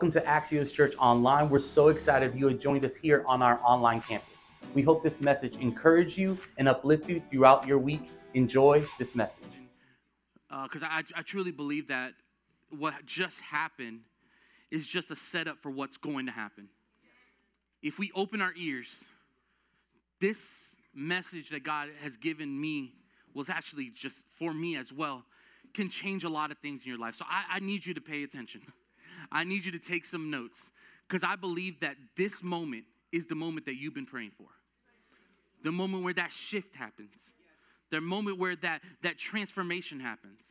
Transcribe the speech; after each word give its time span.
Welcome 0.00 0.22
to 0.22 0.28
Axios 0.28 0.72
Church 0.72 0.94
Online. 1.00 1.50
We're 1.50 1.58
so 1.58 1.88
excited 1.88 2.32
you 2.38 2.46
have 2.46 2.60
joined 2.60 2.84
us 2.84 2.94
here 2.94 3.24
on 3.26 3.42
our 3.42 3.58
online 3.64 4.00
campus. 4.00 4.38
We 4.72 4.80
hope 4.80 5.02
this 5.02 5.20
message 5.20 5.56
encourage 5.56 6.16
you 6.16 6.38
and 6.56 6.68
uplift 6.68 7.08
you 7.08 7.20
throughout 7.32 7.66
your 7.66 7.78
week. 7.78 8.08
Enjoy 8.34 8.86
this 9.00 9.16
message. 9.16 9.42
Uh, 10.48 10.62
because 10.62 10.84
I, 10.84 11.02
I 11.16 11.22
truly 11.22 11.50
believe 11.50 11.88
that 11.88 12.12
what 12.70 12.94
just 13.06 13.40
happened 13.40 14.02
is 14.70 14.86
just 14.86 15.10
a 15.10 15.16
setup 15.16 15.58
for 15.58 15.70
what's 15.70 15.96
going 15.96 16.26
to 16.26 16.32
happen. 16.32 16.68
If 17.82 17.98
we 17.98 18.12
open 18.14 18.40
our 18.40 18.52
ears, 18.56 19.06
this 20.20 20.76
message 20.94 21.50
that 21.50 21.64
God 21.64 21.88
has 22.04 22.16
given 22.16 22.60
me 22.60 22.92
was 23.34 23.50
actually 23.50 23.90
just 23.90 24.26
for 24.36 24.54
me 24.54 24.76
as 24.76 24.92
well, 24.92 25.24
can 25.74 25.88
change 25.88 26.22
a 26.22 26.28
lot 26.28 26.52
of 26.52 26.58
things 26.58 26.84
in 26.84 26.88
your 26.88 27.00
life. 27.00 27.16
So 27.16 27.24
I, 27.28 27.56
I 27.56 27.58
need 27.58 27.84
you 27.84 27.94
to 27.94 28.00
pay 28.00 28.22
attention. 28.22 28.62
I 29.30 29.44
need 29.44 29.64
you 29.64 29.72
to 29.72 29.78
take 29.78 30.04
some 30.04 30.30
notes 30.30 30.70
because 31.06 31.24
I 31.24 31.36
believe 31.36 31.80
that 31.80 31.96
this 32.16 32.42
moment 32.42 32.84
is 33.12 33.26
the 33.26 33.34
moment 33.34 33.66
that 33.66 33.76
you've 33.76 33.94
been 33.94 34.06
praying 34.06 34.32
for. 34.36 34.48
The 35.64 35.72
moment 35.72 36.04
where 36.04 36.14
that 36.14 36.32
shift 36.32 36.76
happens. 36.76 37.32
The 37.90 38.00
moment 38.00 38.38
where 38.38 38.56
that, 38.56 38.82
that 39.02 39.18
transformation 39.18 40.00
happens. 40.00 40.42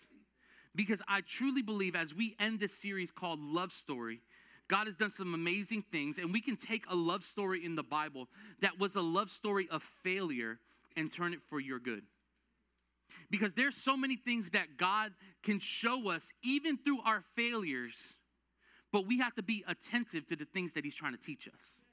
Because 0.76 1.02
I 1.08 1.22
truly 1.22 1.62
believe 1.62 1.96
as 1.96 2.14
we 2.14 2.36
end 2.40 2.60
this 2.60 2.74
series 2.74 3.12
called 3.12 3.40
Love 3.40 3.72
Story, 3.72 4.22
God 4.68 4.88
has 4.88 4.96
done 4.96 5.10
some 5.10 5.34
amazing 5.34 5.84
things, 5.92 6.18
and 6.18 6.34
we 6.34 6.42
can 6.42 6.58
take 6.58 6.86
a 6.90 6.96
love 6.96 7.24
story 7.24 7.64
in 7.64 7.76
the 7.76 7.84
Bible 7.84 8.28
that 8.62 8.78
was 8.78 8.96
a 8.96 9.02
love 9.02 9.32
story 9.32 9.68
of 9.72 9.82
failure 10.04 10.60
and 10.98 11.12
turn 11.12 11.34
it 11.34 11.40
for 11.48 11.60
your 11.60 11.80
good. 11.80 12.04
Because 13.30 13.54
there's 13.54 13.76
so 13.76 13.96
many 13.96 14.18
things 14.18 14.52
that 14.52 14.78
God 14.78 15.14
can 15.42 15.60
show 15.60 16.10
us 16.10 16.34
even 16.44 16.78
through 16.78 17.02
our 17.06 17.24
failures 17.34 18.16
but 18.92 19.06
we 19.06 19.20
have 19.20 19.36
to 19.36 19.44
be 19.44 19.64
attentive 19.68 20.26
to 20.28 20.36
the 20.36 20.46
things 20.46 20.74
that 20.74 20.84
he's 20.84 20.96
trying 20.96 21.14
to 21.14 21.20
teach 21.20 21.48
us. 21.54 21.84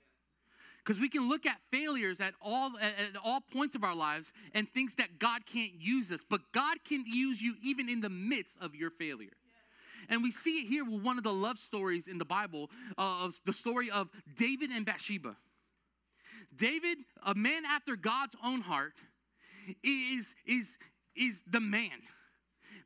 Because 0.85 1.01
we 1.01 1.09
can 1.09 1.29
look 1.29 1.47
at 1.47 1.57
failures 1.71 2.21
at 2.21 2.35
all 2.43 2.73
at, 2.79 3.17
all 3.25 3.41
points 3.41 3.75
of 3.75 3.85
our 3.85 3.95
lives 3.95 4.33
and 4.53 4.69
thinks 4.69 4.95
that 4.97 5.19
god 5.19 5.47
can't 5.47 5.73
use 5.79 6.13
us 6.13 6.21
but 6.29 6.41
god 6.53 6.79
can 6.85 7.05
use 7.07 7.41
you 7.41 7.55
even 7.63 7.89
in 7.89 8.01
the 8.01 8.11
midst 8.11 8.59
of 8.61 8.75
your 8.75 8.91
failure. 8.91 9.33
And 10.11 10.23
we 10.23 10.31
see 10.31 10.61
it 10.61 10.67
here 10.67 10.85
with 10.85 11.03
one 11.03 11.17
of 11.17 11.25
the 11.25 11.33
love 11.33 11.59
stories 11.59 12.07
in 12.07 12.19
the 12.19 12.25
bible 12.25 12.71
uh, 12.99 13.25
of 13.25 13.41
the 13.47 13.53
story 13.53 13.91
of 13.91 14.11
david 14.37 14.71
and 14.71 14.85
bathsheba. 14.85 15.37
David 16.55 16.99
a 17.25 17.35
man 17.35 17.65
after 17.65 17.97
god's 17.97 18.37
own 18.45 18.61
heart 18.61 18.95
is 19.83 20.35
is 20.47 20.79
is 21.17 21.43
the 21.47 21.61
man. 21.61 22.03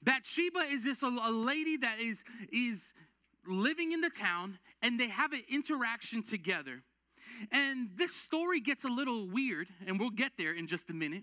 Bathsheba 0.02 0.60
is 0.70 0.84
just 0.84 1.02
a, 1.02 1.08
a 1.08 1.32
lady 1.32 1.76
that 1.78 1.98
is 1.98 2.22
is 2.52 2.92
living 3.48 3.92
in 3.92 4.00
the 4.00 4.10
town 4.10 4.58
and 4.82 4.98
they 5.00 5.08
have 5.08 5.32
an 5.32 5.42
interaction 5.48 6.22
together. 6.22 6.82
And 7.52 7.90
this 7.96 8.14
story 8.14 8.60
gets 8.60 8.84
a 8.84 8.88
little 8.88 9.28
weird, 9.28 9.68
and 9.86 9.98
we'll 10.00 10.10
get 10.10 10.32
there 10.36 10.52
in 10.52 10.66
just 10.66 10.90
a 10.90 10.94
minute. 10.94 11.22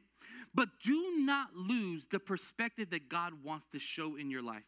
But 0.54 0.70
do 0.84 1.14
not 1.18 1.54
lose 1.56 2.08
the 2.10 2.20
perspective 2.20 2.90
that 2.92 3.10
God 3.10 3.34
wants 3.44 3.66
to 3.68 3.80
show 3.80 4.16
in 4.16 4.30
your 4.30 4.42
life. 4.42 4.64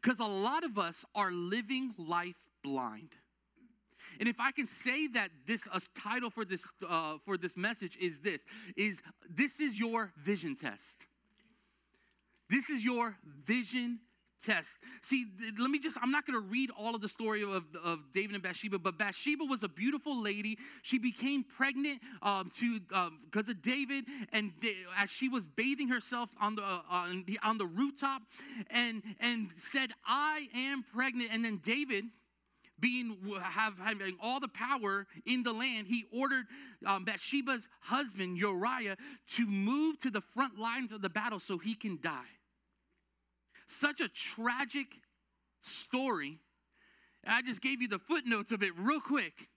Because 0.00 0.20
a 0.20 0.24
lot 0.24 0.64
of 0.64 0.78
us 0.78 1.04
are 1.14 1.32
living 1.32 1.92
life 1.98 2.36
blind. 2.62 3.16
And 4.20 4.28
if 4.28 4.38
I 4.38 4.52
can 4.52 4.66
say 4.66 5.08
that 5.08 5.30
this 5.46 5.66
a 5.72 5.80
title 5.98 6.30
for 6.30 6.44
this 6.44 6.64
uh, 6.88 7.16
for 7.24 7.36
this 7.36 7.56
message 7.56 7.96
is 8.00 8.18
this 8.18 8.44
is 8.76 9.02
this 9.28 9.58
is 9.60 9.78
your 9.78 10.12
vision 10.16 10.54
test. 10.54 11.06
This 12.48 12.68
is 12.68 12.84
your 12.84 13.16
vision 13.24 14.00
test. 14.42 14.78
See, 15.00 15.26
let 15.58 15.70
me 15.70 15.78
just, 15.78 15.98
I'm 16.02 16.10
not 16.10 16.26
going 16.26 16.40
to 16.40 16.46
read 16.46 16.70
all 16.76 16.94
of 16.94 17.00
the 17.00 17.08
story 17.08 17.42
of, 17.42 17.64
of 17.82 18.00
David 18.12 18.34
and 18.34 18.42
Bathsheba, 18.42 18.78
but 18.78 18.98
Bathsheba 18.98 19.44
was 19.44 19.62
a 19.62 19.68
beautiful 19.68 20.20
lady. 20.20 20.58
She 20.82 20.98
became 20.98 21.44
pregnant 21.44 22.00
um, 22.22 22.50
to 22.58 22.80
because 22.80 23.48
um, 23.48 23.50
of 23.50 23.62
David, 23.62 24.04
and 24.32 24.52
as 24.98 25.10
she 25.10 25.28
was 25.28 25.46
bathing 25.46 25.88
herself 25.88 26.30
on 26.40 26.56
the, 26.56 26.62
uh, 26.62 26.80
on 26.90 27.24
the 27.26 27.38
on 27.42 27.58
the 27.58 27.66
rooftop, 27.66 28.22
and 28.70 29.02
and 29.20 29.50
said, 29.56 29.92
"I 30.06 30.48
am 30.54 30.84
pregnant." 30.94 31.30
And 31.32 31.44
then 31.44 31.60
David, 31.62 32.04
being 32.80 33.16
have 33.42 33.78
having 33.78 34.16
all 34.20 34.40
the 34.40 34.48
power 34.48 35.06
in 35.24 35.42
the 35.42 35.52
land, 35.52 35.86
he 35.86 36.04
ordered 36.12 36.46
um, 36.86 37.04
Bathsheba's 37.04 37.68
husband 37.80 38.36
Uriah 38.36 38.96
to 39.36 39.46
move 39.46 39.98
to 40.00 40.10
the 40.10 40.20
front 40.20 40.58
lines 40.58 40.92
of 40.92 41.02
the 41.02 41.10
battle 41.10 41.38
so 41.38 41.58
he 41.58 41.74
can 41.74 41.98
die 42.02 42.28
such 43.72 44.00
a 44.00 44.08
tragic 44.08 44.86
story. 45.60 46.38
I 47.26 47.42
just 47.42 47.62
gave 47.62 47.80
you 47.80 47.88
the 47.88 47.98
footnotes 47.98 48.52
of 48.52 48.62
it 48.62 48.72
real 48.76 49.00
quick 49.00 49.48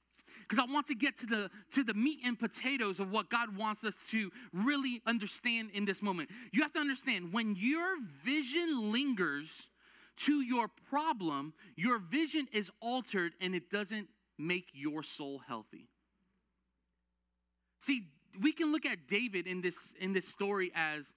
because 0.47 0.59
I 0.59 0.71
want 0.71 0.87
to 0.87 0.95
get 0.95 1.17
to 1.19 1.25
the 1.25 1.49
to 1.71 1.83
the 1.83 1.93
meat 1.93 2.19
and 2.25 2.37
potatoes 2.37 2.99
of 2.99 3.11
what 3.11 3.29
God 3.29 3.57
wants 3.57 3.83
us 3.83 3.95
to 4.09 4.31
really 4.53 5.01
understand 5.05 5.71
in 5.73 5.85
this 5.85 6.01
moment. 6.01 6.29
You 6.51 6.61
have 6.61 6.73
to 6.73 6.79
understand 6.79 7.33
when 7.33 7.55
your 7.57 7.97
vision 8.23 8.91
lingers 8.91 9.69
to 10.17 10.41
your 10.41 10.67
problem, 10.89 11.53
your 11.75 11.99
vision 11.99 12.47
is 12.53 12.71
altered 12.79 13.33
and 13.41 13.55
it 13.55 13.69
doesn't 13.69 14.07
make 14.37 14.69
your 14.73 15.03
soul 15.03 15.41
healthy. 15.45 15.89
See, 17.79 18.01
we 18.41 18.51
can 18.51 18.71
look 18.71 18.85
at 18.85 19.07
David 19.07 19.47
in 19.47 19.61
this 19.61 19.93
in 19.99 20.13
this 20.13 20.27
story 20.27 20.71
as 20.75 21.13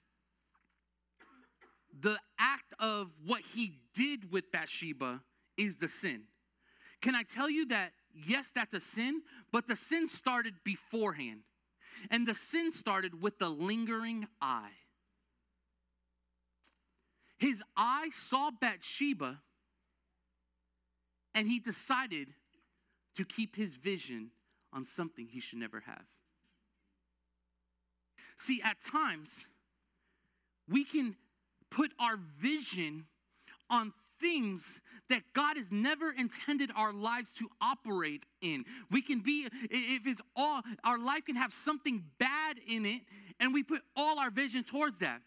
the 2.00 2.18
act 2.38 2.74
of 2.78 3.12
what 3.24 3.42
he 3.54 3.78
did 3.94 4.30
with 4.30 4.50
Bathsheba 4.52 5.22
is 5.56 5.76
the 5.76 5.88
sin. 5.88 6.22
Can 7.00 7.14
I 7.14 7.22
tell 7.22 7.48
you 7.48 7.66
that, 7.66 7.92
yes, 8.12 8.50
that's 8.54 8.74
a 8.74 8.80
sin, 8.80 9.22
but 9.52 9.66
the 9.66 9.76
sin 9.76 10.08
started 10.08 10.54
beforehand. 10.64 11.40
And 12.10 12.26
the 12.26 12.34
sin 12.34 12.70
started 12.70 13.22
with 13.22 13.38
the 13.38 13.48
lingering 13.48 14.28
eye. 14.40 14.70
His 17.38 17.62
eye 17.76 18.10
saw 18.12 18.50
Bathsheba, 18.50 19.40
and 21.34 21.46
he 21.48 21.60
decided 21.60 22.28
to 23.14 23.24
keep 23.24 23.54
his 23.54 23.74
vision 23.74 24.30
on 24.72 24.84
something 24.84 25.26
he 25.28 25.40
should 25.40 25.58
never 25.58 25.80
have. 25.80 26.04
See, 28.36 28.60
at 28.62 28.80
times, 28.80 29.46
we 30.68 30.84
can 30.84 31.16
put 31.70 31.92
our 31.98 32.18
vision 32.40 33.06
on 33.70 33.92
things 34.20 34.80
that 35.10 35.22
God 35.32 35.56
has 35.56 35.70
never 35.70 36.10
intended 36.10 36.70
our 36.74 36.92
lives 36.92 37.32
to 37.34 37.48
operate 37.60 38.24
in. 38.40 38.64
We 38.90 39.00
can 39.00 39.20
be, 39.20 39.48
if 39.70 40.06
it's 40.06 40.22
all, 40.36 40.62
our 40.84 40.98
life 40.98 41.24
can 41.24 41.36
have 41.36 41.52
something 41.52 42.04
bad 42.18 42.58
in 42.66 42.84
it, 42.84 43.02
and 43.40 43.54
we 43.54 43.62
put 43.62 43.82
all 43.96 44.18
our 44.18 44.30
vision 44.30 44.64
towards 44.64 44.98
that. 45.00 45.20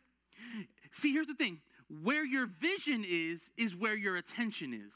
See, 0.92 1.14
here's 1.14 1.28
the 1.28 1.34
thing 1.34 1.62
where 2.04 2.26
your 2.26 2.48
vision 2.48 3.04
is, 3.08 3.52
is 3.58 3.76
where 3.76 3.96
your 3.96 4.16
attention 4.16 4.74
is. 4.74 4.94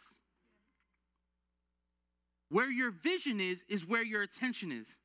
Where 2.50 2.72
your 2.72 2.92
vision 2.92 3.40
is, 3.40 3.66
is 3.68 3.86
where 3.86 4.04
your 4.04 4.22
attention 4.22 4.72
is. 4.72 4.98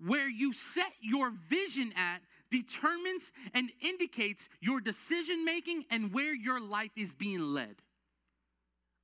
Where 0.00 0.28
you 0.28 0.52
set 0.52 0.92
your 1.00 1.32
vision 1.48 1.92
at 1.96 2.22
determines 2.50 3.32
and 3.54 3.70
indicates 3.80 4.48
your 4.60 4.80
decision 4.80 5.44
making 5.44 5.84
and 5.90 6.12
where 6.12 6.34
your 6.34 6.60
life 6.60 6.92
is 6.96 7.12
being 7.12 7.40
led. 7.40 7.76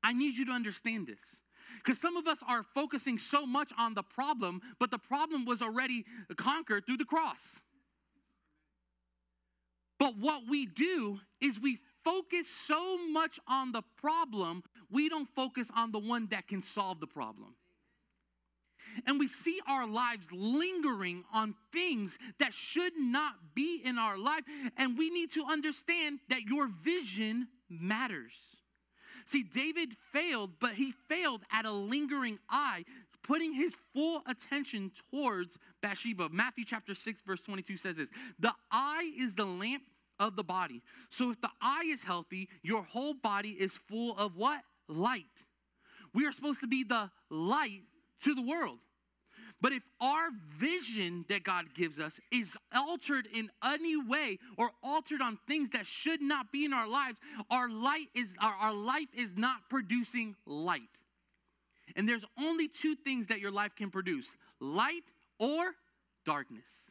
I 0.03 0.12
need 0.12 0.37
you 0.37 0.47
to 0.47 0.53
understand 0.53 1.06
this. 1.06 1.41
Because 1.78 1.99
some 1.99 2.16
of 2.16 2.27
us 2.27 2.38
are 2.47 2.62
focusing 2.62 3.19
so 3.19 3.47
much 3.47 3.72
on 3.78 3.94
the 3.94 4.03
problem, 4.03 4.60
but 4.78 4.91
the 4.91 4.99
problem 4.99 5.47
was 5.47 5.62
already 5.62 6.04
conquered 6.37 6.84
through 6.84 6.99
the 6.99 7.04
cross. 7.04 7.62
But 9.99 10.19
what 10.19 10.43
we 10.49 10.66
do 10.66 11.21
is 11.41 11.59
we 11.60 11.78
focus 12.04 12.49
so 12.49 12.99
much 13.09 13.41
on 13.49 13.72
the 13.72 13.83
problem, 13.97 14.62
we 14.91 15.09
don't 15.09 15.28
focus 15.34 15.71
on 15.75 15.93
the 15.93 15.99
one 15.99 16.27
that 16.31 16.47
can 16.49 16.60
solve 16.60 17.00
the 17.00 17.06
problem 17.06 17.54
and 19.07 19.19
we 19.19 19.29
see 19.29 19.61
our 19.69 19.87
lives 19.87 20.29
lingering 20.33 21.25
on 21.33 21.55
things 21.73 22.19
that 22.39 22.55
should 22.55 22.97
not 22.97 23.35
be 23.55 23.81
in 23.85 23.99
our 23.99 24.19
life. 24.19 24.45
And 24.77 24.99
we 24.99 25.11
need 25.11 25.33
to 25.33 25.45
understand 25.49 26.21
that 26.29 26.43
your 26.43 26.69
vision 26.69 27.49
matters. 27.69 28.61
See, 29.27 29.43
David 29.43 29.97
failed, 30.13 30.53
but 30.61 30.75
he 30.75 30.93
failed 31.09 31.43
at 31.51 31.65
a 31.65 31.73
lingering 31.73 32.39
eye, 32.49 32.85
putting 33.23 33.55
his 33.55 33.75
full 33.95 34.23
attention 34.27 34.93
towards 35.11 35.57
Bathsheba. 35.81 36.29
Matthew 36.31 36.65
chapter 36.65 36.95
6, 36.95 37.23
verse 37.23 37.41
22 37.43 37.77
says 37.77 37.97
this 37.97 38.11
The 38.39 38.53
eye 38.71 39.13
is 39.19 39.35
the 39.35 39.47
lamp 39.47 39.83
of 40.21 40.37
the 40.37 40.45
body. 40.45 40.83
So 41.11 41.31
if 41.31 41.41
the 41.41 41.51
eye 41.61 41.85
is 41.87 42.03
healthy, 42.03 42.49
your 42.63 42.83
whole 42.83 43.15
body 43.15 43.51
is 43.51 43.79
full 43.89 44.17
of 44.17 44.37
what? 44.37 44.61
Light. 44.89 45.25
We 46.13 46.27
are 46.27 46.33
supposed 46.33 46.61
to 46.61 46.67
be 46.67 46.85
the 46.85 47.11
light 47.31 47.83
to 48.23 48.35
the 48.35 48.43
world. 48.43 48.79
But 49.60 49.72
if 49.72 49.83
our 50.01 50.28
vision 50.59 51.24
that 51.28 51.42
God 51.45 51.72
gives 51.74 51.98
us 51.98 52.21
is 52.30 52.56
altered 52.74 53.27
in 53.33 53.51
any 53.65 53.97
way 53.97 54.39
or 54.59 54.71
altered 54.83 55.22
on 55.22 55.39
things 55.48 55.71
that 55.71 55.86
should 55.86 56.21
not 56.21 56.53
be 56.53 56.65
in 56.65 56.72
our 56.72 56.89
lives, 56.89 57.18
our 57.51 57.71
light 57.71 58.09
is 58.15 58.34
our, 58.41 58.53
our 58.54 58.74
life 58.74 59.09
is 59.15 59.36
not 59.36 59.71
producing 59.71 60.36
light. 60.45 60.83
And 61.97 62.09
there's 62.09 62.24
only 62.39 62.68
two 62.68 62.95
things 62.95 63.28
that 63.28 63.41
your 63.41 63.51
life 63.51 63.74
can 63.74 63.91
produce 63.91 64.36
light 64.60 65.04
or 65.39 65.74
darkness. 66.24 66.91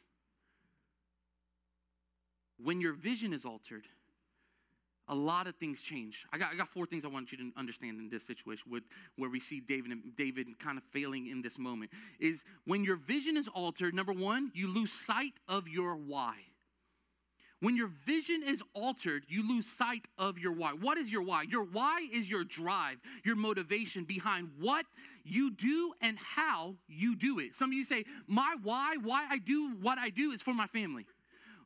When 2.58 2.80
your 2.80 2.94
vision 2.94 3.34
is 3.34 3.46
altered, 3.46 3.88
a 5.08 5.16
lot 5.16 5.48
of 5.48 5.56
things 5.56 5.82
change. 5.82 6.26
I 6.32 6.38
got, 6.38 6.54
I 6.54 6.56
got 6.56 6.70
four 6.70 6.86
things 6.86 7.06
I 7.06 7.10
want 7.10 7.32
you 7.32 7.38
to 7.40 7.52
understand 7.58 8.00
in 8.00 8.10
this 8.10 8.24
situation 8.24 8.72
with, 8.72 8.84
where 9.18 9.30
we 9.30 9.40
see 9.40 9.60
David 9.60 9.92
and 9.92 10.16
David 10.16 10.48
kind 10.60 10.78
of 10.78 10.84
failing 10.92 11.28
in 11.28 11.42
this 11.42 11.60
moment. 11.60 11.92
Is 12.20 12.44
when 12.66 12.84
your 12.84 12.96
vision 12.96 13.38
is 13.38 13.48
altered, 13.48 13.94
number 13.94 14.14
one, 14.14 14.52
you 14.54 14.68
lose 14.68 14.92
sight 14.92 15.34
of 15.48 15.68
your 15.68 15.96
why. 15.96 16.36
When 17.64 17.78
your 17.78 17.92
vision 18.06 18.44
is 18.46 18.62
altered, 18.74 19.24
you 19.30 19.48
lose 19.48 19.66
sight 19.66 20.06
of 20.18 20.38
your 20.38 20.52
why. 20.52 20.72
What 20.74 20.98
is 20.98 21.10
your 21.10 21.22
why? 21.22 21.44
Your 21.44 21.64
why 21.64 22.06
is 22.12 22.30
your 22.30 22.44
drive, 22.44 22.98
your 23.24 23.38
motivation 23.38 24.04
behind 24.04 24.50
what 24.60 24.86
you 25.24 25.50
do 25.50 25.94
and 26.02 26.18
how 26.20 26.76
you 26.90 27.16
do 27.16 27.40
it. 27.40 27.56
Some 27.56 27.70
of 27.70 27.74
you 27.74 27.86
say, 27.86 28.04
My 28.28 28.58
why, 28.64 28.98
why 29.02 29.28
I 29.30 29.38
do 29.38 29.76
what 29.82 29.98
I 29.98 30.10
do 30.10 30.32
is 30.32 30.42
for 30.42 30.54
my 30.54 30.68
family. 30.68 31.06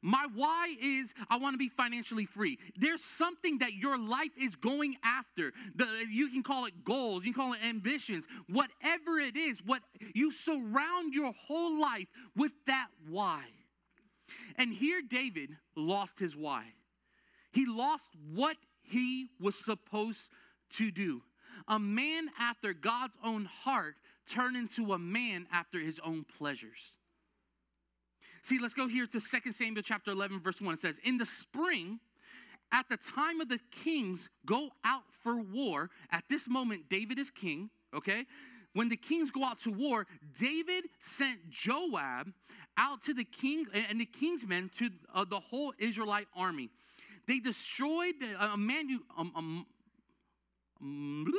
My 0.02 0.28
why 0.34 0.76
is 0.82 1.14
I 1.30 1.38
want 1.38 1.54
to 1.54 1.58
be 1.58 1.70
financially 1.70 2.26
free. 2.26 2.60
There's 2.76 3.04
something 3.04 3.60
that 3.60 3.74
your 3.74 3.98
life 3.98 4.32
is 4.40 4.56
going 4.56 4.96
after. 5.04 5.54
The, 5.76 5.88
you 6.10 6.30
can 6.30 6.44
call 6.44 6.66
it 6.66 6.84
goals, 6.84 7.26
you 7.26 7.34
can 7.34 7.42
call 7.42 7.54
it 7.54 7.64
ambitions, 7.64 8.26
whatever 8.48 9.20
it 9.20 9.36
is, 9.36 9.60
what 9.66 9.82
you 10.14 10.32
surround 10.32 11.14
your 11.14 11.32
whole 11.34 11.82
life 11.82 12.08
with 12.36 12.52
that 12.68 12.88
why. 13.10 13.44
And 14.58 14.74
here 14.74 15.02
David 15.08 15.52
lost 15.76 16.20
his 16.20 16.36
why. 16.36 16.66
He 17.52 17.66
lost 17.66 18.10
what 18.34 18.58
he 18.82 19.30
was 19.40 19.56
supposed 19.56 20.30
to 20.76 20.92
do. 20.92 21.24
A 21.68 21.80
man 21.80 22.30
after 22.40 22.74
God's 22.74 23.18
own 23.24 23.46
heart 23.46 23.96
turned 24.30 24.58
into 24.58 24.94
a 24.94 25.00
man 25.00 25.48
after 25.52 25.80
his 25.80 26.00
own 26.04 26.26
pleasures. 26.38 26.98
See, 28.48 28.60
let's 28.60 28.74
go 28.74 28.88
here 28.88 29.06
to 29.06 29.20
2 29.20 29.52
Samuel 29.52 29.84
chapter 29.84 30.12
11, 30.12 30.40
verse 30.40 30.62
1. 30.62 30.76
It 30.76 30.80
says, 30.80 31.02
In 31.04 31.18
the 31.18 31.26
spring, 31.26 32.00
at 32.72 32.88
the 32.88 32.96
time 32.96 33.42
of 33.42 33.50
the 33.50 33.60
kings 33.72 34.30
go 34.46 34.70
out 34.86 35.04
for 35.22 35.36
war, 35.36 35.90
at 36.14 36.24
this 36.30 36.48
moment, 36.48 36.88
David 36.90 37.20
is 37.20 37.30
king, 37.30 37.70
okay? 37.94 38.26
When 38.72 38.88
the 38.88 38.96
kings 38.96 39.32
go 39.32 39.44
out 39.44 39.60
to 39.64 39.70
war, 39.70 40.08
David 40.40 40.86
sent 41.02 41.50
Joab 41.50 42.32
out 42.78 43.04
to 43.04 43.14
the 43.14 43.26
king 43.26 43.66
and 43.74 44.00
the 44.00 44.06
king's 44.06 44.48
men 44.48 44.72
to 44.78 44.92
uh, 45.14 45.26
the 45.26 45.42
whole 45.42 45.74
Israelite 45.78 46.28
army. 46.34 46.70
They 47.28 47.40
destroyed 47.40 48.16
uh, 48.40 48.52
a 48.54 48.58
man, 48.58 49.02
um, 49.18 49.34
um, 49.36 49.66
um, 50.80 51.34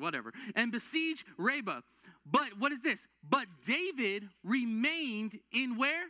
whatever, 0.00 0.32
and 0.54 0.72
besieged 0.72 1.24
Rabbah. 1.36 1.82
But 2.30 2.58
what 2.58 2.72
is 2.72 2.82
this? 2.82 3.06
But 3.28 3.46
David 3.66 4.28
remained 4.44 5.38
in 5.52 5.76
where? 5.76 6.04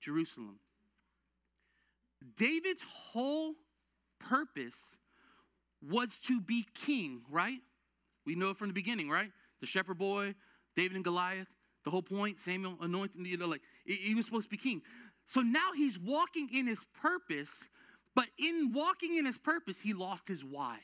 Jerusalem. 0.00 0.58
David's 2.36 2.82
whole 2.82 3.54
purpose 4.18 4.96
was 5.82 6.18
to 6.26 6.40
be 6.40 6.66
king, 6.74 7.22
right? 7.30 7.60
We 8.26 8.34
know 8.34 8.50
it 8.50 8.58
from 8.58 8.68
the 8.68 8.74
beginning, 8.74 9.08
right? 9.08 9.30
The 9.60 9.66
shepherd 9.66 9.98
boy, 9.98 10.34
David 10.76 10.96
and 10.96 11.04
Goliath, 11.04 11.48
the 11.84 11.90
whole 11.90 12.02
point, 12.02 12.38
Samuel 12.38 12.76
anointing, 12.80 13.24
you 13.24 13.38
know, 13.38 13.46
like 13.46 13.62
he 13.86 14.14
was 14.14 14.26
supposed 14.26 14.44
to 14.44 14.50
be 14.50 14.56
king. 14.58 14.82
So 15.24 15.40
now 15.40 15.70
he's 15.74 15.98
walking 15.98 16.48
in 16.52 16.66
his 16.66 16.84
purpose, 17.00 17.68
but 18.14 18.26
in 18.38 18.72
walking 18.74 19.16
in 19.16 19.24
his 19.24 19.38
purpose, 19.38 19.80
he 19.80 19.94
lost 19.94 20.28
his 20.28 20.44
why. 20.44 20.78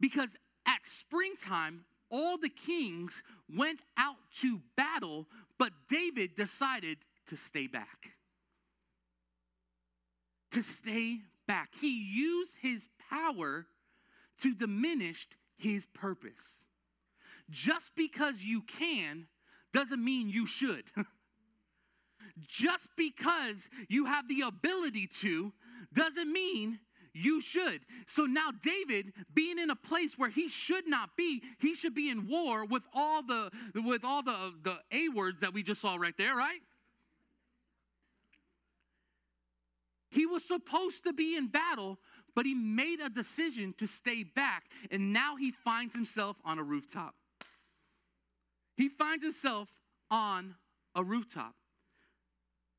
Because 0.00 0.36
at 0.66 0.84
springtime, 0.84 1.84
all 2.10 2.38
the 2.38 2.48
kings 2.48 3.22
went 3.54 3.80
out 3.96 4.16
to 4.40 4.60
battle, 4.76 5.26
but 5.58 5.72
David 5.88 6.34
decided 6.34 6.98
to 7.28 7.36
stay 7.36 7.66
back. 7.66 8.12
To 10.52 10.62
stay 10.62 11.20
back. 11.46 11.70
He 11.80 11.90
used 11.90 12.56
his 12.60 12.88
power 13.10 13.66
to 14.42 14.54
diminish 14.54 15.28
his 15.56 15.86
purpose. 15.86 16.64
Just 17.50 17.92
because 17.96 18.42
you 18.42 18.62
can 18.62 19.26
doesn't 19.72 20.02
mean 20.02 20.28
you 20.28 20.46
should. 20.46 20.84
Just 22.38 22.90
because 22.96 23.70
you 23.88 24.06
have 24.06 24.28
the 24.28 24.42
ability 24.42 25.06
to 25.20 25.52
doesn't 25.94 26.30
mean 26.30 26.80
you 27.16 27.40
should. 27.40 27.80
So 28.06 28.24
now 28.24 28.50
David 28.62 29.12
being 29.34 29.58
in 29.58 29.70
a 29.70 29.76
place 29.76 30.18
where 30.18 30.28
he 30.28 30.48
should 30.48 30.86
not 30.86 31.16
be, 31.16 31.42
he 31.58 31.74
should 31.74 31.94
be 31.94 32.10
in 32.10 32.28
war 32.28 32.64
with 32.64 32.82
all 32.94 33.22
the 33.22 33.50
with 33.74 34.04
all 34.04 34.22
the 34.22 34.54
the 34.62 34.76
A 34.92 35.08
words 35.08 35.40
that 35.40 35.54
we 35.54 35.62
just 35.62 35.80
saw 35.80 35.96
right 35.96 36.16
there, 36.16 36.36
right? 36.36 36.60
He 40.10 40.26
was 40.26 40.44
supposed 40.44 41.04
to 41.04 41.12
be 41.12 41.36
in 41.36 41.48
battle, 41.48 41.98
but 42.34 42.46
he 42.46 42.54
made 42.54 43.00
a 43.00 43.10
decision 43.10 43.74
to 43.78 43.86
stay 43.86 44.22
back, 44.22 44.64
and 44.90 45.12
now 45.12 45.36
he 45.36 45.50
finds 45.50 45.94
himself 45.94 46.36
on 46.44 46.58
a 46.58 46.62
rooftop. 46.62 47.14
He 48.76 48.88
finds 48.88 49.24
himself 49.24 49.68
on 50.10 50.54
a 50.94 51.02
rooftop. 51.02 51.54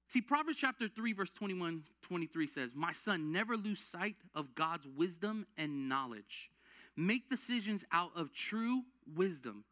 See, 0.07 0.21
Proverbs 0.21 0.57
chapter 0.57 0.87
3, 0.87 1.13
verse 1.13 1.29
21 1.31 1.83
23 2.01 2.47
says, 2.47 2.69
My 2.73 2.93
son, 2.93 3.33
never 3.33 3.57
lose 3.57 3.79
sight 3.79 4.15
of 4.33 4.55
God's 4.55 4.87
wisdom 4.87 5.45
and 5.57 5.89
knowledge. 5.89 6.49
Make 6.95 7.29
decisions 7.29 7.83
out 7.91 8.11
of 8.15 8.33
true 8.33 8.83
wisdom. 9.15 9.65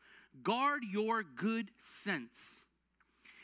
Guard 0.43 0.83
your 0.91 1.23
good 1.23 1.71
sense, 1.77 2.65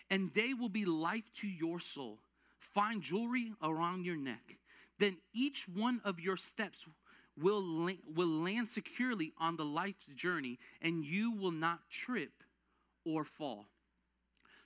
and 0.09 0.33
they 0.33 0.53
will 0.53 0.69
be 0.69 0.83
life 0.83 1.31
to 1.35 1.47
your 1.47 1.79
soul. 1.79 2.19
Find 2.59 3.01
jewelry 3.01 3.53
around 3.63 4.05
your 4.05 4.17
neck. 4.17 4.57
Then 4.99 5.17
each 5.33 5.67
one 5.69 6.01
of 6.03 6.19
your 6.19 6.35
steps 6.35 6.85
will, 7.39 7.63
la- 7.63 7.93
will 8.13 8.27
land 8.27 8.67
securely 8.67 9.31
on 9.39 9.55
the 9.55 9.65
life's 9.65 10.07
journey, 10.07 10.59
and 10.81 11.05
you 11.05 11.31
will 11.31 11.51
not 11.51 11.79
trip 11.89 12.43
or 13.05 13.23
fall. 13.23 13.67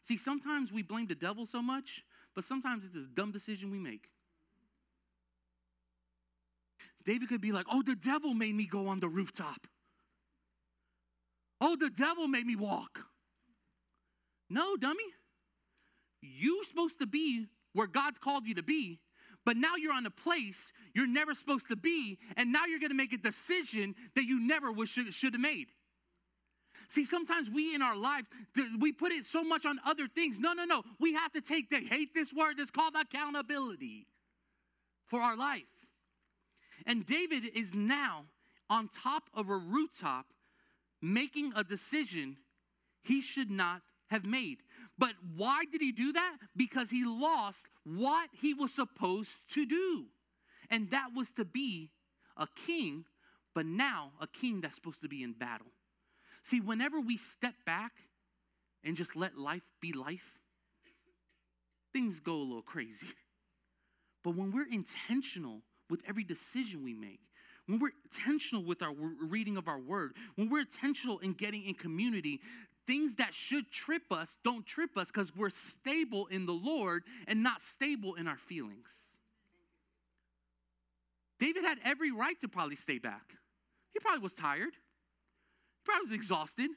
See, 0.02 0.18
sometimes 0.18 0.72
we 0.72 0.82
blame 0.82 1.08
the 1.08 1.16
devil 1.16 1.46
so 1.46 1.62
much 1.62 2.04
but 2.36 2.44
sometimes 2.44 2.84
it's 2.84 2.94
this 2.94 3.08
dumb 3.08 3.32
decision 3.32 3.72
we 3.72 3.80
make. 3.80 4.10
David 7.06 7.30
could 7.30 7.42
be 7.42 7.52
like, 7.52 7.66
oh, 7.72 7.82
the 7.82 7.96
devil 7.96 8.34
made 8.34 8.54
me 8.54 8.66
go 8.66 8.88
on 8.88 9.00
the 9.00 9.08
rooftop. 9.08 9.68
Oh, 11.62 11.76
the 11.76 11.90
devil 11.90 12.28
made 12.28 12.46
me 12.46 12.56
walk. 12.56 13.00
No, 14.50 14.76
dummy. 14.76 15.04
You're 16.22 16.64
supposed 16.64 17.00
to 17.00 17.08
be 17.08 17.48
where 17.74 17.88
God's 17.88 18.20
called 18.20 18.46
you 18.46 18.56
to 18.56 18.64
be, 18.64 19.00
but 19.46 19.56
now 19.56 19.76
you're 19.76 19.94
on 19.94 20.06
a 20.06 20.12
place 20.12 20.74
you're 20.94 21.08
never 21.08 21.34
supposed 21.34 21.68
to 21.70 21.76
be, 21.76 22.18
and 22.36 22.52
now 22.52 22.66
you're 22.66 22.80
going 22.80 22.90
to 22.90 22.96
make 22.96 23.14
a 23.14 23.18
decision 23.18 23.96
that 24.16 24.24
you 24.26 24.40
never 24.40 24.74
should, 24.86 25.14
should 25.14 25.34
have 25.34 25.42
made. 25.42 25.68
See, 26.88 27.06
sometimes 27.06 27.50
we 27.50 27.74
in 27.74 27.82
our 27.82 27.96
lives, 27.96 28.28
we 28.80 28.92
put 28.92 29.12
it 29.12 29.26
so 29.26 29.44
much 29.44 29.66
on 29.66 29.80
other 29.86 30.08
things. 30.08 30.38
No, 30.40 30.54
no, 30.54 30.66
no. 30.66 30.84
We 31.00 31.14
have 31.14 31.32
to 31.34 31.42
take 31.42 31.70
the 31.70 31.80
hate 31.80 32.14
this 32.14 32.34
word 32.34 32.58
that's 32.58 32.72
called 32.72 32.96
accountability 33.00 34.08
for 35.08 35.20
our 35.20 35.36
life. 35.36 35.64
And 36.86 37.06
David 37.06 37.44
is 37.56 37.74
now 37.74 38.26
on 38.70 38.90
top 38.90 39.30
of 39.34 39.50
a 39.50 39.58
rooftop 39.58 40.26
making 41.02 41.54
a 41.56 41.64
decision 41.64 42.38
he 43.04 43.22
should 43.22 43.52
not 43.52 43.82
have 44.08 44.26
made. 44.26 44.58
But 44.98 45.14
why 45.36 45.66
did 45.72 45.82
he 45.82 45.92
do 45.92 46.14
that? 46.14 46.38
Because 46.56 46.90
he 46.90 47.06
lost 47.06 47.68
what 47.84 48.30
he 48.32 48.54
was 48.54 48.74
supposed 48.74 49.54
to 49.54 49.66
do. 49.66 50.06
And 50.70 50.90
that 50.92 51.10
was 51.16 51.32
to 51.34 51.46
be 51.46 51.92
a 52.38 52.48
king, 52.68 53.06
but 53.54 53.66
now 53.66 54.12
a 54.20 54.28
king 54.28 54.62
that's 54.62 54.76
supposed 54.76 55.02
to 55.02 55.08
be 55.08 55.24
in 55.24 55.34
battle. 55.34 55.68
See, 56.46 56.62
whenever 56.62 57.00
we 57.00 57.18
step 57.18 57.56
back 57.66 57.92
and 58.84 58.96
just 58.96 59.16
let 59.16 59.36
life 59.36 59.64
be 59.82 59.94
life, 59.94 60.40
things 61.92 62.20
go 62.20 62.36
a 62.36 62.46
little 62.46 62.62
crazy. 62.62 63.08
But 64.24 64.36
when 64.36 64.52
we're 64.52 64.68
intentional 64.68 65.62
with 65.88 66.02
every 66.08 66.24
decision 66.24 66.84
we 66.84 66.96
make, 66.96 67.20
when 67.68 67.78
we're 67.78 67.92
intentional 68.06 68.66
with 68.66 68.82
our 68.82 68.92
reading 69.22 69.56
of 69.56 69.68
our 69.68 69.78
word, 69.78 70.16
when 70.34 70.50
we're 70.50 70.62
intentional 70.62 71.20
in 71.20 71.34
getting 71.34 71.64
in 71.64 71.76
community, 71.76 72.42
things 72.88 73.14
that 73.18 73.36
should 73.36 73.70
trip 73.70 74.12
us 74.12 74.36
don't 74.44 74.66
trip 74.66 74.98
us 74.98 75.12
because 75.12 75.36
we're 75.36 75.52
stable 75.52 76.26
in 76.32 76.48
the 76.48 76.54
Lord 76.54 77.04
and 77.28 77.44
not 77.44 77.62
stable 77.62 78.16
in 78.16 78.28
our 78.28 78.40
feelings. 78.40 79.14
David 81.40 81.64
had 81.64 81.78
every 81.86 82.12
right 82.12 82.40
to 82.42 82.48
probably 82.48 82.78
stay 82.78 82.98
back. 82.98 83.36
He 83.94 84.00
probably 84.00 84.24
was 84.24 84.34
tired. 84.34 84.74
Was 85.88 86.12
exhausted. 86.12 86.70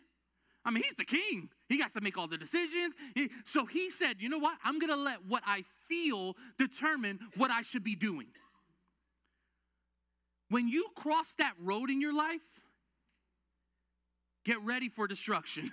I 0.65 0.71
mean, 0.71 0.83
he's 0.83 0.95
the 0.95 1.05
king. 1.05 1.50
He 1.69 1.81
has 1.81 1.93
to 1.95 2.00
make 2.00 2.17
all 2.17 2.29
the 2.29 2.38
decisions. 2.38 2.95
He, 3.15 3.31
so 3.45 3.67
he 3.67 3.91
said, 3.91 4.17
you 4.21 4.29
know 4.29 4.38
what? 4.38 4.59
I'm 4.65 4.79
going 4.79 4.93
to 4.93 5.00
let 5.00 5.25
what 5.27 5.43
I 5.47 5.65
feel 5.88 6.35
determine 6.59 7.19
what 7.37 7.50
I 7.50 7.62
should 7.62 7.85
be 7.85 7.95
doing. 7.95 8.29
When 10.50 10.69
you 10.69 10.87
cross 10.95 11.35
that 11.35 11.53
road 11.59 11.91
in 11.91 12.00
your 12.00 12.15
life, 12.15 12.41
get 14.45 14.61
ready 14.62 14.88
for 14.88 15.07
destruction. 15.07 15.73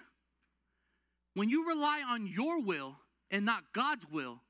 When 1.34 1.50
you 1.50 1.68
rely 1.68 2.02
on 2.08 2.28
your 2.28 2.62
will 2.62 2.98
and 3.32 3.46
not 3.46 3.64
God's 3.74 4.06
will, 4.10 4.42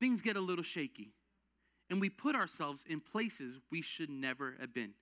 things 0.00 0.20
get 0.20 0.36
a 0.36 0.40
little 0.40 0.64
shaky. 0.64 1.12
And 1.90 2.00
we 2.00 2.10
put 2.10 2.34
ourselves 2.34 2.84
in 2.88 3.00
places 3.00 3.58
we 3.70 3.82
should 3.82 4.10
never 4.10 4.56
have 4.60 4.72
been. 4.72 4.94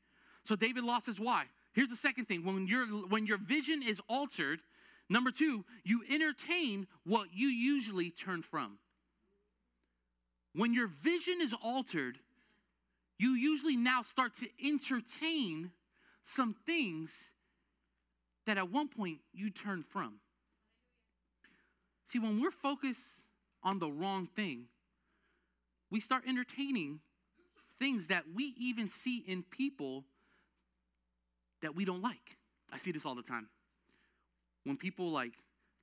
So 0.44 0.56
David 0.56 0.85
lost 0.85 1.06
his 1.06 1.21
why. 1.21 1.44
Here's 1.72 1.88
the 1.88 1.96
second 1.96 2.26
thing 2.26 2.44
when, 2.44 2.66
your 2.66 2.86
when 2.86 3.26
your 3.26 3.38
vision 3.38 3.82
is 3.82 4.00
altered, 4.08 4.60
number 5.08 5.30
two, 5.30 5.64
you 5.84 6.02
entertain 6.10 6.86
what 7.04 7.28
you 7.32 7.48
usually 7.48 8.10
turn 8.10 8.42
from. 8.42 8.78
When 10.54 10.74
your 10.74 10.86
vision 10.86 11.40
is 11.40 11.54
altered, 11.62 12.18
you 13.18 13.30
usually 13.30 13.76
now 13.76 14.02
start 14.02 14.34
to 14.36 14.48
entertain 14.62 15.70
some 16.22 16.54
things 16.66 17.14
that 18.46 18.58
at 18.58 18.70
one 18.70 18.88
point 18.88 19.18
you 19.32 19.50
turned 19.50 19.86
from. 19.86 20.16
See, 22.06 22.18
when 22.18 22.40
we're 22.40 22.50
focused 22.50 23.22
on 23.62 23.78
the 23.78 23.90
wrong 23.90 24.26
thing, 24.26 24.66
we 25.90 26.00
start 26.00 26.24
entertaining 26.26 27.00
things 27.78 28.08
that 28.08 28.24
we 28.34 28.54
even 28.58 28.88
see 28.88 29.18
in 29.26 29.42
people 29.42 30.04
that 31.62 31.75
we 31.75 31.85
don't 31.85 32.02
like. 32.02 32.37
I 32.73 32.78
see 32.78 32.92
this 32.92 33.07
all 33.07 33.14
the 33.14 33.23
time. 33.23 33.49
When 34.64 34.76
people 34.76 35.11
like, 35.11 35.33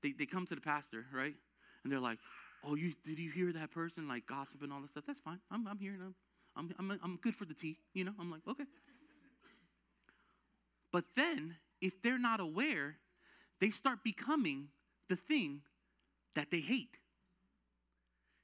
they, 0.02 0.14
they 0.14 0.26
come 0.26 0.46
to 0.46 0.56
the 0.56 0.62
pastor, 0.62 1.06
right? 1.14 1.34
And 1.84 1.92
they're 1.92 2.00
like, 2.00 2.20
oh, 2.64 2.76
you 2.76 2.94
did 3.06 3.20
you 3.20 3.32
hear 3.32 3.52
that 3.54 3.72
person 3.72 4.08
like 4.08 4.26
gossip 4.26 4.62
and 4.64 4.72
all 4.72 4.82
that 4.82 4.92
stuff? 4.92 5.04
That's 5.08 5.20
fine. 5.20 5.40
I'm, 5.52 5.68
I'm 5.68 5.80
hearing 5.80 6.00
them. 6.00 6.16
I'm, 6.56 6.74
I'm, 6.78 7.00
I'm 7.04 7.20
good 7.22 7.36
for 7.36 7.46
the 7.46 7.54
tea, 7.54 7.78
you 7.94 8.04
know? 8.04 8.14
I'm 8.20 8.32
like, 8.32 8.42
okay. 8.48 8.66
But 10.92 11.04
then, 11.16 11.56
if 11.82 12.02
they're 12.02 12.20
not 12.20 12.40
aware, 12.40 12.96
they 13.62 13.70
start 13.70 14.00
becoming 14.04 14.70
the 15.08 15.16
thing 15.16 15.62
that 16.36 16.52
they 16.52 16.60
hate. 16.60 16.98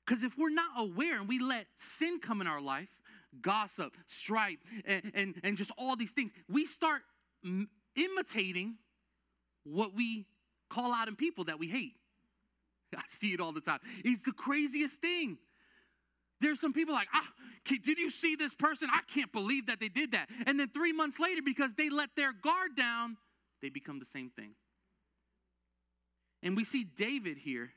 Because 0.06 0.24
if 0.24 0.38
we're 0.38 0.50
not 0.50 0.70
aware 0.78 1.20
and 1.20 1.28
we 1.28 1.40
let 1.40 1.66
sin 1.76 2.20
come 2.20 2.42
in 2.42 2.48
our 2.48 2.62
life, 2.62 2.90
gossip, 3.42 3.98
strife, 4.08 4.60
and, 4.86 5.12
and, 5.16 5.36
and 5.44 5.58
just 5.58 5.72
all 5.78 5.96
these 5.96 6.12
things, 6.12 6.32
we 6.48 6.66
start 6.66 7.02
imitating 7.96 8.76
what 9.64 9.96
we 9.96 10.26
call 10.70 10.94
out 10.94 11.08
in 11.08 11.16
people 11.16 11.46
that 11.46 11.60
we 11.60 11.68
hate. 11.68 11.94
I 12.96 13.02
see 13.08 13.34
it 13.34 13.40
all 13.40 13.52
the 13.52 13.62
time. 13.62 13.80
It's 14.04 14.24
the 14.24 14.32
craziest 14.32 15.02
thing. 15.02 15.38
There's 16.42 16.60
some 16.60 16.74
people 16.74 16.94
like, 16.94 17.08
ah, 17.14 17.28
did 17.66 17.98
you 17.98 18.10
see 18.10 18.36
this 18.36 18.54
person? 18.54 18.90
I 18.92 19.02
can't 19.14 19.32
believe 19.32 19.68
that 19.68 19.80
they 19.80 19.88
did 19.88 20.12
that. 20.12 20.30
And 20.46 20.60
then 20.60 20.70
three 20.70 20.92
months 20.92 21.20
later, 21.20 21.42
because 21.44 21.74
they 21.74 21.90
let 21.90 22.10
their 22.16 22.34
guard 22.34 22.76
down, 22.76 23.18
they 23.62 23.70
become 23.70 24.00
the 24.00 24.06
same 24.06 24.30
thing. 24.30 24.52
And 26.44 26.56
we 26.56 26.64
see 26.64 26.84
David 26.84 27.38
here 27.38 27.72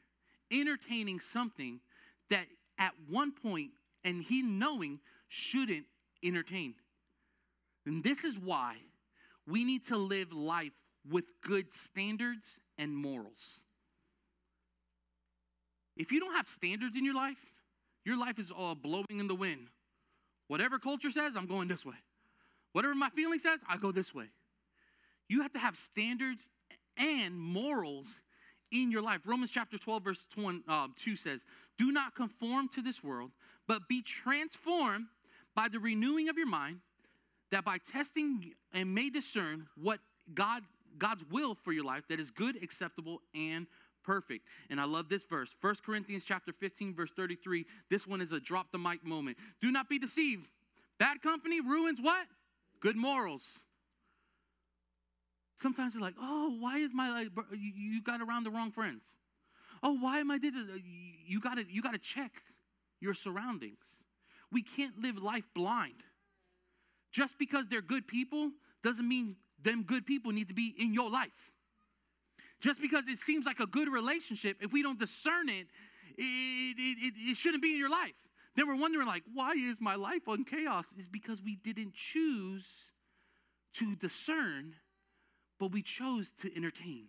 entertaining 0.51 1.21
something 1.21 1.81
that 2.31 2.47
at 2.79 2.93
one 3.09 3.33
point, 3.33 3.71
and 4.05 4.23
he 4.23 4.43
knowing, 4.43 5.01
shouldn't 5.29 5.87
entertain. 6.23 6.75
And 7.87 8.03
this 8.03 8.25
is 8.25 8.39
why 8.39 8.77
we 9.49 9.65
need 9.65 9.87
to 9.87 9.97
live 9.97 10.33
life 10.33 10.73
with 11.11 11.25
good 11.43 11.73
standards 11.73 12.61
and 12.77 12.95
morals. 12.95 13.63
If 15.97 16.13
you 16.13 16.21
don't 16.21 16.35
have 16.35 16.47
standards 16.47 16.97
in 16.97 17.05
your 17.05 17.15
life, 17.15 17.39
your 18.05 18.19
life 18.19 18.39
is 18.39 18.51
all 18.51 18.75
blowing 18.75 19.19
in 19.19 19.27
the 19.27 19.35
wind. 19.35 19.69
Whatever 20.49 20.79
culture 20.79 21.11
says, 21.11 21.37
I'm 21.37 21.47
going 21.47 21.69
this 21.69 21.85
way. 21.85 21.97
Whatever 22.73 22.95
my 22.95 23.11
feeling 23.11 23.39
says, 23.39 23.61
I 23.69 23.79
go 23.79 23.91
this 23.91 24.15
way. 24.15 24.27
You 25.29 25.43
have 25.43 25.53
to 25.55 25.59
have 25.59 25.77
standards 25.77 26.49
and 26.97 27.39
morals 27.39 28.21
in 28.71 28.91
your 28.91 29.03
life. 29.03 29.21
Romans 29.25 29.51
chapter 29.51 29.79
12, 29.79 30.03
verse 30.03 30.27
2 30.35 30.63
uh, 30.69 30.87
says, 31.17 31.45
Do 31.79 31.91
not 31.91 32.15
conform 32.15 32.69
to 32.69 32.83
this 32.83 33.03
world, 33.03 33.31
but 33.67 33.89
be 33.89 34.03
transformed 34.03 35.07
by 35.55 35.69
the 35.69 35.81
renewing 35.81 36.29
of 36.29 36.37
your 36.37 36.47
mind, 36.47 36.81
that 37.51 37.65
by 37.65 37.79
testing 37.79 38.53
and 38.73 38.95
may 38.95 39.11
discern 39.11 39.67
what 39.77 40.01
God 40.35 40.63
God's 40.99 41.25
will 41.31 41.55
for 41.55 41.73
your 41.73 41.85
life 41.85 42.09
that 42.09 42.19
is 42.19 42.31
good, 42.31 42.61
acceptable, 42.61 43.21
and 43.33 43.67
perfect. 44.03 44.47
And 44.69 44.81
I 44.81 44.85
love 44.85 45.09
this 45.09 45.23
verse. 45.23 45.55
1 45.61 45.77
Corinthians 45.85 46.25
chapter 46.25 46.53
15 46.53 46.95
verse 46.95 47.13
33. 47.13 47.67
This 47.89 48.07
one 48.07 48.21
is 48.21 48.33
a 48.33 48.41
drop 48.41 48.73
the 48.73 48.79
mic 48.79 49.05
moment. 49.05 49.37
Do 49.61 49.71
not 49.71 49.89
be 49.89 49.99
deceived. 49.99 50.49
Bad 50.99 51.23
company 51.23 51.61
ruins 51.61 52.01
what? 52.01 52.27
Good 52.81 52.97
morals. 52.97 53.65
Sometimes 55.55 55.93
they're 55.93 56.03
like, 56.03 56.15
"Oh, 56.21 56.57
why 56.59 56.79
is 56.79 56.93
my 56.95 57.11
life 57.11 57.31
you 57.53 58.03
got 58.03 58.21
around 58.21 58.45
the 58.45 58.51
wrong 58.51 58.71
friends?" 58.71 59.05
"Oh, 59.83 59.93
why 59.93 60.19
am 60.19 60.31
I 60.31 60.39
did? 60.39 60.55
Uh, 60.55 60.79
you 61.27 61.41
got 61.41 61.57
to 61.57 61.67
you 61.69 61.83
got 61.83 61.95
to 61.95 61.99
check 61.99 62.43
your 63.01 63.15
surroundings. 63.15 64.03
We 64.51 64.63
can't 64.63 65.01
live 65.01 65.19
life 65.19 65.49
blind. 65.55 66.05
Just 67.11 67.39
because 67.39 67.67
they're 67.69 67.83
good 67.83 68.07
people 68.07 68.51
doesn't 68.83 69.07
mean 69.07 69.37
them 69.63 69.83
good 69.83 70.07
people 70.07 70.33
need 70.33 70.49
to 70.49 70.55
be 70.55 70.75
in 70.79 70.93
your 70.93 71.11
life. 71.11 71.53
Just 72.61 72.81
because 72.81 73.07
it 73.09 73.19
seems 73.19 73.47
like 73.47 73.61
a 73.61 73.67
good 73.67 73.89
relationship, 73.89 74.59
if 74.61 74.73
we 74.73 74.83
don't 74.83 74.99
discern 74.99 75.49
it, 75.49 75.69
it, 76.17 76.77
it, 76.77 77.15
it, 77.17 77.37
shouldn't 77.37 77.63
be 77.63 77.73
in 77.73 77.79
your 77.79 77.91
life. 77.91 78.15
Then 78.57 78.67
we're 78.67 78.77
wondering, 78.77 79.07
like, 79.07 79.23
why 79.33 79.53
is 79.53 79.81
my 79.81 79.95
life 79.95 80.27
on 80.27 80.45
chaos? 80.45 80.87
It's 80.97 81.07
because 81.07 81.41
we 81.41 81.57
didn't 81.57 81.95
choose 81.95 82.67
to 83.75 83.95
discern, 83.95 84.75
but 85.61 85.71
we 85.71 85.83
chose 85.83 86.33
to 86.43 86.57
entertain. 86.57 87.07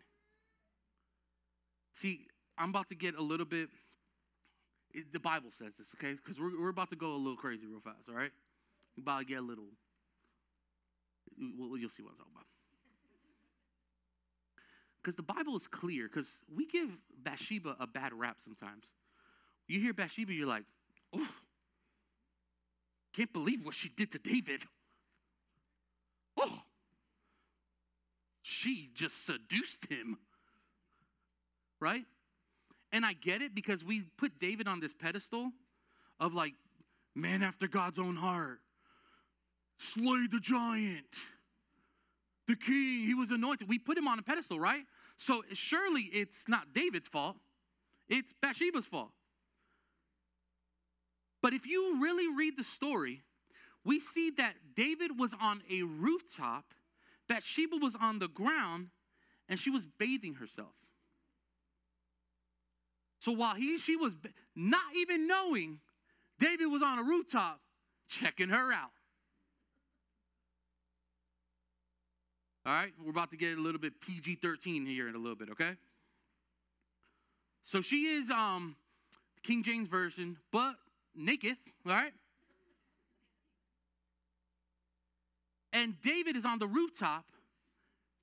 See, 1.94 2.28
I'm 2.58 2.70
about 2.70 2.90
to 2.90 2.96
get 2.96 3.16
a 3.16 3.22
little 3.22 3.48
bit, 3.48 3.70
it, 4.94 5.12
the 5.12 5.20
Bible 5.20 5.50
says 5.50 5.74
this, 5.78 5.96
okay? 5.96 6.14
Because 6.14 6.40
we're, 6.40 6.62
we're 6.62 6.70
about 6.70 6.92
to 6.92 6.96
go 6.96 7.14
a 7.14 7.18
little 7.18 7.36
crazy 7.36 7.66
real 7.66 7.80
fast, 7.80 8.08
all 8.08 8.16
right? 8.16 8.32
We're 8.96 9.02
about 9.02 9.20
to 9.20 9.26
get 9.26 9.40
a 9.40 9.42
little 9.42 9.70
well, 11.38 11.78
you'll 11.78 11.90
see 11.90 12.04
what 12.04 12.12
I'm 12.12 12.18
talking 12.18 12.34
about. 12.34 12.46
Because 15.02 15.16
the 15.16 15.24
Bible 15.24 15.56
is 15.56 15.68
clear, 15.68 16.08
because 16.08 16.44
we 16.54 16.66
give 16.66 16.90
Bathsheba 17.24 17.76
a 17.80 17.88
bad 17.88 18.14
rap 18.14 18.38
sometimes. 18.44 18.86
You 19.68 19.80
hear 19.80 19.94
Bathsheba, 19.94 20.34
you're 20.34 20.48
like, 20.48 20.64
oh, 21.14 21.28
can't 23.14 23.32
believe 23.32 23.66
what 23.66 23.76
she 23.76 23.90
did 23.90 24.12
to 24.12 24.20
David. 24.20 24.64
Oh, 26.38 26.60
she 28.42 28.90
just 28.94 29.26
seduced 29.26 29.86
him. 29.86 30.18
Right? 31.80 32.06
And 32.92 33.06
I 33.06 33.14
get 33.14 33.42
it 33.42 33.56
because 33.56 33.86
we 33.86 34.04
put 34.18 34.40
David 34.40 34.68
on 34.68 34.80
this 34.80 34.94
pedestal 34.94 35.52
of 36.20 36.34
like, 36.34 36.54
man 37.16 37.44
after 37.44 37.68
God's 37.68 38.00
own 38.00 38.16
heart 38.16 38.60
slay 39.80 40.28
the 40.30 40.40
giant. 40.40 41.08
The 42.48 42.56
king, 42.56 43.06
he 43.06 43.14
was 43.14 43.32
anointed. 43.32 43.70
We 43.70 43.80
put 43.80 43.98
him 43.98 44.08
on 44.08 44.20
a 44.20 44.22
pedestal, 44.22 44.60
right? 44.60 44.84
So 45.18 45.44
surely 45.54 46.04
it's 46.04 46.48
not 46.48 46.74
David's 46.74 47.08
fault, 47.08 47.38
it's 48.08 48.34
Bathsheba's 48.42 48.86
fault. 48.86 49.12
But 51.42 51.54
if 51.54 51.66
you 51.66 52.02
really 52.02 52.28
read 52.28 52.58
the 52.58 52.64
story, 52.64 53.22
we 53.86 54.00
see 54.00 54.32
that 54.32 54.56
David 54.76 55.18
was 55.18 55.34
on 55.40 55.62
a 55.72 55.84
rooftop, 55.84 56.74
Bathsheba 57.30 57.78
was 57.78 57.96
on 57.96 58.20
the 58.20 58.28
ground, 58.28 58.90
and 59.48 59.58
she 59.58 59.70
was 59.70 59.86
bathing 59.98 60.36
herself. 60.36 60.74
So 63.20 63.32
while 63.32 63.56
he 63.56 63.78
she 63.78 63.96
was 63.96 64.16
not 64.56 64.96
even 64.96 65.28
knowing 65.28 65.80
David 66.40 66.68
was 66.68 66.82
on 66.82 67.00
a 67.00 67.04
rooftop 67.04 67.62
checking 68.08 68.50
her 68.50 68.74
out. 68.74 68.92
All 72.70 72.76
right, 72.76 72.94
we're 73.04 73.10
about 73.10 73.32
to 73.32 73.36
get 73.36 73.58
a 73.58 73.62
little 73.62 73.82
bit 73.82 74.00
PG 74.00 74.36
13 74.44 74.86
here 74.86 75.10
in 75.10 75.16
a 75.16 75.18
little 75.18 75.36
bit, 75.36 75.50
okay? 75.50 75.72
So 77.64 77.82
she 77.82 78.06
is 78.06 78.30
um 78.30 78.76
King 79.42 79.64
James 79.64 79.88
Version, 79.88 80.38
but 80.52 80.76
naked, 81.16 81.58
all 81.84 81.94
right? 81.94 82.14
And 85.74 86.00
David 86.04 86.36
is 86.36 86.46
on 86.46 86.60
the 86.60 86.68
rooftop 86.68 87.26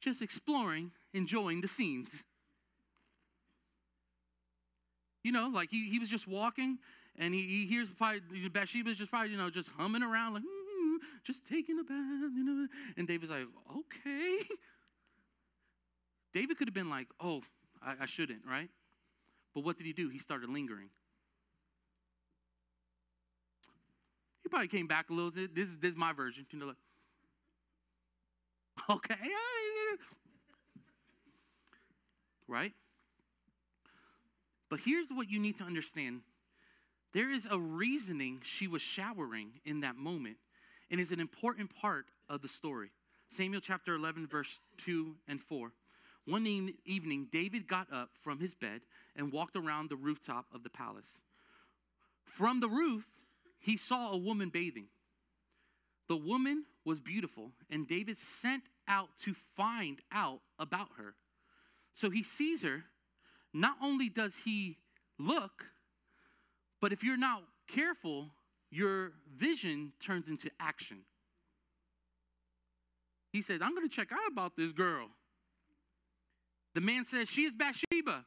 just 0.01 0.23
exploring, 0.23 0.93
enjoying 1.13 1.61
the 1.61 1.69
scenes. 1.69 2.23
You 5.25 5.33
know, 5.33 5.51
like 5.53 5.73
he, 5.73 5.91
he 5.91 5.99
was 5.99 6.09
just 6.09 6.29
walking 6.29 6.79
and 7.19 7.35
he, 7.35 7.43
he 7.43 7.67
hears 7.67 7.93
probably 7.93 8.49
Bathsheba's 8.49 8.97
just 8.97 9.11
probably, 9.11 9.33
you 9.33 9.39
know, 9.39 9.51
just 9.51 9.71
humming 9.77 10.05
around 10.05 10.35
like, 10.35 10.45
just 11.25 11.47
taking 11.47 11.79
a 11.79 11.85
bath, 11.85 12.31
you 12.35 12.45
know. 12.45 12.69
And 12.97 13.07
David's 13.07 13.31
like, 13.31 13.47
okay. 13.77 14.39
David 16.33 16.59
could 16.59 16.69
have 16.69 16.75
been 16.75 16.91
like, 16.91 17.09
oh, 17.21 17.43
I, 17.83 17.95
I 18.03 18.07
shouldn't, 18.07 18.43
right? 18.49 18.69
But 19.55 19.65
what 19.65 19.79
did 19.79 19.87
he 19.87 19.93
do? 19.93 20.09
He 20.09 20.19
started 20.19 20.51
lingering. 20.51 20.89
He 24.43 24.49
probably 24.49 24.69
came 24.69 24.87
back 24.87 25.11
a 25.11 25.13
little. 25.13 25.31
This, 25.31 25.49
this 25.81 25.91
is 25.91 25.97
my 25.97 26.13
version, 26.13 26.47
you 26.51 26.59
know, 26.59 26.67
like, 26.67 26.77
okay. 28.91 29.15
right? 32.49 32.73
But 34.69 34.81
here's 34.85 35.07
what 35.09 35.31
you 35.31 35.39
need 35.41 35.57
to 35.59 35.65
understand 35.65 36.21
there 37.13 37.31
is 37.31 37.49
a 37.51 37.59
reasoning 37.59 38.41
she 38.45 38.69
was 38.69 38.83
showering 38.83 39.53
in 39.65 39.81
that 39.81 39.97
moment, 39.97 40.37
and 40.91 41.01
is 41.01 41.13
an 41.13 41.21
important 41.21 41.75
part 41.75 42.07
of 42.29 42.43
the 42.43 42.49
story. 42.49 42.91
Samuel 43.29 43.61
chapter 43.61 43.95
11, 43.95 44.27
verse 44.27 44.61
2 44.79 45.17
and 45.29 45.41
4. 45.41 45.73
One 46.27 46.75
evening, 46.85 47.29
David 47.31 47.69
got 47.69 47.93
up 47.93 48.11
from 48.23 48.41
his 48.41 48.55
bed 48.55 48.81
and 49.15 49.33
walked 49.33 49.57
around 49.57 49.91
the 49.91 49.97
rooftop 49.97 50.47
of 50.53 50.63
the 50.63 50.71
palace. 50.71 51.21
From 52.25 52.61
the 52.61 52.69
roof, 52.69 53.05
he 53.59 53.77
saw 53.77 54.13
a 54.13 54.19
woman 54.19 54.49
bathing. 54.49 54.89
The 56.09 56.17
woman 56.17 56.65
was 56.85 57.01
beautiful, 57.01 57.53
and 57.71 57.87
David 57.87 58.19
sent 58.19 58.65
out 58.87 59.09
to 59.21 59.35
find 59.57 60.01
out 60.13 60.41
about 60.59 60.89
her. 60.99 61.15
So 61.95 62.11
he 62.11 62.23
sees 62.23 62.63
her. 62.63 62.85
Not 63.53 63.77
only 63.83 64.09
does 64.09 64.37
he 64.45 64.79
look, 65.19 65.65
but 66.81 66.93
if 66.93 67.03
you're 67.03 67.17
not 67.17 67.43
careful, 67.67 68.31
your 68.71 69.13
vision 69.37 69.93
turns 70.01 70.29
into 70.29 70.51
action. 70.61 70.99
He 73.33 73.43
says, 73.43 73.61
I'm 73.63 73.75
going 73.75 73.89
to 73.89 73.95
check 73.95 74.13
out 74.13 74.31
about 74.31 74.57
this 74.57 74.73
girl. 74.73 75.09
The 76.75 76.81
man 76.81 77.05
says, 77.05 77.29
She 77.29 77.43
is 77.43 77.55
Bathsheba, 77.55 78.25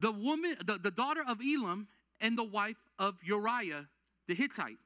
the 0.00 0.12
woman, 0.12 0.56
the, 0.64 0.78
the 0.78 0.90
daughter 0.90 1.22
of 1.26 1.38
Eliam 1.38 1.86
and 2.20 2.36
the 2.36 2.44
wife 2.44 2.76
of 2.98 3.16
Uriah 3.24 3.88
the 4.26 4.34
Hittite. 4.34 4.78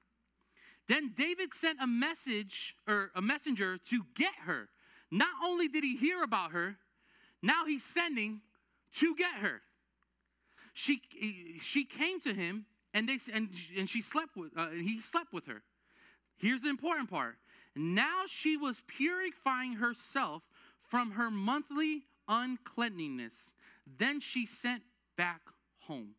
Then 0.88 1.12
David 1.16 1.52
sent 1.52 1.78
a 1.80 1.86
message 1.86 2.74
or 2.86 3.10
a 3.14 3.20
messenger 3.20 3.78
to 3.90 4.02
get 4.14 4.34
her. 4.46 4.68
Not 5.10 5.28
only 5.44 5.68
did 5.68 5.84
he 5.84 5.96
hear 5.96 6.22
about 6.22 6.52
her, 6.52 6.76
now 7.42 7.66
he's 7.66 7.84
sending 7.84 8.40
to 8.94 9.14
get 9.14 9.34
her. 9.36 9.60
She, 10.72 11.00
she 11.60 11.84
came 11.84 12.20
to 12.20 12.32
him 12.32 12.66
and, 12.98 13.08
they, 13.08 13.18
and, 13.32 13.48
and 13.78 13.88
she 13.88 14.02
slept 14.02 14.36
with, 14.36 14.50
uh, 14.56 14.70
he 14.70 15.00
slept 15.00 15.32
with 15.32 15.46
her. 15.46 15.62
Here's 16.36 16.62
the 16.62 16.68
important 16.68 17.08
part. 17.08 17.36
Now 17.76 18.22
she 18.26 18.56
was 18.56 18.82
purifying 18.88 19.74
herself 19.74 20.42
from 20.82 21.12
her 21.12 21.30
monthly 21.30 22.02
uncleanliness. 22.26 23.52
Then 23.98 24.20
she 24.20 24.46
sent 24.46 24.82
back 25.16 25.42
home. 25.82 26.10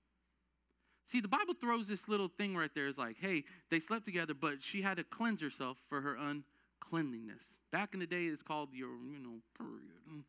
See, 1.06 1.20
the 1.20 1.28
Bible 1.28 1.54
throws 1.60 1.90
this 1.90 2.08
little 2.08 2.30
thing 2.30 2.56
right 2.56 2.72
there. 2.74 2.88
It's 2.88 2.98
like, 2.98 3.18
hey, 3.20 3.44
they 3.70 3.82
slept 3.82 4.06
together, 4.06 4.34
but 4.34 4.64
she 4.64 4.82
had 4.82 4.96
to 4.98 5.04
cleanse 5.04 5.42
herself 5.42 5.78
for 5.90 6.00
her 6.00 6.16
uncleanliness. 6.16 7.58
Back 7.74 7.94
in 7.94 8.00
the 8.00 8.08
day, 8.08 8.26
it's 8.26 8.44
called 8.44 8.70
your, 8.72 8.90
you 8.90 9.20
know, 9.20 9.42
period. 9.58 10.24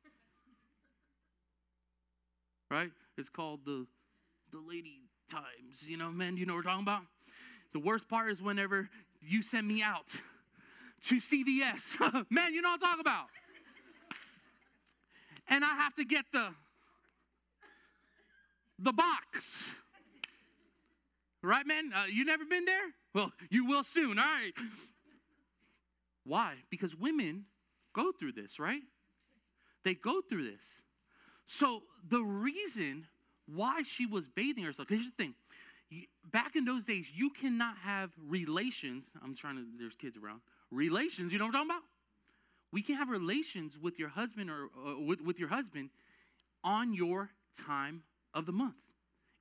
Right? 2.70 2.90
It's 3.16 3.28
called 3.28 3.60
the 3.64 3.86
the 4.52 4.58
lady 4.58 5.09
times. 5.30 5.86
You 5.86 5.96
know, 5.96 6.10
man, 6.10 6.36
you 6.36 6.46
know 6.46 6.54
what 6.54 6.64
we're 6.64 6.70
talking 6.70 6.84
about? 6.84 7.02
The 7.72 7.78
worst 7.78 8.08
part 8.08 8.30
is 8.30 8.42
whenever 8.42 8.88
you 9.20 9.42
send 9.42 9.66
me 9.66 9.82
out 9.82 10.08
to 11.04 11.16
CVS. 11.16 11.98
man, 12.30 12.52
you 12.52 12.62
know 12.62 12.70
what 12.70 12.80
I'm 12.82 12.88
talking 12.88 13.00
about. 13.00 13.26
And 15.48 15.64
I 15.64 15.68
have 15.68 15.94
to 15.94 16.04
get 16.04 16.24
the 16.32 16.48
the 18.78 18.92
box 18.92 19.74
Right, 21.42 21.66
man? 21.66 21.92
Uh, 21.94 22.04
you 22.04 22.24
never 22.24 22.44
been 22.44 22.66
there? 22.66 22.92
Well, 23.14 23.32
you 23.50 23.66
will 23.66 23.82
soon. 23.82 24.18
All 24.18 24.24
right. 24.24 24.52
Why? 26.24 26.54
Because 26.68 26.94
women 26.94 27.46
go 27.94 28.12
through 28.12 28.32
this, 28.32 28.58
right? 28.58 28.82
They 29.82 29.94
go 29.94 30.20
through 30.20 30.44
this. 30.44 30.82
So 31.46 31.82
the 32.06 32.20
reason 32.20 33.06
why 33.54 33.82
she 33.82 34.06
was 34.06 34.28
bathing 34.28 34.64
herself, 34.64 34.88
here's 34.88 35.06
the 35.06 35.22
thing. 35.22 35.34
Back 36.30 36.54
in 36.54 36.64
those 36.64 36.84
days, 36.84 37.06
you 37.12 37.30
cannot 37.30 37.76
have 37.78 38.10
relations. 38.28 39.10
I'm 39.24 39.34
trying 39.34 39.56
to, 39.56 39.64
there's 39.78 39.96
kids 39.96 40.16
around. 40.16 40.40
Relations, 40.70 41.32
you 41.32 41.38
know 41.38 41.46
what 41.46 41.56
I'm 41.56 41.66
talking 41.66 41.70
about? 41.70 41.82
We 42.72 42.82
can 42.82 42.94
have 42.96 43.08
relations 43.08 43.76
with 43.78 43.98
your 43.98 44.08
husband 44.08 44.50
or 44.50 44.68
uh, 44.86 45.00
with, 45.00 45.20
with 45.20 45.40
your 45.40 45.48
husband 45.48 45.90
on 46.62 46.94
your 46.94 47.30
time 47.66 48.04
of 48.32 48.46
the 48.46 48.52
month. 48.52 48.76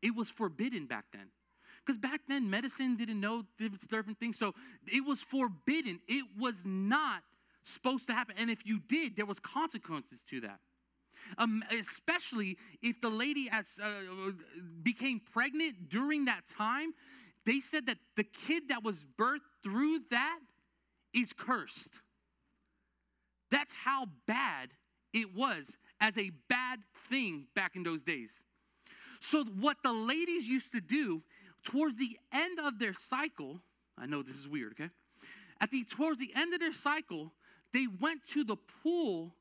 It 0.01 0.15
was 0.15 0.29
forbidden 0.29 0.87
back 0.87 1.05
then. 1.13 1.27
Because 1.85 1.97
back 1.97 2.21
then, 2.27 2.49
medicine 2.49 2.95
didn't 2.95 3.19
know 3.19 3.43
different 3.57 4.19
things. 4.19 4.37
So 4.37 4.53
it 4.87 5.05
was 5.05 5.23
forbidden. 5.23 5.99
It 6.07 6.25
was 6.37 6.63
not 6.65 7.21
supposed 7.63 8.07
to 8.07 8.13
happen. 8.13 8.35
And 8.37 8.49
if 8.49 8.65
you 8.65 8.79
did, 8.79 9.15
there 9.15 9.25
was 9.25 9.39
consequences 9.39 10.23
to 10.29 10.41
that. 10.41 10.59
Um, 11.37 11.63
especially 11.77 12.57
if 12.81 12.99
the 13.01 13.09
lady 13.09 13.49
as, 13.51 13.77
uh, 13.81 14.31
became 14.83 15.21
pregnant 15.31 15.89
during 15.89 16.25
that 16.25 16.41
time, 16.47 16.93
they 17.45 17.59
said 17.59 17.85
that 17.87 17.97
the 18.15 18.23
kid 18.23 18.69
that 18.69 18.83
was 18.83 19.05
birthed 19.17 19.39
through 19.63 19.99
that 20.11 20.39
is 21.13 21.33
cursed. 21.33 22.01
That's 23.51 23.73
how 23.73 24.07
bad 24.27 24.69
it 25.13 25.35
was 25.35 25.75
as 25.99 26.17
a 26.17 26.31
bad 26.47 26.79
thing 27.09 27.45
back 27.55 27.75
in 27.75 27.83
those 27.83 28.03
days. 28.03 28.43
So, 29.19 29.43
what 29.43 29.77
the 29.83 29.91
ladies 29.91 30.47
used 30.47 30.71
to 30.73 30.81
do 30.81 31.21
towards 31.63 31.97
the 31.97 32.17
end 32.31 32.59
of 32.59 32.79
their 32.79 32.93
cycle, 32.93 33.59
I 33.97 34.05
know 34.05 34.21
this 34.21 34.37
is 34.37 34.47
weird, 34.47 34.73
okay? 34.73 34.89
At 35.59 35.71
the 35.71 35.83
towards 35.83 36.19
the 36.19 36.31
end 36.35 36.53
of 36.53 36.59
their 36.59 36.73
cycle, 36.73 37.33
they 37.73 37.87
went 37.99 38.25
to 38.29 38.43
the 38.43 38.55
pool 38.83 39.35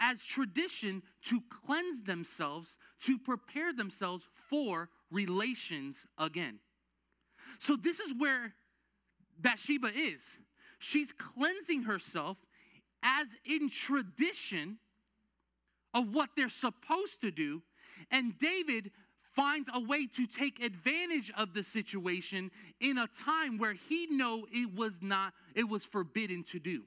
as 0.00 0.24
tradition 0.24 1.02
to 1.24 1.42
cleanse 1.64 2.02
themselves, 2.02 2.78
to 3.04 3.18
prepare 3.18 3.72
themselves 3.72 4.28
for 4.48 4.88
relations 5.10 6.06
again. 6.18 6.58
So 7.58 7.76
this 7.76 8.00
is 8.00 8.14
where 8.16 8.54
Bathsheba 9.38 9.90
is. 9.94 10.38
She's 10.78 11.12
cleansing 11.12 11.82
herself 11.82 12.38
as 13.02 13.28
in 13.44 13.68
tradition 13.68 14.78
of 15.92 16.14
what 16.14 16.30
they're 16.36 16.48
supposed 16.48 17.20
to 17.20 17.30
do. 17.30 17.62
And 18.10 18.38
David 18.38 18.90
finds 19.32 19.68
a 19.72 19.80
way 19.80 20.06
to 20.06 20.26
take 20.26 20.62
advantage 20.62 21.30
of 21.36 21.54
the 21.54 21.62
situation 21.62 22.50
in 22.80 22.98
a 22.98 23.06
time 23.06 23.58
where 23.58 23.74
he 23.74 24.06
know 24.10 24.46
it 24.50 24.74
was 24.74 25.00
not 25.00 25.32
it 25.54 25.68
was 25.68 25.84
forbidden 25.84 26.42
to 26.42 26.58
do 26.58 26.82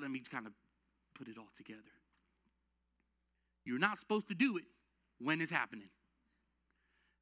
let 0.00 0.10
me 0.10 0.20
kind 0.30 0.46
of 0.46 0.52
put 1.16 1.28
it 1.28 1.38
all 1.38 1.50
together. 1.56 1.80
You're 3.64 3.78
not 3.78 3.98
supposed 3.98 4.28
to 4.28 4.34
do 4.34 4.56
it 4.58 4.64
when 5.18 5.40
it's 5.40 5.50
happening. 5.50 5.88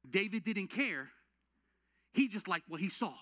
David 0.09 0.43
didn't 0.43 0.67
care. 0.67 1.09
He 2.13 2.27
just 2.27 2.47
liked 2.47 2.69
what 2.69 2.79
he 2.79 2.89
saw. 2.89 3.13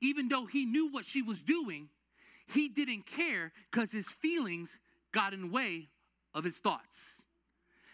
Even 0.00 0.28
though 0.28 0.46
he 0.46 0.64
knew 0.64 0.90
what 0.90 1.04
she 1.04 1.22
was 1.22 1.42
doing 1.42 1.88
he 2.48 2.68
didn't 2.68 3.06
care 3.06 3.52
because 3.70 3.92
his 3.92 4.08
feelings 4.08 4.78
got 5.12 5.32
in 5.32 5.42
the 5.42 5.46
way 5.48 5.88
of 6.34 6.44
his 6.44 6.58
thoughts. 6.58 7.22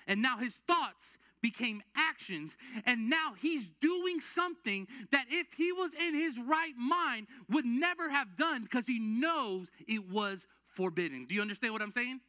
And 0.07 0.23
now 0.23 0.39
his 0.39 0.57
thoughts 0.69 1.17
became 1.43 1.83
actions. 1.97 2.57
And 2.87 3.11
now 3.11 3.35
he's 3.41 3.69
doing 3.81 4.21
something 4.21 4.87
that 5.11 5.27
if 5.29 5.49
he 5.57 5.73
was 5.73 5.93
in 5.95 6.15
his 6.15 6.39
right 6.39 6.77
mind 6.77 7.27
would 7.49 7.65
never 7.65 8.09
have 8.09 8.37
done 8.37 8.63
because 8.63 8.87
he 8.87 8.99
knows 8.99 9.71
it 9.89 10.09
was 10.09 10.47
forbidden. 10.75 11.27
Do 11.27 11.35
you 11.35 11.43
understand 11.43 11.73
what 11.73 11.83
I'm 11.83 11.93
saying? 11.93 12.21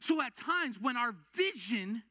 So 0.00 0.22
at 0.22 0.34
times 0.34 0.78
when 0.80 0.96
our 0.96 1.14
vision 1.34 2.02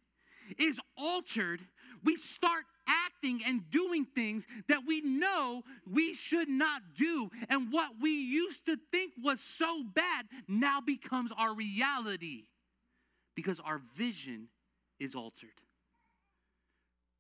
is 0.58 0.80
altered, 0.98 1.62
we 2.04 2.16
start 2.16 2.66
acting 2.88 3.42
and 3.46 3.70
doing 3.70 4.06
things 4.06 4.48
that 4.68 4.82
we 4.88 5.02
know 5.02 5.64
we 5.92 6.14
should 6.14 6.50
not 6.50 6.82
do. 6.98 7.30
And 7.50 7.72
what 7.72 7.92
we 8.02 8.12
used 8.12 8.66
to 8.66 8.78
think 8.92 9.14
was 9.22 9.42
so 9.42 9.84
bad 9.84 10.26
now 10.48 10.82
becomes 10.82 11.32
our 11.38 11.54
reality 11.54 12.46
because 13.36 13.60
our 13.60 13.82
vision 13.96 14.48
is 15.00 15.16
altered. 15.16 15.50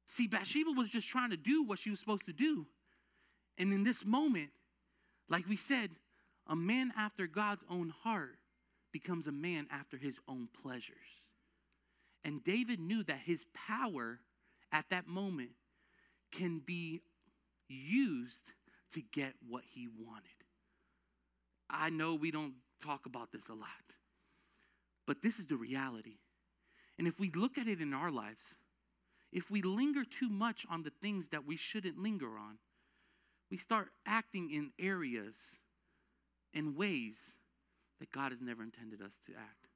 See, 0.05 0.27
Bathsheba 0.27 0.71
was 0.71 0.89
just 0.89 1.07
trying 1.07 1.29
to 1.29 1.37
do 1.37 1.63
what 1.63 1.79
she 1.79 1.91
was 1.91 1.99
supposed 1.99 2.25
to 2.25 2.33
do. 2.33 2.65
And 3.57 3.71
in 3.71 3.83
this 3.83 4.05
moment, 4.05 4.49
like 5.29 5.47
we 5.47 5.55
said, 5.55 5.91
a 6.47 6.55
man 6.55 6.91
after 6.97 7.27
God's 7.27 7.63
own 7.69 7.93
heart 8.03 8.38
becomes 8.91 9.27
a 9.27 9.31
man 9.31 9.67
after 9.71 9.97
his 9.97 10.19
own 10.27 10.47
pleasures. 10.61 10.97
And 12.23 12.43
David 12.43 12.79
knew 12.79 13.03
that 13.03 13.19
his 13.23 13.45
power 13.53 14.19
at 14.71 14.85
that 14.89 15.07
moment 15.07 15.51
can 16.31 16.59
be 16.59 17.01
used 17.67 18.51
to 18.91 19.01
get 19.01 19.33
what 19.47 19.63
he 19.71 19.87
wanted. 19.87 20.29
I 21.69 21.89
know 21.89 22.15
we 22.15 22.31
don't 22.31 22.55
talk 22.83 23.05
about 23.05 23.31
this 23.31 23.49
a 23.49 23.53
lot, 23.53 23.69
but 25.05 25.21
this 25.21 25.39
is 25.39 25.45
the 25.45 25.55
reality. 25.55 26.17
And 26.97 27.07
if 27.07 27.19
we 27.19 27.31
look 27.31 27.57
at 27.57 27.67
it 27.67 27.81
in 27.81 27.93
our 27.93 28.11
lives, 28.11 28.55
if 29.31 29.51
we 29.51 29.61
linger 29.61 30.03
too 30.03 30.29
much 30.29 30.65
on 30.69 30.83
the 30.83 30.91
things 31.01 31.29
that 31.29 31.45
we 31.45 31.55
shouldn't 31.55 31.99
linger 31.99 32.37
on, 32.37 32.57
we 33.51 33.57
start 33.57 33.89
acting 34.05 34.51
in 34.51 34.71
areas 34.79 35.35
and 36.53 36.75
ways 36.75 37.33
that 37.99 38.11
God 38.11 38.31
has 38.31 38.41
never 38.41 38.63
intended 38.63 39.01
us 39.01 39.19
to 39.25 39.33
act 39.33 39.67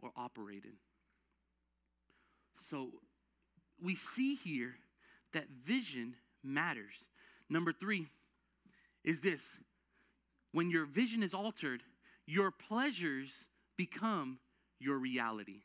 or 0.00 0.10
operate 0.16 0.64
in. 0.64 0.76
So 2.54 2.90
we 3.82 3.94
see 3.94 4.36
here 4.36 4.76
that 5.32 5.48
vision 5.64 6.14
matters. 6.42 7.08
Number 7.48 7.72
three 7.72 8.06
is 9.02 9.20
this 9.20 9.58
when 10.52 10.70
your 10.70 10.86
vision 10.86 11.22
is 11.22 11.34
altered, 11.34 11.82
your 12.26 12.50
pleasures 12.50 13.48
become 13.76 14.38
your 14.78 14.98
reality. 14.98 15.62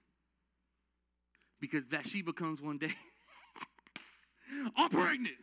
Because 1.61 1.87
that 1.87 2.07
she 2.07 2.21
becomes 2.21 2.61
one 2.61 2.77
day, 2.77 2.93
I'm 4.75 4.89
pregnant. 4.89 5.35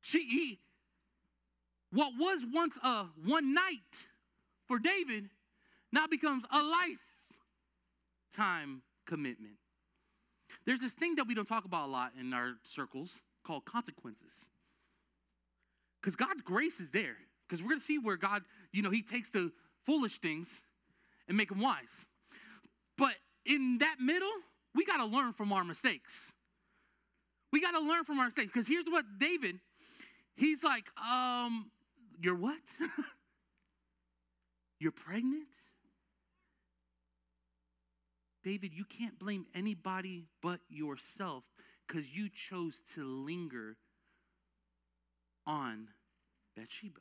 She, 0.00 0.18
he, 0.18 0.58
what 1.92 2.12
was 2.18 2.44
once 2.52 2.78
a 2.82 3.04
one 3.24 3.54
night 3.54 4.06
for 4.66 4.78
David 4.78 5.28
now 5.92 6.06
becomes 6.06 6.44
a 6.50 6.62
lifetime 8.36 8.82
commitment. 9.06 9.54
There's 10.64 10.80
this 10.80 10.94
thing 10.94 11.16
that 11.16 11.26
we 11.26 11.34
don't 11.34 11.48
talk 11.48 11.64
about 11.64 11.88
a 11.88 11.92
lot 11.92 12.12
in 12.18 12.32
our 12.32 12.54
circles 12.64 13.20
called 13.44 13.64
consequences. 13.64 14.48
Because 16.00 16.16
God's 16.16 16.42
grace 16.42 16.80
is 16.80 16.90
there. 16.90 17.16
Because 17.46 17.62
we're 17.62 17.68
going 17.70 17.80
to 17.80 17.84
see 17.84 17.98
where 17.98 18.16
God, 18.16 18.42
you 18.72 18.82
know, 18.82 18.90
He 18.90 19.02
takes 19.02 19.30
the 19.30 19.52
foolish 19.84 20.18
things 20.18 20.62
and 21.28 21.36
make 21.36 21.50
them 21.50 21.60
wise. 21.60 22.06
But 22.96 23.14
in 23.44 23.78
that 23.78 23.96
middle, 24.00 24.32
we 24.74 24.84
got 24.84 24.98
to 24.98 25.04
learn 25.04 25.32
from 25.32 25.52
our 25.52 25.64
mistakes. 25.64 26.32
We 27.52 27.60
got 27.60 27.72
to 27.72 27.80
learn 27.80 28.04
from 28.04 28.18
our 28.18 28.26
mistakes. 28.26 28.50
Because 28.52 28.66
here's 28.66 28.86
what 28.86 29.04
David, 29.18 29.58
he's 30.36 30.64
like, 30.64 30.86
um, 30.98 31.70
you're 32.22 32.36
what? 32.36 32.60
you're 34.78 34.92
pregnant? 34.92 35.48
David, 38.44 38.72
you 38.74 38.84
can't 38.84 39.18
blame 39.18 39.46
anybody 39.54 40.26
but 40.42 40.60
yourself 40.68 41.44
because 41.86 42.08
you 42.08 42.28
chose 42.28 42.80
to 42.94 43.04
linger 43.04 43.76
on 45.46 45.88
Bathsheba. 46.56 47.00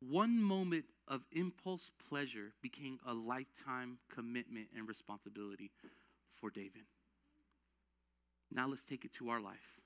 One 0.00 0.40
moment 0.40 0.84
of 1.08 1.22
impulse 1.32 1.90
pleasure 2.08 2.52
became 2.62 2.98
a 3.06 3.12
lifetime 3.12 3.98
commitment 4.12 4.68
and 4.76 4.88
responsibility 4.88 5.72
for 6.32 6.50
David. 6.50 6.82
Now 8.52 8.68
let's 8.68 8.84
take 8.84 9.04
it 9.04 9.12
to 9.14 9.30
our 9.30 9.40
life. 9.40 9.80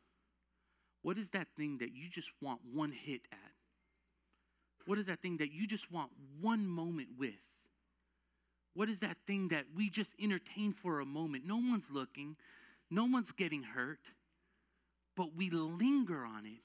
What 1.03 1.19
is 1.19 1.31
that 1.31 1.49
thing 1.57 1.79
that 1.79 1.93
you 1.93 2.09
just 2.09 2.31
want 2.41 2.61
one 2.73 2.93
hit 2.93 3.23
at? 3.33 3.39
What 4.87 4.99
is 4.99 5.07
that 5.07 5.21
thing 5.21 5.37
that 5.39 5.53
you 5.53 5.67
just 5.67 5.91
want 5.93 6.11
one 6.41 6.67
moment 6.67 7.09
with? 7.19 7.35
What 8.75 8.89
is 8.89 9.01
that 9.01 9.17
thing 9.27 9.49
that 9.49 9.67
we 9.77 9.91
just 9.91 10.15
entertain 10.21 10.73
for 10.73 11.01
a 11.01 11.05
moment? 11.05 11.47
No 11.47 11.57
one's 11.57 11.91
looking, 11.91 12.37
no 12.91 13.05
one's 13.05 13.33
getting 13.33 13.63
hurt, 13.63 14.01
but 15.17 15.37
we 15.37 15.51
linger 15.51 16.25
on 16.25 16.47
it. 16.47 16.63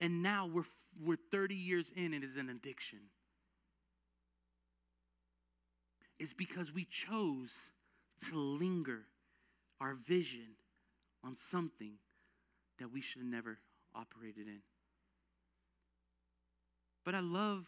And 0.00 0.22
now 0.22 0.46
we're, 0.46 0.64
we're 1.02 1.16
30 1.30 1.54
years 1.54 1.90
in, 1.96 2.12
and 2.12 2.22
it 2.22 2.24
is 2.24 2.36
an 2.36 2.50
addiction. 2.50 2.98
It's 6.18 6.34
because 6.34 6.72
we 6.72 6.84
chose 6.84 7.70
to 8.28 8.36
linger 8.36 9.02
our 9.80 9.94
vision 9.94 10.56
on 11.24 11.36
something 11.36 11.94
that 12.78 12.92
we 12.92 13.00
should 13.00 13.22
have 13.22 13.30
never 13.30 13.58
operated 13.94 14.46
in. 14.46 14.60
But 17.04 17.14
I 17.14 17.20
love 17.20 17.66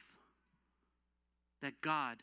that 1.63 1.81
God 1.81 2.19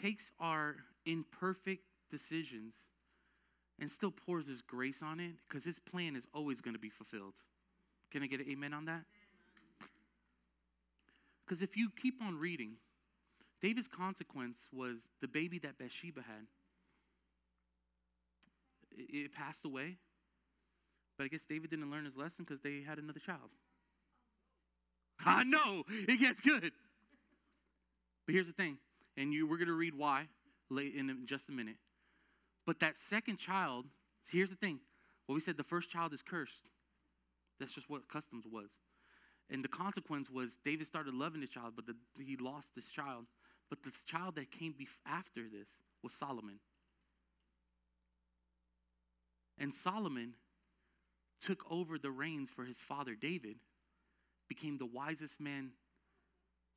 takes 0.00 0.32
our 0.40 0.76
imperfect 1.06 1.84
decisions 2.10 2.74
and 3.80 3.90
still 3.90 4.10
pours 4.10 4.46
his 4.46 4.62
grace 4.62 5.02
on 5.02 5.20
it 5.20 5.32
because 5.48 5.64
his 5.64 5.78
plan 5.78 6.16
is 6.16 6.26
always 6.34 6.60
going 6.60 6.74
to 6.74 6.80
be 6.80 6.90
fulfilled. 6.90 7.34
Can 8.10 8.22
I 8.22 8.26
get 8.26 8.40
an 8.40 8.46
amen 8.50 8.74
on 8.74 8.84
that? 8.86 9.02
Because 11.44 11.62
if 11.62 11.76
you 11.76 11.90
keep 11.90 12.22
on 12.22 12.38
reading, 12.38 12.76
David's 13.60 13.88
consequence 13.88 14.68
was 14.72 15.06
the 15.20 15.28
baby 15.28 15.58
that 15.60 15.78
Bathsheba 15.78 16.22
had. 16.22 16.46
It, 18.96 19.32
passed 19.32 19.64
away, 19.64 19.96
but 21.16 21.24
I 21.24 21.28
guess 21.28 21.44
David 21.44 21.70
didn't 21.70 21.90
learn 21.90 22.04
his 22.04 22.16
lesson 22.16 22.44
because 22.46 22.60
they 22.60 22.82
had 22.86 22.98
another 22.98 23.20
child. 23.20 23.50
I 25.24 25.44
know 25.44 25.84
it 25.88 26.18
gets 26.18 26.40
good. 26.40 26.72
But 28.26 28.34
here's 28.34 28.46
the 28.46 28.52
thing 28.52 28.78
and 29.16 29.32
you 29.32 29.46
we're 29.46 29.58
going 29.58 29.68
to 29.68 29.74
read 29.74 29.94
why 29.94 30.28
late 30.70 30.94
in 30.94 31.26
just 31.26 31.48
a 31.48 31.52
minute. 31.52 31.76
But 32.66 32.80
that 32.80 32.96
second 32.96 33.38
child, 33.38 33.86
here's 34.30 34.50
the 34.50 34.56
thing. 34.56 34.80
Well, 35.26 35.34
we 35.34 35.40
said 35.40 35.56
the 35.56 35.64
first 35.64 35.90
child 35.90 36.12
is 36.12 36.22
cursed. 36.22 36.68
That's 37.60 37.72
just 37.72 37.90
what 37.90 38.08
customs 38.08 38.44
was. 38.50 38.70
And 39.50 39.62
the 39.62 39.68
consequence 39.68 40.30
was 40.30 40.58
David 40.64 40.86
started 40.86 41.14
loving 41.14 41.40
this 41.40 41.50
child, 41.50 41.74
but 41.76 41.86
the, 41.86 41.94
he 42.18 42.36
lost 42.36 42.74
this 42.74 42.88
child. 42.90 43.26
But 43.68 43.82
this 43.82 44.02
child 44.04 44.36
that 44.36 44.50
came 44.50 44.74
after 45.06 45.42
this 45.42 45.68
was 46.02 46.14
Solomon. 46.14 46.60
And 49.58 49.72
Solomon 49.72 50.34
took 51.40 51.64
over 51.70 51.98
the 51.98 52.10
reins 52.10 52.50
for 52.50 52.64
his 52.64 52.80
father 52.80 53.14
David, 53.14 53.56
became 54.48 54.78
the 54.78 54.86
wisest 54.86 55.40
man 55.40 55.72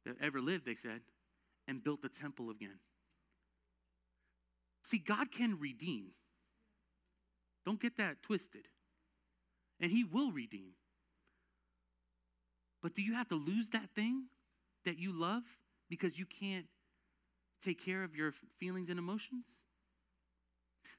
that 0.05 0.15
ever 0.21 0.39
lived, 0.41 0.65
they 0.65 0.75
said, 0.75 1.01
and 1.67 1.83
built 1.83 2.01
the 2.01 2.09
temple 2.09 2.49
again. 2.49 2.79
See, 4.83 4.99
God 4.99 5.31
can 5.31 5.59
redeem. 5.59 6.11
Don't 7.65 7.81
get 7.81 7.97
that 7.97 8.21
twisted. 8.21 8.67
And 9.79 9.91
He 9.91 10.03
will 10.03 10.31
redeem. 10.31 10.73
But 12.81 12.93
do 12.93 13.01
you 13.01 13.15
have 13.15 13.27
to 13.29 13.35
lose 13.35 13.69
that 13.69 13.89
thing 13.95 14.25
that 14.85 14.99
you 14.99 15.11
love 15.11 15.41
because 15.89 16.19
you 16.19 16.25
can't 16.25 16.67
take 17.61 17.83
care 17.83 18.03
of 18.03 18.15
your 18.15 18.31
feelings 18.59 18.89
and 18.89 18.99
emotions? 18.99 19.47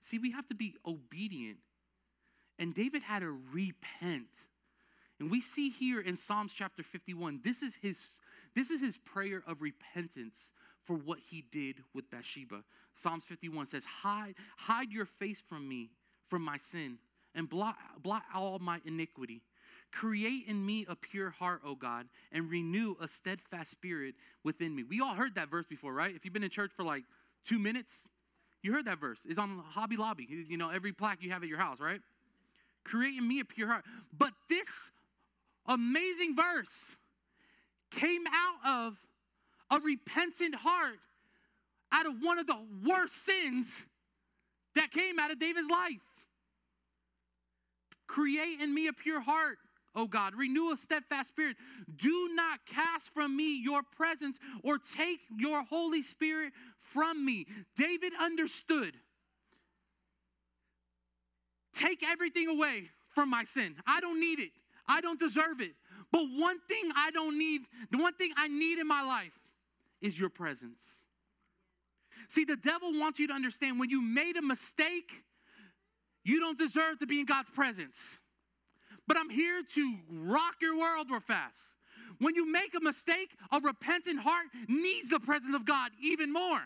See, 0.07 0.19
we 0.19 0.31
have 0.31 0.47
to 0.49 0.55
be 0.55 0.77
obedient. 0.87 1.59
And 2.61 2.73
David 2.73 3.03
had 3.03 3.23
to 3.23 3.37
repent. 3.53 4.29
And 5.19 5.33
we 5.33 5.41
see 5.41 5.69
here 5.69 6.01
in 6.01 6.17
Psalms 6.17 6.53
chapter 6.53 6.85
51, 6.85 7.41
this 7.43 7.61
is 7.61 7.75
his 7.75 8.09
this 8.55 8.71
is 8.71 8.81
his 8.81 8.97
prayer 8.97 9.43
of 9.47 9.61
repentance 9.61 10.53
for 10.85 10.95
what 10.97 11.19
he 11.19 11.45
did 11.51 11.77
with 11.93 12.09
Bathsheba. 12.11 12.63
Psalms 12.95 13.25
51 13.25 13.67
says, 13.67 13.85
Hide, 13.85 14.37
hide 14.57 14.93
your 14.93 15.05
face 15.05 15.43
from 15.47 15.69
me, 15.69 15.91
from 16.29 16.41
my 16.43 16.57
sin, 16.57 16.97
and 17.35 17.51
blot, 17.51 17.77
blot 18.03 18.23
all 18.35 18.59
my 18.59 18.81
iniquity. 18.87 19.43
Create 19.93 20.45
in 20.47 20.65
me 20.65 20.87
a 20.89 20.97
pure 20.97 21.29
heart, 21.29 21.61
O 21.67 21.75
God, 21.75 22.07
and 22.33 22.49
renew 22.49 22.95
a 22.99 23.09
steadfast 23.09 23.73
spirit 23.73 24.15
within 24.43 24.75
me. 24.75 24.85
We 24.85 25.03
all 25.03 25.15
heard 25.15 25.35
that 25.35 25.51
verse 25.51 25.67
before, 25.67 25.93
right? 25.93 26.15
If 26.17 26.25
you've 26.25 26.33
been 26.33 26.43
in 26.43 26.49
church 26.49 26.71
for 26.75 26.83
like 26.83 27.05
two 27.45 27.59
minutes, 27.59 28.09
you 28.67 28.73
heard 28.73 28.87
that 28.87 28.99
verse. 28.99 29.21
It's 29.25 29.39
on 29.39 29.63
Hobby 29.71 29.97
Lobby. 29.97 30.27
You 30.49 30.57
know, 30.57 30.71
every 30.71 30.93
plaque 30.93 31.23
you 31.23 31.31
have 31.31 31.43
at 31.43 31.49
your 31.49 31.59
house, 31.59 31.81
right? 31.81 32.01
Create 32.85 33.17
in 33.17 33.27
me 33.27 33.41
a 33.41 33.45
pure 33.45 33.69
heart. 33.69 33.85
But 34.17 34.33
this 34.51 34.91
amazing 35.67 36.35
verse 36.37 36.97
came 37.93 38.25
out 38.27 38.89
of 38.89 38.99
a 39.71 39.81
repentant 39.81 40.57
heart 40.57 40.99
out 41.93 42.07
of 42.07 42.15
one 42.21 42.39
of 42.39 42.47
the 42.49 42.59
worst 42.87 43.15
sins 43.15 43.87
that 44.75 44.91
came 44.91 45.19
out 45.21 45.31
of 45.31 45.39
David's 45.39 45.71
life. 45.71 46.03
Create 48.09 48.61
in 48.61 48.75
me 48.75 48.89
a 48.89 48.93
pure 48.93 49.21
heart, 49.21 49.59
O 49.97 50.07
God. 50.07 50.35
Renew 50.37 50.73
a 50.73 50.77
steadfast 50.77 51.29
spirit. 51.29 51.57
Do 51.97 52.31
not 52.35 52.61
cast 52.67 53.13
from 53.15 53.35
me 53.35 53.61
your 53.63 53.83
presence 53.83 54.39
or 54.63 54.79
take 54.79 55.21
your 55.37 55.65
Holy 55.65 56.03
Spirit 56.03 56.53
from 56.79 57.25
me. 57.25 57.47
David 57.77 58.13
understood. 58.21 58.95
Take 61.73 62.05
everything 62.07 62.49
away 62.49 62.91
from 63.09 63.31
my 63.31 63.45
sin. 63.45 63.75
I 63.87 64.01
don't 64.01 64.21
need 64.21 64.39
it. 64.39 64.51
I 64.87 65.01
don't 65.01 65.19
deserve 65.19 65.61
it. 65.61 65.73
But 66.13 66.27
one 66.37 66.59
thing 66.69 66.91
I 66.95 67.11
don't 67.11 67.39
need, 67.39 67.63
the 67.91 67.99
one 67.99 68.15
thing 68.15 68.31
I 68.37 68.49
need 68.49 68.79
in 68.79 68.87
my 68.87 69.03
life 69.03 69.39
is 70.01 70.19
your 70.19 70.29
presence. 70.31 71.01
See, 72.29 72.45
the 72.45 72.57
devil 72.57 72.93
wants 72.99 73.19
you 73.19 73.29
to 73.29 73.33
understand 73.33 73.79
when 73.81 73.91
you 73.91 74.01
made 74.01 74.37
a 74.37 74.43
mistake, 74.43 75.25
you 76.25 76.41
don't 76.41 76.59
deserve 76.59 76.99
to 77.01 77.07
be 77.07 77.21
in 77.21 77.27
God's 77.27 77.51
presence. 77.51 78.19
But 79.07 79.17
I'm 79.17 79.31
here 79.31 79.63
to 79.75 79.95
rock 80.11 80.57
your 80.61 80.79
world 80.79 81.11
real 81.11 81.21
fast. 81.21 81.77
When 82.19 82.35
you 82.35 82.51
make 82.51 82.75
a 82.75 82.81
mistake, 82.81 83.31
a 83.53 83.61
repentant 83.61 84.21
heart 84.21 84.47
needs 84.69 85.09
the 85.09 85.21
presence 85.21 85.55
of 85.55 85.65
God 85.65 85.91
even 86.03 86.33
more. 86.33 86.61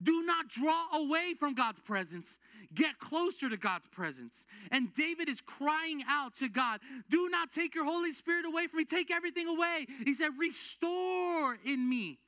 Do 0.00 0.22
not 0.24 0.48
draw 0.48 0.86
away 0.94 1.34
from 1.38 1.54
God's 1.54 1.80
presence. 1.80 2.38
Get 2.72 2.98
closer 3.00 3.48
to 3.48 3.56
God's 3.56 3.88
presence. 3.88 4.44
And 4.70 4.94
David 4.94 5.28
is 5.28 5.40
crying 5.40 6.04
out 6.08 6.36
to 6.36 6.48
God, 6.48 6.80
Do 7.10 7.28
not 7.28 7.50
take 7.50 7.74
your 7.74 7.84
Holy 7.84 8.12
Spirit 8.12 8.46
away 8.46 8.68
from 8.68 8.78
me. 8.78 8.84
Take 8.84 9.10
everything 9.10 9.48
away. 9.48 9.86
He 10.04 10.14
said, 10.14 10.30
Restore 10.38 11.58
in 11.64 11.88
me 11.88 12.18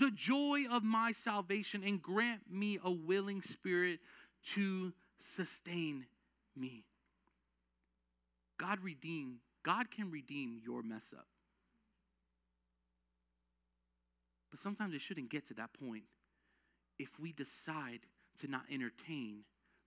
the 0.00 0.10
joy 0.10 0.64
of 0.70 0.82
my 0.82 1.12
salvation 1.12 1.82
and 1.84 2.02
grant 2.02 2.40
me 2.50 2.78
a 2.82 2.90
willing 2.90 3.42
spirit 3.42 4.00
to 4.54 4.92
sustain 5.20 6.06
me. 6.56 6.84
God 8.60 8.80
redeem, 8.82 9.38
God 9.64 9.90
can 9.90 10.10
redeem 10.10 10.60
your 10.62 10.82
mess 10.82 11.14
up. 11.16 11.26
But 14.50 14.60
sometimes 14.60 14.94
it 14.94 15.00
shouldn't 15.00 15.30
get 15.30 15.46
to 15.46 15.54
that 15.54 15.70
point 15.72 16.04
if 16.98 17.18
we 17.18 17.32
decide 17.32 18.00
to 18.40 18.48
not 18.48 18.64
entertain 18.70 19.44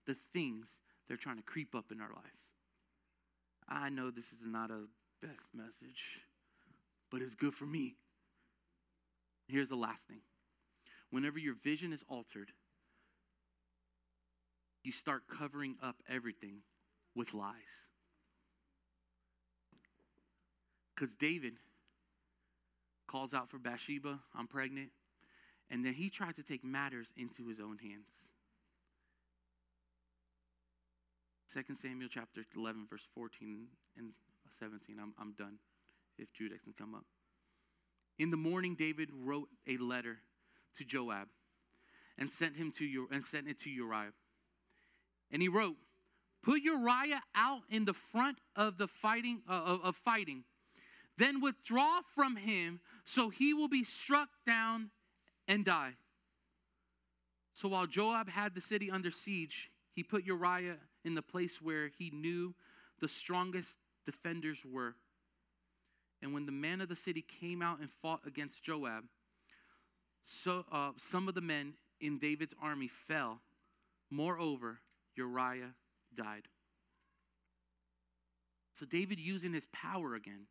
the 0.08 0.16
things 0.16 0.80
that 1.08 1.14
are 1.14 1.18
trying 1.18 1.38
to 1.38 1.44
creep 1.44 1.76
up 1.76 1.92
in 1.92 2.02
our 2.02 2.10
life. 2.10 2.24
I 3.70 3.90
know 3.90 4.10
this 4.10 4.32
is 4.34 4.44
not 4.44 4.72
a 4.72 4.86
best 5.22 5.50
message, 5.54 6.22
but 7.12 7.22
it's 7.22 7.36
good 7.36 7.54
for 7.54 7.66
me. 7.66 7.96
Here's 9.48 9.70
the 9.70 9.76
last 9.76 10.08
thing 10.08 10.22
whenever 11.12 11.38
your 11.38 11.56
vision 11.64 11.94
is 11.94 12.04
altered, 12.10 12.52
you 14.84 14.92
start 14.92 15.24
covering 15.28 15.76
up 15.84 15.98
everything 16.10 16.62
with 17.16 17.36
lies. 17.36 17.90
Because 20.96 21.16
David 21.16 21.54
calls 23.08 23.34
out 23.34 23.50
for 23.50 23.58
Bathsheba, 23.58 24.20
I'm 24.36 24.48
pregnant. 24.48 24.90
And 25.70 25.86
then 25.86 25.94
he 25.94 26.10
tries 26.10 26.36
to 26.36 26.44
take 26.44 26.64
matters 26.64 27.08
into 27.18 27.48
his 27.48 27.60
own 27.60 27.78
hands. 27.78 28.30
2 31.54 31.76
Samuel 31.76 32.10
chapter 32.12 32.42
11, 32.56 32.88
verse 32.90 33.08
14 33.14 33.68
and 33.98 34.10
17. 34.50 34.98
I'm, 35.00 35.14
I'm 35.20 35.34
done 35.34 35.58
if 36.18 36.32
Judah 36.34 36.58
can 36.64 36.74
come 36.74 36.96
up. 36.96 37.06
In 38.18 38.32
the 38.32 38.38
morning, 38.38 38.76
David 38.76 39.10
wrote 39.12 39.50
a 39.68 39.78
letter 39.78 40.18
to 40.78 40.84
Joab 40.84 41.28
and 42.18 42.30
sent 42.30 42.56
him 42.56 42.72
to 42.74 43.08
and 43.12 43.26
sent 43.26 43.48
it 43.48 43.60
to 43.62 43.70
Uriah. 43.70 44.14
And 45.32 45.42
he 45.42 45.48
wrote, 45.48 45.76
"Put 46.44 46.62
Uriah 46.62 47.22
out 47.36 47.62
in 47.70 47.86
the 47.86 47.94
front 47.94 48.40
of 48.56 48.78
the 48.78 48.88
fighting 48.88 49.42
uh, 49.50 49.64
of, 49.66 49.82
of 49.84 49.96
fighting, 49.96 50.44
then 51.18 51.42
withdraw 51.42 52.02
from 52.16 52.36
him, 52.36 52.80
so 53.06 53.30
he 53.30 53.54
will 53.54 53.68
be 53.68 53.84
struck 53.84 54.30
down 54.46 54.90
and 55.48 55.64
die. 55.66 55.94
So 57.54 57.70
while 57.70 57.86
Joab 57.86 58.30
had 58.30 58.56
the 58.56 58.62
city 58.62 58.90
under 58.90 59.12
siege, 59.12 59.70
he 59.94 60.04
put 60.04 60.26
Uriah 60.26 60.78
in 61.06 61.14
the 61.14 61.22
place 61.22 61.62
where 61.62 61.90
he 62.00 62.10
knew 62.10 62.56
the 63.00 63.08
strongest 63.08 63.78
defenders 64.06 64.64
were. 64.66 64.96
And 66.22 66.34
when 66.34 66.46
the 66.46 66.52
men 66.52 66.82
of 66.82 66.90
the 66.90 66.96
city 66.96 67.22
came 67.22 67.62
out 67.62 67.80
and 67.80 67.92
fought 68.02 68.22
against 68.26 68.64
Joab, 68.64 69.04
so 70.24 70.66
uh, 70.72 70.92
some 70.98 71.28
of 71.28 71.36
the 71.36 71.42
men 71.42 71.74
in 72.00 72.18
David's 72.18 72.54
army 72.62 72.88
fell. 72.88 73.42
Moreover, 74.10 74.80
Uriah 75.16 75.74
died. 76.14 76.48
So 78.72 78.86
David 78.86 79.20
using 79.20 79.54
his 79.54 79.68
power 79.72 80.16
again. 80.16 80.48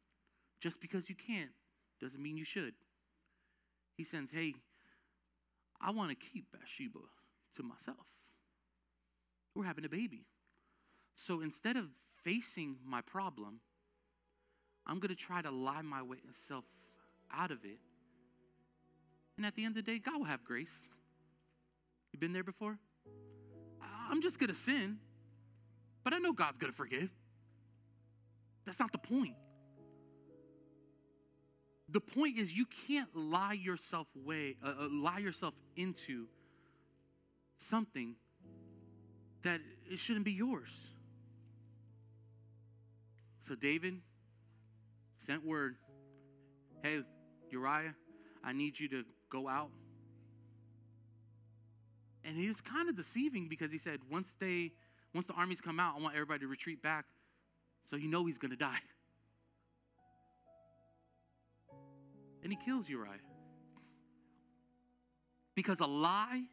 Just 0.62 0.81
because 0.81 1.09
you 1.09 1.16
can't 1.16 1.51
doesn't 2.01 2.22
mean 2.22 2.37
you 2.37 2.44
should. 2.44 2.75
He 3.96 4.05
says, 4.05 4.31
hey, 4.33 4.55
I 5.81 5.90
want 5.90 6.11
to 6.11 6.16
keep 6.16 6.46
Bathsheba 6.53 7.01
to 7.57 7.62
myself. 7.64 8.07
We're 9.57 9.64
having 9.64 9.85
a 9.85 9.88
baby. 9.88 10.25
So 11.16 11.40
instead 11.40 11.77
of 11.77 11.87
facing 12.22 12.77
my 12.87 13.01
problem, 13.01 13.59
I'm 14.87 15.01
going 15.01 15.14
to 15.14 15.20
try 15.20 15.42
to 15.42 15.51
lie 15.51 15.83
my 15.83 16.01
way 16.01 16.18
myself 16.25 16.64
out 17.35 17.51
of 17.51 17.64
it. 17.64 17.79
And 19.37 19.44
at 19.44 19.57
the 19.57 19.64
end 19.64 19.77
of 19.77 19.85
the 19.85 19.90
day, 19.92 19.98
God 19.98 20.18
will 20.18 20.27
have 20.27 20.44
grace. 20.44 20.88
You've 22.12 22.20
been 22.20 22.33
there 22.33 22.44
before? 22.44 22.79
I'm 24.09 24.22
just 24.22 24.38
going 24.38 24.51
to 24.51 24.55
sin, 24.55 24.98
but 26.05 26.12
I 26.12 26.18
know 26.18 26.33
God's 26.33 26.59
going 26.59 26.70
to 26.70 26.77
forgive. 26.77 27.11
That's 28.64 28.79
not 28.79 28.92
the 28.92 28.98
point. 28.98 29.35
The 31.93 32.01
point 32.01 32.39
is, 32.39 32.57
you 32.57 32.65
can't 32.89 33.15
lie 33.15 33.53
yourself 33.53 34.07
way, 34.15 34.57
uh, 34.65 34.69
uh, 34.81 34.89
lie 34.91 35.19
yourself 35.19 35.53
into 35.77 36.27
something 37.59 38.17
that 39.43 39.61
it 39.91 39.99
shouldn't 39.99 40.25
be 40.25 40.33
yours. 40.33 40.71
So 43.41 43.55
David 43.55 44.01
sent 45.17 45.45
word, 45.45 45.77
"Hey, 46.83 47.03
Uriah, 47.51 47.95
I 48.43 48.53
need 48.53 48.81
you 48.81 48.89
to 48.89 49.05
go 49.29 49.47
out." 49.47 49.71
And 52.25 52.39
he 52.39 52.49
was 52.49 52.63
kind 52.63 52.89
of 52.89 52.97
deceiving 52.97 53.49
because 53.49 53.71
he 53.71 53.79
said, 53.79 54.01
"Once 54.09 54.33
they, 54.39 54.73
once 55.13 55.27
the 55.27 55.35
armies 55.35 55.61
come 55.61 55.79
out, 55.79 55.97
I 55.99 56.01
want 56.01 56.15
everybody 56.15 56.41
to 56.41 56.49
retreat 56.49 56.81
back." 56.81 57.05
So 57.85 57.97
you 57.97 58.09
know 58.09 58.25
he's 58.25 58.39
going 58.39 58.53
to 58.53 58.57
die. 58.57 58.81
and 62.43 62.53
he 62.53 62.59
kills 62.65 62.89
Uriah. 62.89 63.21
Because 65.55 65.81
a 65.81 65.87
lie 65.87 66.45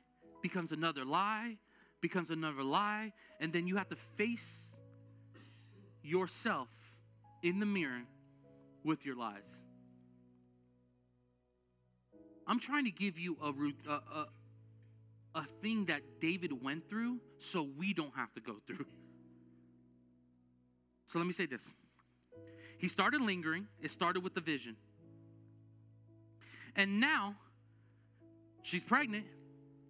becomes 0.42 0.72
another 0.72 1.06
lie, 1.06 1.58
becomes 2.02 2.30
another 2.30 2.64
lie, 2.64 3.14
and 3.40 3.52
then 3.52 3.68
you 3.68 3.78
have 3.78 3.90
to 3.90 3.96
face 3.96 4.76
yourself 6.04 6.70
in 7.42 7.60
the 7.60 7.66
mirror 7.66 8.04
with 8.84 9.06
your 9.06 9.16
lies. 9.16 9.62
I'm 12.48 12.60
trying 12.60 12.86
to 12.86 12.92
give 12.92 13.20
you 13.20 13.38
a, 13.42 13.92
a, 13.92 13.94
a, 13.94 14.28
a 15.36 15.44
thing 15.62 15.86
that 15.86 16.02
David 16.20 16.64
went 16.64 16.90
through 16.90 17.20
so 17.38 17.68
we 17.78 17.94
don't 17.94 18.16
have 18.16 18.34
to 18.34 18.42
go 18.42 18.56
through. 18.66 18.86
So 21.06 21.20
let 21.20 21.26
me 21.26 21.34
say 21.34 21.46
this. 21.46 21.74
He 22.78 22.88
started 22.88 23.22
lingering, 23.22 23.68
it 23.82 23.92
started 23.92 24.24
with 24.24 24.34
the 24.34 24.42
vision. 24.42 24.76
And 26.76 27.00
now 27.00 27.36
she's 28.62 28.84
pregnant. 28.84 29.26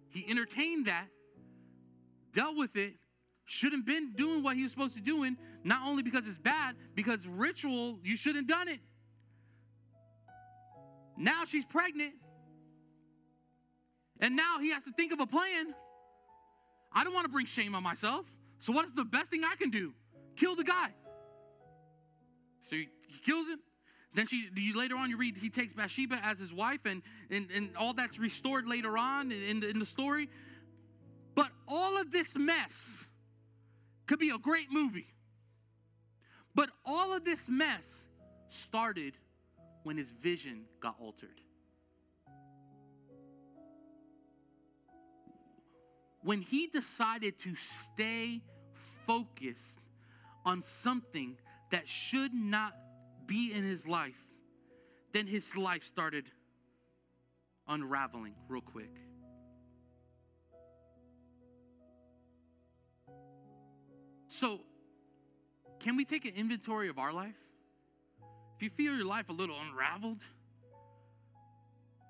He 0.08 0.26
entertained 0.28 0.86
that, 0.86 1.06
dealt 2.32 2.56
with 2.56 2.76
it, 2.76 2.94
shouldn't 3.44 3.86
been 3.86 4.12
doing 4.12 4.42
what 4.42 4.56
he 4.56 4.62
was 4.62 4.72
supposed 4.72 4.94
to 4.94 5.00
doing, 5.00 5.36
not 5.64 5.86
only 5.86 6.02
because 6.02 6.26
it's 6.26 6.38
bad, 6.38 6.76
because 6.94 7.26
ritual, 7.26 7.98
you 8.02 8.16
shouldn't 8.16 8.48
done 8.48 8.68
it. 8.68 8.80
Now 11.16 11.44
she's 11.44 11.64
pregnant. 11.64 12.14
And 14.20 14.36
now 14.36 14.58
he 14.60 14.70
has 14.72 14.84
to 14.84 14.92
think 14.92 15.12
of 15.12 15.20
a 15.20 15.26
plan. 15.26 15.74
I 16.92 17.04
don't 17.04 17.14
want 17.14 17.24
to 17.24 17.30
bring 17.30 17.46
shame 17.46 17.74
on 17.74 17.82
myself. 17.82 18.26
So 18.58 18.72
what 18.72 18.84
is 18.84 18.92
the 18.92 19.04
best 19.04 19.30
thing 19.30 19.42
I 19.44 19.54
can 19.56 19.70
do? 19.70 19.92
Kill 20.36 20.54
the 20.54 20.64
guy. 20.64 20.90
So 22.58 22.76
he, 22.76 22.88
he 23.08 23.18
kills 23.24 23.48
him. 23.48 23.60
Then 24.12 24.26
she 24.26 24.48
you, 24.56 24.76
later 24.76 24.96
on 24.96 25.08
you 25.08 25.16
read 25.16 25.36
he 25.36 25.50
takes 25.50 25.72
Bathsheba 25.72 26.18
as 26.22 26.38
his 26.38 26.52
wife, 26.52 26.80
and 26.84 27.02
and, 27.30 27.48
and 27.54 27.76
all 27.76 27.94
that's 27.94 28.18
restored 28.18 28.66
later 28.66 28.98
on 28.98 29.30
in, 29.30 29.62
in 29.62 29.78
the 29.78 29.86
story. 29.86 30.28
But 31.34 31.50
all 31.68 32.00
of 32.00 32.10
this 32.10 32.36
mess 32.36 33.06
could 34.06 34.18
be 34.18 34.30
a 34.30 34.38
great 34.38 34.72
movie. 34.72 35.14
But 36.54 36.70
all 36.84 37.14
of 37.14 37.24
this 37.24 37.48
mess 37.48 38.08
started 38.48 39.16
when 39.84 39.96
his 39.96 40.10
vision 40.10 40.64
got 40.80 40.96
altered. 41.00 41.40
When 46.22 46.42
he 46.42 46.66
decided 46.66 47.38
to 47.40 47.54
stay 47.54 48.42
focused 49.06 49.80
on 50.44 50.62
something 50.62 51.36
that 51.70 51.88
should 51.88 52.34
not 52.34 52.74
be 53.30 53.52
in 53.54 53.62
his 53.62 53.86
life, 53.86 54.20
then 55.12 55.24
his 55.24 55.56
life 55.56 55.84
started 55.84 56.28
unraveling 57.68 58.34
real 58.48 58.60
quick. 58.60 58.90
So, 64.26 64.60
can 65.78 65.96
we 65.96 66.04
take 66.04 66.24
an 66.24 66.34
inventory 66.34 66.88
of 66.88 66.98
our 66.98 67.12
life? 67.12 67.36
If 68.56 68.64
you 68.64 68.70
feel 68.70 68.96
your 68.96 69.06
life 69.06 69.28
a 69.28 69.32
little 69.32 69.56
unraveled, 69.68 70.22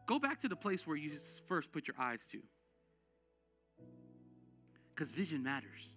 go 0.07 0.19
back 0.19 0.41
to 0.41 0.49
the 0.49 0.57
place 0.57 0.87
where 0.87 0.97
you 0.97 1.13
first 1.47 1.71
put 1.71 1.87
your 1.87 1.97
eyes 1.99 2.27
to. 2.33 2.39
Because 4.95 5.11
vision 5.11 5.43
matters. 5.43 5.93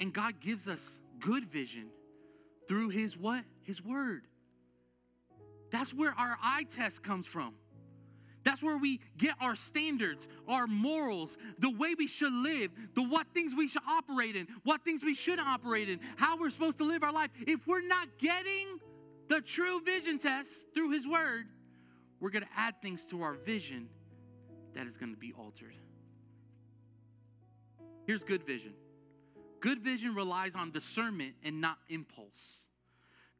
And 0.00 0.12
God 0.12 0.40
gives 0.40 0.66
us 0.66 0.98
good 1.20 1.44
vision 1.44 1.86
through 2.72 2.88
his 2.88 3.18
what? 3.18 3.44
His 3.64 3.84
word. 3.84 4.22
That's 5.70 5.92
where 5.92 6.14
our 6.16 6.38
eye 6.42 6.64
test 6.74 7.02
comes 7.02 7.26
from. 7.26 7.52
That's 8.44 8.62
where 8.62 8.78
we 8.78 9.00
get 9.18 9.34
our 9.42 9.54
standards, 9.54 10.26
our 10.48 10.66
morals, 10.66 11.36
the 11.58 11.68
way 11.68 11.94
we 11.98 12.06
should 12.06 12.32
live, 12.32 12.70
the 12.94 13.02
what 13.02 13.26
things 13.34 13.52
we 13.54 13.68
should 13.68 13.82
operate 13.86 14.36
in, 14.36 14.48
what 14.64 14.82
things 14.86 15.04
we 15.04 15.14
shouldn't 15.14 15.46
operate 15.46 15.90
in, 15.90 16.00
how 16.16 16.38
we're 16.38 16.48
supposed 16.48 16.78
to 16.78 16.84
live 16.84 17.02
our 17.02 17.12
life. 17.12 17.28
If 17.46 17.66
we're 17.66 17.86
not 17.86 18.08
getting 18.16 18.78
the 19.28 19.42
true 19.42 19.82
vision 19.82 20.16
test 20.16 20.64
through 20.72 20.92
His 20.92 21.06
Word, 21.06 21.44
we're 22.20 22.30
going 22.30 22.44
to 22.44 22.50
add 22.56 22.80
things 22.80 23.04
to 23.10 23.22
our 23.22 23.34
vision 23.34 23.90
that 24.72 24.86
is 24.86 24.96
going 24.96 25.12
to 25.12 25.18
be 25.18 25.34
altered. 25.38 25.74
Here's 28.06 28.24
good 28.24 28.44
vision 28.44 28.72
good 29.62 29.78
vision 29.80 30.14
relies 30.14 30.54
on 30.54 30.72
discernment 30.72 31.34
and 31.42 31.60
not 31.60 31.78
impulse. 31.88 32.66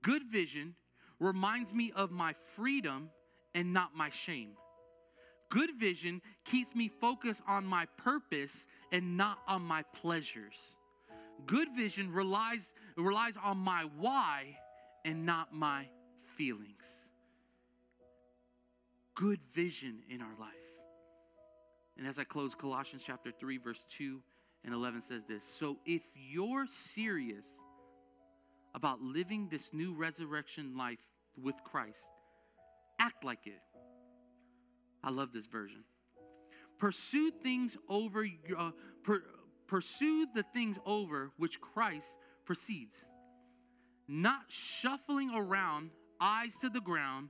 Good 0.02 0.22
vision 0.24 0.74
reminds 1.20 1.74
me 1.74 1.92
of 1.94 2.10
my 2.10 2.34
freedom 2.54 3.10
and 3.54 3.74
not 3.74 3.94
my 3.94 4.08
shame. 4.08 4.52
Good 5.50 5.78
vision 5.78 6.22
keeps 6.44 6.74
me 6.74 6.88
focused 6.88 7.42
on 7.46 7.66
my 7.66 7.84
purpose 7.98 8.66
and 8.90 9.18
not 9.18 9.38
on 9.46 9.60
my 9.60 9.82
pleasures. 9.82 10.76
Good 11.44 11.68
vision 11.76 12.10
relies, 12.10 12.72
relies 12.96 13.36
on 13.36 13.58
my 13.58 13.86
why 13.98 14.56
and 15.04 15.26
not 15.26 15.52
my 15.52 15.86
feelings. 16.36 17.08
Good 19.14 19.40
vision 19.52 19.98
in 20.08 20.22
our 20.22 20.34
life. 20.40 20.52
And 21.98 22.06
as 22.06 22.18
I 22.18 22.24
close, 22.24 22.54
Colossians 22.54 23.02
chapter 23.04 23.30
3, 23.30 23.58
verse 23.58 23.84
2 23.90 24.22
and 24.64 24.74
11 24.74 25.00
says 25.00 25.24
this 25.24 25.44
So 25.44 25.78
if 25.86 26.02
you're 26.14 26.66
serious 26.66 27.48
about 28.74 29.00
living 29.02 29.48
this 29.50 29.72
new 29.72 29.94
resurrection 29.94 30.76
life 30.76 31.02
with 31.40 31.56
Christ, 31.64 32.08
act 32.98 33.24
like 33.24 33.46
it. 33.46 33.60
I 35.04 35.10
love 35.10 35.32
this 35.32 35.46
version. 35.46 35.84
Pursue 36.78 37.30
things 37.42 37.76
over, 37.88 38.26
uh, 38.56 38.70
per, 39.02 39.22
pursue 39.66 40.26
the 40.34 40.44
things 40.54 40.78
over 40.86 41.30
which 41.36 41.60
Christ 41.60 42.16
proceeds, 42.44 43.06
not 44.08 44.44
shuffling 44.48 45.32
around, 45.34 45.90
eyes 46.20 46.56
to 46.60 46.68
the 46.68 46.80
ground, 46.80 47.28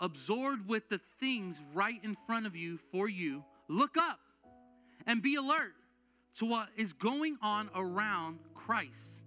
absorbed 0.00 0.68
with 0.68 0.88
the 0.88 1.00
things 1.20 1.60
right 1.74 2.02
in 2.02 2.16
front 2.26 2.46
of 2.46 2.56
you 2.56 2.78
for 2.90 3.08
you. 3.08 3.44
Look 3.68 3.96
up 3.96 4.18
and 5.06 5.22
be 5.22 5.36
alert 5.36 5.74
to 6.36 6.46
what 6.46 6.68
is 6.76 6.92
going 6.92 7.36
on 7.42 7.70
around 7.74 8.38
Christ. 8.54 9.22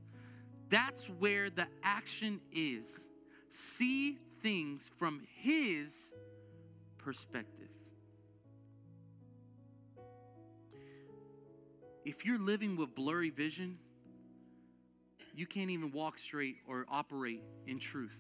That's 0.70 1.08
where 1.08 1.50
the 1.50 1.68
action 1.84 2.42
is. 2.52 3.08
See 3.50 4.18
things 4.42 4.90
from 4.98 5.22
His 5.38 6.12
perspective. 6.98 7.70
If 12.04 12.26
you're 12.26 12.40
living 12.40 12.76
with 12.76 12.94
blurry 12.94 13.32
vision, 13.32 13.80
you 15.36 15.46
can't 15.46 15.70
even 15.70 15.92
walk 15.92 16.18
straight 16.18 16.58
or 16.68 16.86
operate 16.90 17.44
in 17.68 17.80
truth. 17.80 18.18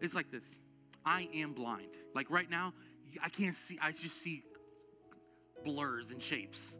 It's 0.00 0.14
like 0.14 0.30
this 0.30 0.58
I 1.04 1.28
am 1.34 1.52
blind. 1.52 1.96
Like 2.14 2.30
right 2.30 2.50
now, 2.50 2.74
I 3.22 3.28
can't 3.28 3.56
see, 3.56 3.78
I 3.80 3.92
just 3.92 4.20
see 4.20 4.42
blurs 5.64 6.10
and 6.10 6.22
shapes. 6.22 6.78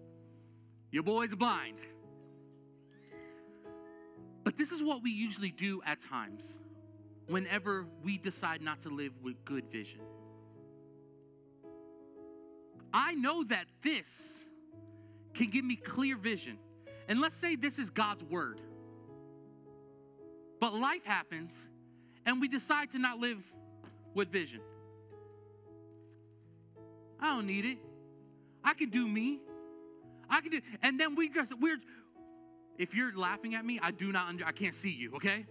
Your 0.92 1.02
boy's 1.02 1.34
blind. 1.34 1.78
But 4.44 4.56
this 4.56 4.70
is 4.70 4.82
what 4.82 5.02
we 5.02 5.10
usually 5.10 5.50
do 5.50 5.80
at 5.86 6.00
times 6.00 6.58
whenever 7.26 7.86
we 8.04 8.18
decide 8.18 8.60
not 8.60 8.80
to 8.80 8.90
live 8.90 9.12
with 9.22 9.42
good 9.44 9.70
vision. 9.70 10.00
I 12.92 13.14
know 13.14 13.42
that 13.44 13.66
this 13.82 14.44
can 15.32 15.48
give 15.48 15.64
me 15.64 15.76
clear 15.76 16.16
vision. 16.16 16.58
And 17.08 17.20
let's 17.20 17.34
say 17.34 17.56
this 17.56 17.78
is 17.78 17.88
God's 17.88 18.24
word. 18.24 18.60
But 20.60 20.74
life 20.74 21.04
happens 21.04 21.56
and 22.26 22.40
we 22.40 22.48
decide 22.48 22.90
to 22.90 22.98
not 22.98 23.18
live 23.18 23.38
with 24.14 24.30
vision. 24.30 24.60
I 27.18 27.34
don't 27.34 27.46
need 27.46 27.64
it. 27.64 27.78
I 28.62 28.74
can 28.74 28.90
do 28.90 29.08
me. 29.08 29.40
I 30.32 30.40
can 30.40 30.50
do 30.50 30.60
and 30.82 30.98
then 30.98 31.14
we 31.14 31.28
just 31.28 31.52
we're 31.60 31.78
if 32.78 32.94
you're 32.94 33.14
laughing 33.14 33.54
at 33.54 33.64
me, 33.64 33.78
I 33.80 33.92
do 33.92 34.10
not 34.10 34.28
under 34.28 34.44
I 34.44 34.52
can't 34.52 34.74
see 34.74 34.90
you, 34.90 35.12
okay? 35.16 35.46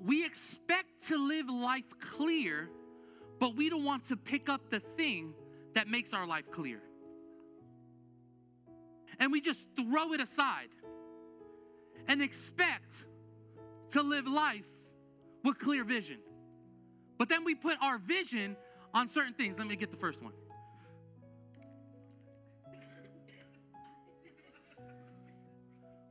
We 0.00 0.24
expect 0.24 1.06
to 1.08 1.28
live 1.28 1.48
life 1.48 1.84
clear 2.00 2.70
but 3.38 3.56
we 3.56 3.70
don't 3.70 3.84
want 3.84 4.04
to 4.04 4.16
pick 4.16 4.48
up 4.48 4.70
the 4.70 4.80
thing 4.80 5.34
that 5.74 5.88
makes 5.88 6.12
our 6.12 6.26
life 6.26 6.50
clear. 6.50 6.80
And 9.20 9.32
we 9.32 9.40
just 9.40 9.66
throw 9.76 10.12
it 10.12 10.20
aside 10.20 10.68
and 12.06 12.22
expect 12.22 13.04
to 13.90 14.02
live 14.02 14.26
life 14.26 14.66
with 15.44 15.58
clear 15.58 15.84
vision. 15.84 16.18
But 17.16 17.28
then 17.28 17.44
we 17.44 17.54
put 17.54 17.76
our 17.80 17.98
vision 17.98 18.56
on 18.94 19.08
certain 19.08 19.34
things. 19.34 19.58
Let 19.58 19.66
me 19.66 19.76
get 19.76 19.90
the 19.90 19.96
first 19.96 20.22
one. 20.22 20.32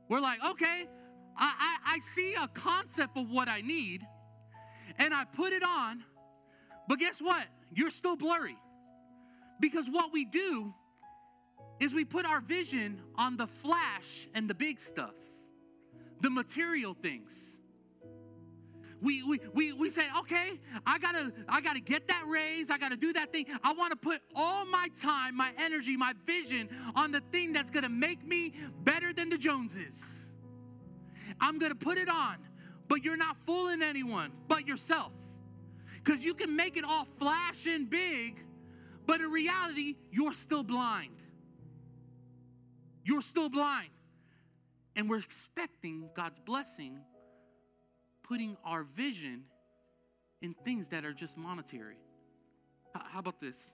We're 0.08 0.20
like, 0.20 0.38
okay, 0.50 0.86
I, 1.36 1.78
I, 1.86 1.94
I 1.94 1.98
see 1.98 2.34
a 2.34 2.48
concept 2.48 3.18
of 3.18 3.30
what 3.30 3.48
I 3.48 3.60
need, 3.60 4.06
and 4.98 5.12
I 5.12 5.24
put 5.24 5.52
it 5.52 5.62
on 5.62 6.02
but 6.88 6.98
guess 6.98 7.20
what? 7.20 7.46
You're 7.72 7.90
still 7.90 8.16
blurry. 8.16 8.56
Because 9.60 9.88
what 9.88 10.12
we 10.12 10.24
do 10.24 10.74
is 11.78 11.92
we 11.92 12.04
put 12.04 12.24
our 12.24 12.40
vision 12.40 13.00
on 13.16 13.36
the 13.36 13.46
flash 13.46 14.26
and 14.34 14.48
the 14.48 14.54
big 14.54 14.80
stuff, 14.80 15.14
the 16.22 16.30
material 16.30 16.94
things. 16.94 17.57
We, 19.00 19.22
we, 19.22 19.40
we, 19.54 19.72
we 19.72 19.90
say, 19.90 20.06
okay, 20.18 20.58
I 20.84 20.98
gotta, 20.98 21.32
I 21.48 21.60
gotta 21.60 21.80
get 21.80 22.08
that 22.08 22.24
raise, 22.26 22.70
I 22.70 22.78
gotta 22.78 22.96
do 22.96 23.12
that 23.12 23.32
thing. 23.32 23.46
I 23.62 23.72
wanna 23.72 23.96
put 23.96 24.20
all 24.34 24.66
my 24.66 24.88
time, 25.00 25.36
my 25.36 25.52
energy, 25.58 25.96
my 25.96 26.14
vision 26.26 26.68
on 26.96 27.12
the 27.12 27.20
thing 27.32 27.52
that's 27.52 27.70
gonna 27.70 27.88
make 27.88 28.26
me 28.26 28.54
better 28.82 29.12
than 29.12 29.30
the 29.30 29.38
Joneses. 29.38 30.26
I'm 31.40 31.58
gonna 31.58 31.76
put 31.76 31.98
it 31.98 32.08
on, 32.08 32.36
but 32.88 33.04
you're 33.04 33.16
not 33.16 33.36
fooling 33.46 33.82
anyone 33.82 34.32
but 34.48 34.66
yourself. 34.66 35.12
Because 36.02 36.24
you 36.24 36.34
can 36.34 36.56
make 36.56 36.76
it 36.76 36.84
all 36.84 37.06
flash 37.18 37.66
and 37.66 37.88
big, 37.88 38.42
but 39.06 39.20
in 39.20 39.30
reality, 39.30 39.96
you're 40.10 40.32
still 40.32 40.62
blind. 40.62 41.12
You're 43.04 43.22
still 43.22 43.48
blind. 43.48 43.90
And 44.96 45.08
we're 45.08 45.18
expecting 45.18 46.10
God's 46.14 46.38
blessing, 46.40 46.98
putting 48.28 48.56
our 48.64 48.84
vision 48.84 49.44
in 50.42 50.54
things 50.64 50.88
that 50.88 51.04
are 51.04 51.12
just 51.12 51.36
monetary. 51.36 51.96
How 52.94 53.20
about 53.20 53.40
this? 53.40 53.72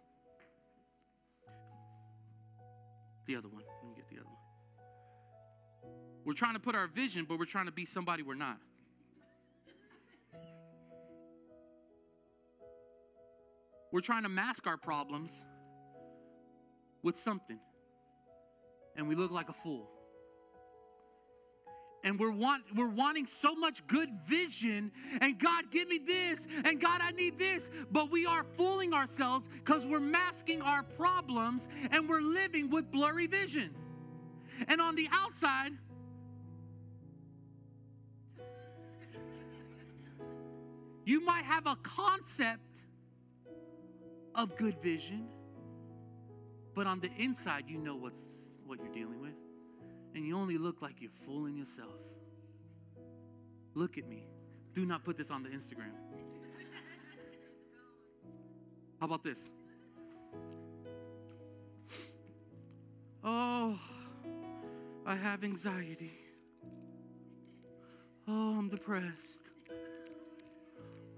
The 3.27 3.37
other 3.37 3.49
one. 3.49 3.63
Let 3.83 3.89
me 3.89 3.95
get 3.97 4.09
the 4.09 4.17
other 4.17 4.29
one. 4.29 5.93
We're 6.25 6.35
trying 6.35 6.55
to 6.55 6.61
put 6.61 6.75
our 6.75 6.87
vision, 6.87 7.27
but 7.29 7.39
we're 7.39 7.45
trying 7.47 7.67
to 7.67 7.73
be 7.73 7.85
somebody 7.85 8.23
we're 8.23 8.35
not. 8.35 8.59
We're 13.93 14.01
trying 14.01 14.25
to 14.25 14.29
mask 14.29 14.67
our 14.67 14.77
problems 14.77 15.45
with 17.03 17.17
something, 17.17 17.59
and 18.97 19.07
we 19.07 19.15
look 19.15 19.31
like 19.31 19.49
a 19.49 19.53
fool. 19.53 19.89
And 22.05 22.21
we're, 22.21 22.31
want, 22.31 22.65
we're 22.77 22.87
wanting 22.87 23.27
so 23.27 23.55
much 23.55 23.85
good 23.87 24.11
vision, 24.27 24.93
and 25.23 25.39
God, 25.39 25.71
give 25.71 25.89
me 25.89 25.99
this, 25.99 26.47
and 26.65 26.79
God, 26.79 27.01
I 27.03 27.13
need 27.13 27.39
this. 27.39 27.71
But 27.91 28.11
we 28.11 28.27
are 28.27 28.45
fooling 28.57 28.93
ourselves 28.93 29.49
because 29.49 29.87
we're 29.87 30.01
masking 30.01 30.61
our 30.61 30.83
problems 30.83 31.69
and 31.91 32.07
we're 32.07 32.21
living 32.21 32.69
with 32.69 32.91
blurry 32.93 33.27
vision. 33.27 33.75
And 34.69 34.83
on 34.83 34.95
the 34.95 35.09
outside, 35.13 35.73
you 41.07 41.25
might 41.25 41.45
have 41.45 41.67
a 41.67 41.77
concept 41.77 42.61
of 44.35 44.57
good 44.57 44.79
vision, 44.83 45.27
but 46.75 46.87
on 46.87 47.01
the 47.01 47.11
inside, 47.17 47.65
you 47.67 47.79
know 47.79 47.97
what's 47.97 48.21
what 48.67 48.79
you're 48.79 48.93
dealing 48.93 49.21
with, 49.21 49.35
and 50.15 50.25
you 50.25 50.37
only 50.37 50.59
look 50.59 50.81
like 50.81 51.01
you're 51.01 51.11
fooling 51.27 51.57
yourself. 51.57 52.01
Look 53.75 53.99
at 53.99 54.09
me. 54.09 54.27
Do 54.75 54.87
not 54.87 55.05
put 55.05 55.17
this 55.17 55.31
on 55.31 55.43
the 55.43 55.49
Instagram. 55.49 55.93
How 59.01 59.07
about 59.07 59.25
this? 59.25 59.51
Oh, 63.23 63.79
I 65.07 65.15
have 65.17 65.45
anxiety. 65.45 66.13
Oh, 68.29 68.59
I'm 68.59 68.69
depressed. 68.69 69.51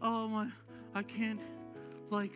oh 0.03 0.29
my, 0.29 0.49
I 0.95 1.03
can't, 1.03 1.41
like, 2.11 2.33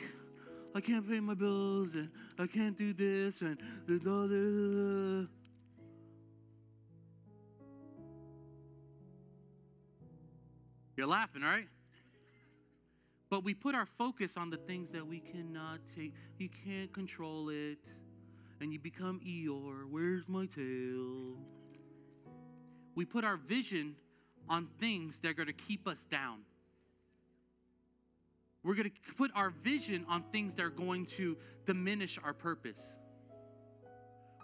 I 0.74 0.80
can't 0.80 1.08
pay 1.08 1.20
my 1.20 1.34
bills 1.34 1.94
and 1.94 2.10
I 2.38 2.46
can't 2.46 2.76
do 2.76 2.92
this 2.92 3.40
and 3.40 3.58
the 3.86 4.00
other. 4.10 5.28
You're 11.00 11.08
laughing, 11.08 11.40
right? 11.40 11.66
But 13.30 13.42
we 13.42 13.54
put 13.54 13.74
our 13.74 13.86
focus 13.86 14.36
on 14.36 14.50
the 14.50 14.58
things 14.58 14.90
that 14.90 15.06
we 15.06 15.20
cannot 15.20 15.78
take. 15.96 16.12
You 16.36 16.50
can't 16.62 16.92
control 16.92 17.48
it. 17.48 17.78
And 18.60 18.70
you 18.70 18.78
become 18.78 19.18
Eeyore. 19.26 19.88
Where's 19.88 20.28
my 20.28 20.44
tail? 20.44 21.38
We 22.94 23.06
put 23.06 23.24
our 23.24 23.38
vision 23.38 23.94
on 24.46 24.68
things 24.78 25.20
that 25.20 25.28
are 25.30 25.32
going 25.32 25.46
to 25.46 25.54
keep 25.54 25.88
us 25.88 26.04
down. 26.04 26.40
We're 28.62 28.74
going 28.74 28.90
to 28.90 29.14
put 29.14 29.30
our 29.34 29.48
vision 29.48 30.04
on 30.06 30.24
things 30.30 30.54
that 30.56 30.66
are 30.66 30.68
going 30.68 31.06
to 31.16 31.38
diminish 31.64 32.18
our 32.22 32.34
purpose. 32.34 32.98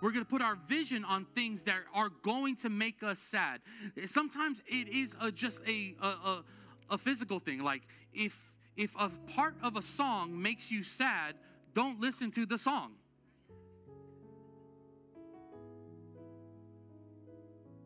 We're 0.01 0.11
going 0.11 0.25
to 0.25 0.31
put 0.31 0.43
our 0.43 0.57
vision 0.69 1.05
on 1.05 1.25
things 1.35 1.65
that 1.65 1.77
are 1.95 2.11
going 2.23 2.57
to 2.57 2.69
make 2.69 3.03
us 3.03 3.19
sad. 3.19 3.61
Sometimes 4.05 4.61
it 4.67 4.89
is 4.89 5.17
a, 5.21 5.33
just 5.33 5.63
a, 5.67 5.95
a, 6.03 6.07
a, 6.07 6.45
a 6.91 6.99
physical 6.99 7.39
thing. 7.41 7.63
Like 7.63 7.83
if, 8.13 8.39
if 8.77 8.95
a 8.99 9.11
part 9.35 9.55
of 9.63 9.77
a 9.77 9.83
song 9.83 10.41
makes 10.41 10.71
you 10.71 10.83
sad, 10.83 11.35
don't 11.73 11.99
listen 12.01 12.31
to 12.33 12.45
the 12.45 12.59
song. 12.59 12.93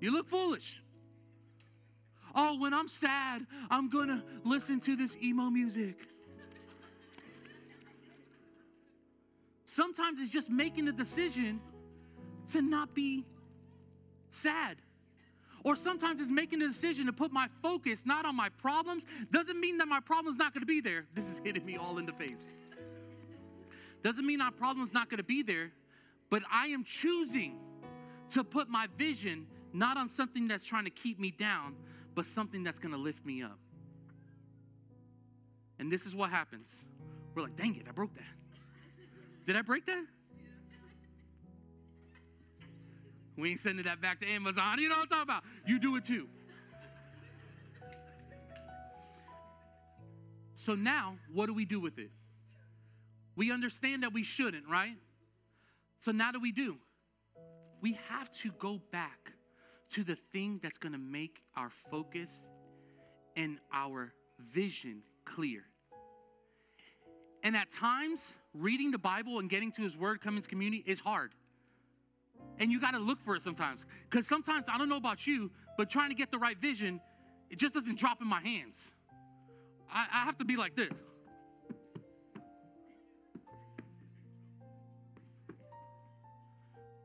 You 0.00 0.12
look 0.12 0.28
foolish. 0.28 0.82
Oh, 2.34 2.58
when 2.58 2.72
I'm 2.72 2.88
sad, 2.88 3.46
I'm 3.70 3.88
going 3.88 4.08
to 4.08 4.22
listen 4.44 4.80
to 4.80 4.96
this 4.96 5.16
emo 5.22 5.50
music. 5.50 5.96
Sometimes 9.64 10.20
it's 10.20 10.30
just 10.30 10.50
making 10.50 10.88
a 10.88 10.92
decision 10.92 11.60
to 12.52 12.62
not 12.62 12.94
be 12.94 13.24
sad. 14.30 14.76
Or 15.62 15.76
sometimes 15.76 16.20
it's 16.20 16.30
making 16.30 16.62
a 16.62 16.66
decision 16.66 17.06
to 17.06 17.12
put 17.12 17.32
my 17.32 17.48
focus 17.62 18.06
not 18.06 18.24
on 18.24 18.34
my 18.34 18.48
problems. 18.48 19.04
Doesn't 19.30 19.60
mean 19.60 19.78
that 19.78 19.88
my 19.88 20.00
problem's 20.00 20.36
not 20.36 20.54
going 20.54 20.62
to 20.62 20.66
be 20.66 20.80
there. 20.80 21.06
This 21.14 21.28
is 21.28 21.40
hitting 21.44 21.64
me 21.64 21.76
all 21.76 21.98
in 21.98 22.06
the 22.06 22.12
face. 22.12 22.38
Doesn't 24.02 24.24
mean 24.24 24.40
our 24.40 24.50
problem's 24.50 24.94
not 24.94 25.10
going 25.10 25.18
to 25.18 25.24
be 25.24 25.42
there, 25.42 25.70
but 26.30 26.42
I 26.50 26.68
am 26.68 26.84
choosing 26.84 27.58
to 28.30 28.42
put 28.42 28.68
my 28.68 28.86
vision 28.96 29.46
not 29.72 29.96
on 29.98 30.08
something 30.08 30.48
that's 30.48 30.64
trying 30.64 30.84
to 30.84 30.90
keep 30.90 31.18
me 31.18 31.30
down, 31.30 31.76
but 32.14 32.24
something 32.24 32.62
that's 32.62 32.78
going 32.78 32.94
to 32.94 33.00
lift 33.00 33.24
me 33.26 33.42
up. 33.42 33.58
And 35.78 35.92
this 35.92 36.06
is 36.06 36.14
what 36.14 36.30
happens. 36.30 36.84
We're 37.34 37.42
like, 37.42 37.56
dang 37.56 37.76
it, 37.76 37.86
I 37.88 37.92
broke 37.92 38.14
that. 38.14 38.24
Did 39.46 39.56
I 39.56 39.62
break 39.62 39.86
that? 39.86 40.04
We 43.36 43.50
ain't 43.50 43.60
sending 43.60 43.84
that 43.84 44.00
back 44.00 44.20
to 44.20 44.28
Amazon. 44.28 44.78
You 44.78 44.88
know 44.88 44.96
what 44.96 45.02
I'm 45.02 45.08
talking 45.08 45.22
about? 45.22 45.44
You 45.66 45.78
do 45.78 45.96
it 45.96 46.04
too. 46.04 46.28
So 50.56 50.74
now, 50.74 51.16
what 51.32 51.46
do 51.46 51.54
we 51.54 51.64
do 51.64 51.80
with 51.80 51.98
it? 51.98 52.10
We 53.34 53.50
understand 53.50 54.02
that 54.02 54.12
we 54.12 54.22
shouldn't, 54.22 54.68
right? 54.68 54.96
So 55.98 56.12
now 56.12 56.32
do 56.32 56.40
we 56.40 56.52
do? 56.52 56.76
We 57.80 57.98
have 58.08 58.30
to 58.32 58.50
go 58.58 58.80
back 58.92 59.32
to 59.90 60.04
the 60.04 60.16
thing 60.16 60.60
that's 60.62 60.76
going 60.76 60.92
to 60.92 60.98
make 60.98 61.42
our 61.56 61.70
focus 61.90 62.46
and 63.36 63.58
our 63.72 64.12
vision 64.38 65.02
clear. 65.24 65.62
And 67.42 67.56
at 67.56 67.70
times, 67.70 68.36
reading 68.52 68.90
the 68.90 68.98
Bible 68.98 69.38
and 69.38 69.48
getting 69.48 69.72
to 69.72 69.82
His 69.82 69.96
Word, 69.96 70.20
coming 70.20 70.42
to 70.42 70.48
community 70.48 70.82
is 70.86 71.00
hard. 71.00 71.32
And 72.60 72.70
you 72.70 72.78
got 72.78 72.92
to 72.92 72.98
look 72.98 73.20
for 73.24 73.34
it 73.34 73.42
sometimes. 73.42 73.86
Because 74.08 74.26
sometimes, 74.26 74.68
I 74.68 74.78
don't 74.78 74.88
know 74.88 74.98
about 74.98 75.26
you, 75.26 75.50
but 75.76 75.90
trying 75.90 76.10
to 76.10 76.14
get 76.14 76.30
the 76.30 76.38
right 76.38 76.58
vision, 76.58 77.00
it 77.50 77.58
just 77.58 77.74
doesn't 77.74 77.98
drop 77.98 78.20
in 78.20 78.28
my 78.28 78.40
hands. 78.40 78.92
I, 79.92 80.06
I 80.12 80.24
have 80.24 80.38
to 80.38 80.44
be 80.44 80.56
like 80.56 80.76
this. 80.76 80.90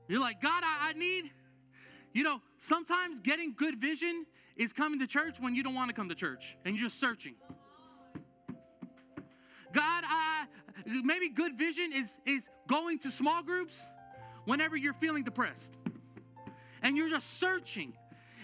You're 0.08 0.20
like, 0.20 0.42
God, 0.42 0.62
I, 0.64 0.90
I 0.90 0.94
need, 0.94 1.32
you 2.14 2.24
know, 2.24 2.42
sometimes 2.60 3.20
getting 3.22 3.56
good 3.58 3.82
vision 3.82 4.26
is 4.56 4.72
coming 4.72 5.00
to 5.00 5.08
church 5.08 5.40
when 5.40 5.56
you 5.56 5.64
don't 5.64 5.74
want 5.74 5.90
to 5.90 5.96
come 5.96 6.10
to 6.10 6.16
church 6.16 6.58
and 6.64 6.76
you're 6.76 6.90
just 6.90 7.00
searching. 7.00 7.36
God, 9.74 10.04
I 10.06 10.46
maybe 11.04 11.30
good 11.30 11.58
vision 11.58 11.92
is 11.92 12.20
is 12.26 12.48
going 12.68 13.00
to 13.00 13.12
small 13.12 13.44
groups 13.44 13.90
whenever 14.46 14.76
you're 14.76 14.94
feeling 14.94 15.24
depressed. 15.24 15.76
And 16.82 16.96
you're 16.96 17.10
just 17.10 17.40
searching 17.40 17.94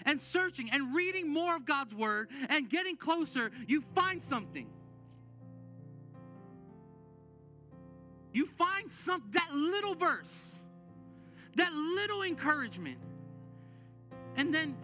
and 0.04 0.20
searching 0.20 0.70
and 0.70 0.94
reading 0.94 1.28
more 1.32 1.56
of 1.56 1.64
God's 1.64 1.94
word 1.94 2.28
and 2.48 2.68
getting 2.68 2.96
closer, 2.96 3.50
you 3.66 3.82
find 3.94 4.22
something. 4.22 4.68
You 8.32 8.46
find 8.46 8.90
some 8.90 9.22
that 9.30 9.50
little 9.52 9.94
verse, 9.94 10.58
that 11.56 11.72
little 11.72 12.22
encouragement. 12.22 12.98
And 14.36 14.52
then 14.52 14.76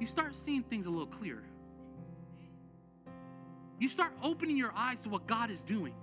you 0.00 0.06
start 0.06 0.34
seeing 0.34 0.62
things 0.62 0.86
a 0.86 0.90
little 0.90 1.06
clearer. 1.06 1.44
You 3.78 3.88
start 3.88 4.12
opening 4.22 4.56
your 4.56 4.72
eyes 4.76 5.00
to 5.00 5.08
what 5.08 5.26
God 5.26 5.50
is 5.50 5.60
doing. 5.60 5.94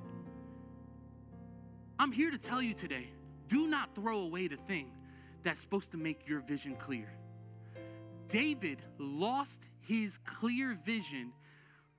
I'm 1.98 2.12
here 2.12 2.30
to 2.30 2.38
tell 2.38 2.62
you 2.62 2.74
today 2.74 3.08
do 3.50 3.68
not 3.68 3.94
throw 3.96 4.20
away 4.20 4.48
the 4.48 4.58
thing 4.58 4.92
that's 5.44 5.60
supposed 5.60 5.92
to 5.92 5.98
make 5.98 6.28
your 6.28 6.40
vision 6.40 6.76
clear. 6.76 7.12
David 8.28 8.82
lost 8.98 9.68
his 9.80 10.20
clear 10.20 10.78
vision 10.86 11.34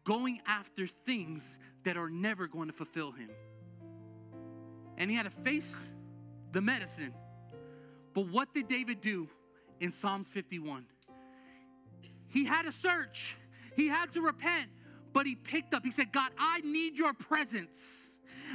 going 0.04 0.40
after 0.46 0.86
things 0.86 1.58
that 1.84 1.96
are 1.96 2.08
never 2.08 2.46
going 2.46 2.68
to 2.68 2.72
fulfill 2.72 3.12
him. 3.12 3.30
And 4.96 5.10
he 5.10 5.16
had 5.16 5.24
to 5.24 5.30
face 5.30 5.92
the 6.52 6.60
medicine. 6.60 7.12
But 8.14 8.28
what 8.28 8.54
did 8.54 8.68
David 8.68 9.00
do 9.00 9.28
in 9.80 9.92
Psalms 9.92 10.28
51? 10.28 10.84
He 12.28 12.44
had 12.44 12.62
to 12.62 12.72
search, 12.72 13.36
he 13.74 13.88
had 13.88 14.12
to 14.12 14.20
repent, 14.20 14.68
but 15.12 15.26
he 15.26 15.34
picked 15.34 15.74
up, 15.74 15.84
he 15.84 15.90
said, 15.90 16.12
God, 16.12 16.30
I 16.38 16.60
need 16.60 16.98
your 16.98 17.12
presence. 17.12 18.06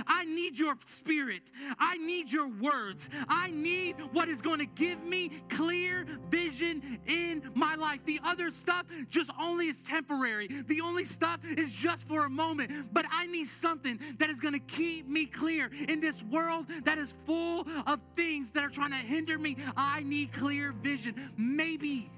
I 0.07 0.25
need 0.25 0.57
your 0.57 0.75
spirit. 0.85 1.43
I 1.79 1.97
need 1.97 2.31
your 2.31 2.47
words. 2.47 3.09
I 3.27 3.51
need 3.51 3.95
what 4.11 4.29
is 4.29 4.41
going 4.41 4.59
to 4.59 4.65
give 4.65 5.03
me 5.03 5.29
clear 5.49 6.05
vision 6.29 6.99
in 7.07 7.49
my 7.53 7.75
life. 7.75 7.99
The 8.05 8.19
other 8.23 8.51
stuff 8.51 8.85
just 9.09 9.31
only 9.39 9.67
is 9.67 9.81
temporary. 9.81 10.47
The 10.47 10.81
only 10.81 11.05
stuff 11.05 11.39
is 11.43 11.71
just 11.71 12.07
for 12.07 12.25
a 12.25 12.29
moment. 12.29 12.93
But 12.93 13.05
I 13.11 13.27
need 13.27 13.47
something 13.47 13.99
that 14.17 14.29
is 14.29 14.39
going 14.39 14.53
to 14.53 14.59
keep 14.59 15.07
me 15.07 15.25
clear 15.25 15.69
in 15.87 15.99
this 15.99 16.23
world 16.23 16.67
that 16.83 16.97
is 16.97 17.13
full 17.25 17.67
of 17.87 17.99
things 18.15 18.51
that 18.51 18.63
are 18.63 18.69
trying 18.69 18.91
to 18.91 18.97
hinder 18.97 19.37
me. 19.37 19.57
I 19.77 20.03
need 20.03 20.33
clear 20.33 20.71
vision. 20.71 21.31
Maybe 21.37 22.09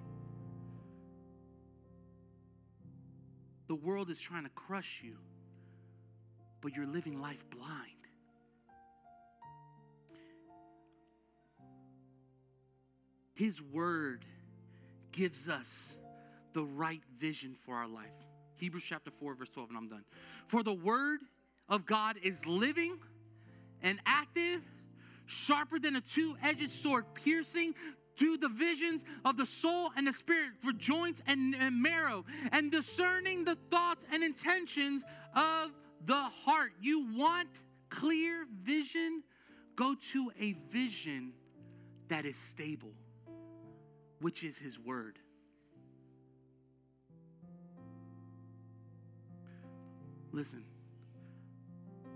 The 3.68 3.76
world 3.76 4.10
is 4.10 4.20
trying 4.20 4.44
to 4.44 4.50
crush 4.50 5.02
you, 5.04 5.18
but 6.62 6.76
you're 6.76 6.88
living 6.88 7.22
life 7.22 7.44
blind. 7.50 7.92
His 13.34 13.62
word 13.62 14.26
gives 15.12 15.48
us 15.48 15.96
the 16.54 16.64
right 16.64 17.02
vision 17.20 17.56
for 17.66 17.76
our 17.76 17.88
life. 17.88 18.06
Hebrews 18.56 18.84
chapter 18.84 19.12
4, 19.12 19.36
verse 19.36 19.50
12, 19.50 19.70
and 19.70 19.78
I'm 19.78 19.90
done. 19.90 20.04
For 20.48 20.64
the 20.64 20.74
word 20.74 21.20
of 21.70 21.86
God 21.86 22.18
is 22.24 22.46
living 22.46 22.98
and 23.84 24.00
active, 24.08 24.62
sharper 25.28 25.80
than 25.80 25.96
a 25.96 26.02
two 26.02 26.36
edged 26.42 26.72
sword, 26.72 27.06
piercing 27.14 27.76
through 28.18 28.38
the 28.38 28.50
visions 28.50 29.06
of 29.24 29.38
the 29.38 29.46
soul 29.46 29.92
and 29.96 30.08
the 30.08 30.14
spirit 30.14 30.52
for 30.60 30.72
joints 30.72 31.22
and, 31.28 31.56
and 31.56 31.82
marrow 31.82 32.26
and 32.52 32.72
discerning 32.72 33.44
the 33.44 33.56
thoughts 33.70 34.06
and 34.12 34.24
intentions 34.24 35.04
of 35.36 35.72
the 36.06 36.16
heart. 36.16 36.72
You 36.82 37.08
want 37.16 37.50
clear 37.90 38.46
vision? 38.64 39.24
Go 39.76 39.96
to 40.12 40.32
a 40.40 40.54
vision 40.72 41.34
that 42.10 42.26
is 42.26 42.38
stable, 42.38 42.94
which 44.22 44.44
is 44.44 44.58
His 44.58 44.80
Word. 44.80 45.20
Listen, 50.32 50.64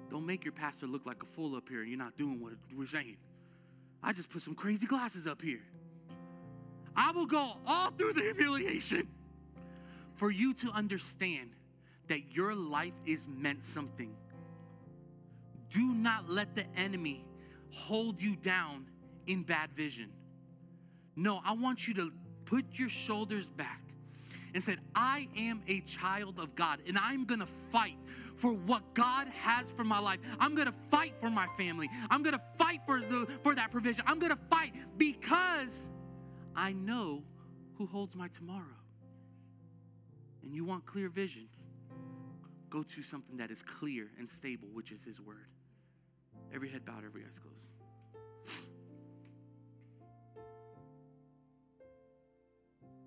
don't 0.10 0.26
make 0.26 0.44
your 0.44 0.52
pastor 0.52 0.88
look 0.88 1.06
like 1.06 1.24
a 1.24 1.26
fool 1.26 1.56
up 1.56 1.70
here 1.70 1.82
and 1.82 1.90
you're 1.90 1.98
not 1.98 2.18
doing 2.18 2.42
what 2.42 2.54
we're 2.76 2.86
saying. 2.86 3.18
I 4.04 4.14
just 4.14 4.30
put 4.30 4.42
some 4.42 4.56
crazy 4.56 4.86
glasses 4.86 5.28
up 5.28 5.42
here. 5.42 5.62
I 6.96 7.12
will 7.12 7.26
go 7.26 7.54
all 7.66 7.92
through 7.92 8.14
the 8.14 8.22
humiliation 8.22 9.08
for 10.16 10.30
you 10.30 10.54
to 10.56 10.70
understand 10.72 11.52
that 12.12 12.36
your 12.36 12.54
life 12.54 12.92
is 13.06 13.26
meant 13.30 13.64
something. 13.64 14.14
Do 15.70 15.94
not 15.94 16.30
let 16.30 16.54
the 16.56 16.66
enemy 16.76 17.24
hold 17.70 18.22
you 18.22 18.36
down 18.36 18.86
in 19.28 19.44
bad 19.44 19.72
vision. 19.72 20.12
No, 21.16 21.40
I 21.46 21.54
want 21.54 21.88
you 21.88 21.94
to 21.94 22.12
put 22.44 22.66
your 22.74 22.90
shoulders 22.90 23.46
back 23.48 23.82
and 24.54 24.62
said, 24.62 24.80
I 24.94 25.30
am 25.38 25.62
a 25.70 25.80
child 25.82 26.38
of 26.38 26.54
God 26.54 26.80
and 26.86 26.98
I'm 26.98 27.24
gonna 27.24 27.48
fight 27.72 27.96
for 28.36 28.52
what 28.52 28.94
God 28.94 29.30
has 29.30 29.72
for 29.72 29.86
my 29.86 30.00
life. 30.00 30.20
I'm 30.38 30.54
gonna 30.54 30.74
fight 30.90 31.14
for 31.22 31.30
my 31.30 31.48
family. 31.58 31.90
I'm 32.10 32.24
gonna 32.24 32.42
fight 32.58 32.82
for 32.86 33.00
the 33.00 33.26
for 33.42 33.56
that 33.56 33.72
provision. 33.72 34.04
I'm 34.06 34.20
gonna 34.20 34.40
fight 34.50 34.74
because 34.98 35.90
I 36.58 36.74
know 36.74 37.24
who 37.78 37.86
holds 37.86 38.18
my 38.18 38.28
tomorrow. 38.28 38.66
And 40.44 40.54
you 40.54 40.66
want 40.66 40.86
clear 40.86 41.08
vision, 41.08 41.48
go 42.72 42.82
to 42.82 43.04
something 43.04 43.38
that 43.38 43.52
is 43.52 43.62
clear 43.62 44.08
and 44.18 44.28
stable, 44.28 44.70
which 44.74 44.92
is 44.92 45.04
his 45.04 45.20
word. 45.22 45.48
Every 46.54 46.70
head 46.70 46.86
bowed, 46.86 47.04
every 47.06 47.22
eyes 47.24 47.38
closed. 47.38 47.68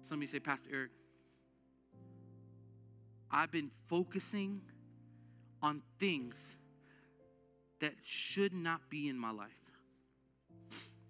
Some 0.02 0.18
of 0.18 0.22
you 0.22 0.28
say, 0.28 0.38
Pastor 0.38 0.70
Eric, 0.72 0.90
I've 3.30 3.50
been 3.50 3.70
focusing 3.88 4.60
on 5.62 5.82
things 5.98 6.58
that 7.80 7.94
should 8.04 8.52
not 8.52 8.90
be 8.90 9.08
in 9.08 9.18
my 9.18 9.30
life. 9.30 9.48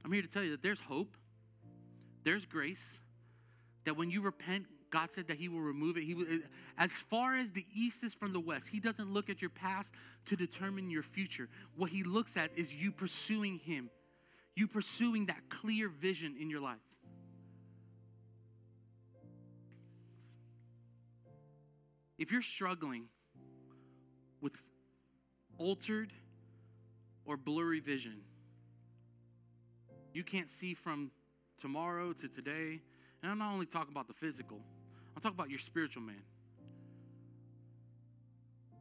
I'm 0.04 0.12
here 0.12 0.22
to 0.22 0.28
tell 0.28 0.44
you 0.44 0.52
that 0.52 0.62
there's 0.62 0.80
hope, 0.80 1.16
there's 2.22 2.46
grace, 2.46 2.98
that 3.84 3.96
when 3.96 4.10
you 4.10 4.20
repent, 4.20 4.66
God 4.94 5.10
said 5.10 5.26
that 5.26 5.38
He 5.38 5.48
will 5.48 5.60
remove 5.60 5.96
it. 5.96 6.04
He 6.04 6.14
will, 6.14 6.24
as 6.78 6.92
far 6.92 7.34
as 7.34 7.50
the 7.50 7.66
east 7.74 8.04
is 8.04 8.14
from 8.14 8.32
the 8.32 8.38
west, 8.38 8.68
He 8.68 8.78
doesn't 8.78 9.12
look 9.12 9.28
at 9.28 9.42
your 9.42 9.50
past 9.50 9.92
to 10.26 10.36
determine 10.36 10.88
your 10.88 11.02
future. 11.02 11.48
What 11.76 11.90
He 11.90 12.04
looks 12.04 12.36
at 12.36 12.52
is 12.54 12.72
you 12.72 12.92
pursuing 12.92 13.58
Him, 13.58 13.90
you 14.54 14.68
pursuing 14.68 15.26
that 15.26 15.48
clear 15.48 15.88
vision 15.88 16.36
in 16.40 16.48
your 16.48 16.60
life. 16.60 16.78
If 22.16 22.30
you're 22.30 22.40
struggling 22.40 23.06
with 24.40 24.62
altered 25.58 26.12
or 27.24 27.36
blurry 27.36 27.80
vision, 27.80 28.20
you 30.12 30.22
can't 30.22 30.48
see 30.48 30.72
from 30.72 31.10
tomorrow 31.58 32.12
to 32.12 32.28
today. 32.28 32.80
And 33.24 33.32
I'm 33.32 33.38
not 33.38 33.52
only 33.52 33.66
talking 33.66 33.90
about 33.90 34.06
the 34.06 34.14
physical, 34.14 34.60
I'm 35.24 35.32
about 35.32 35.50
your 35.50 35.58
spiritual 35.58 36.02
man. 36.02 36.22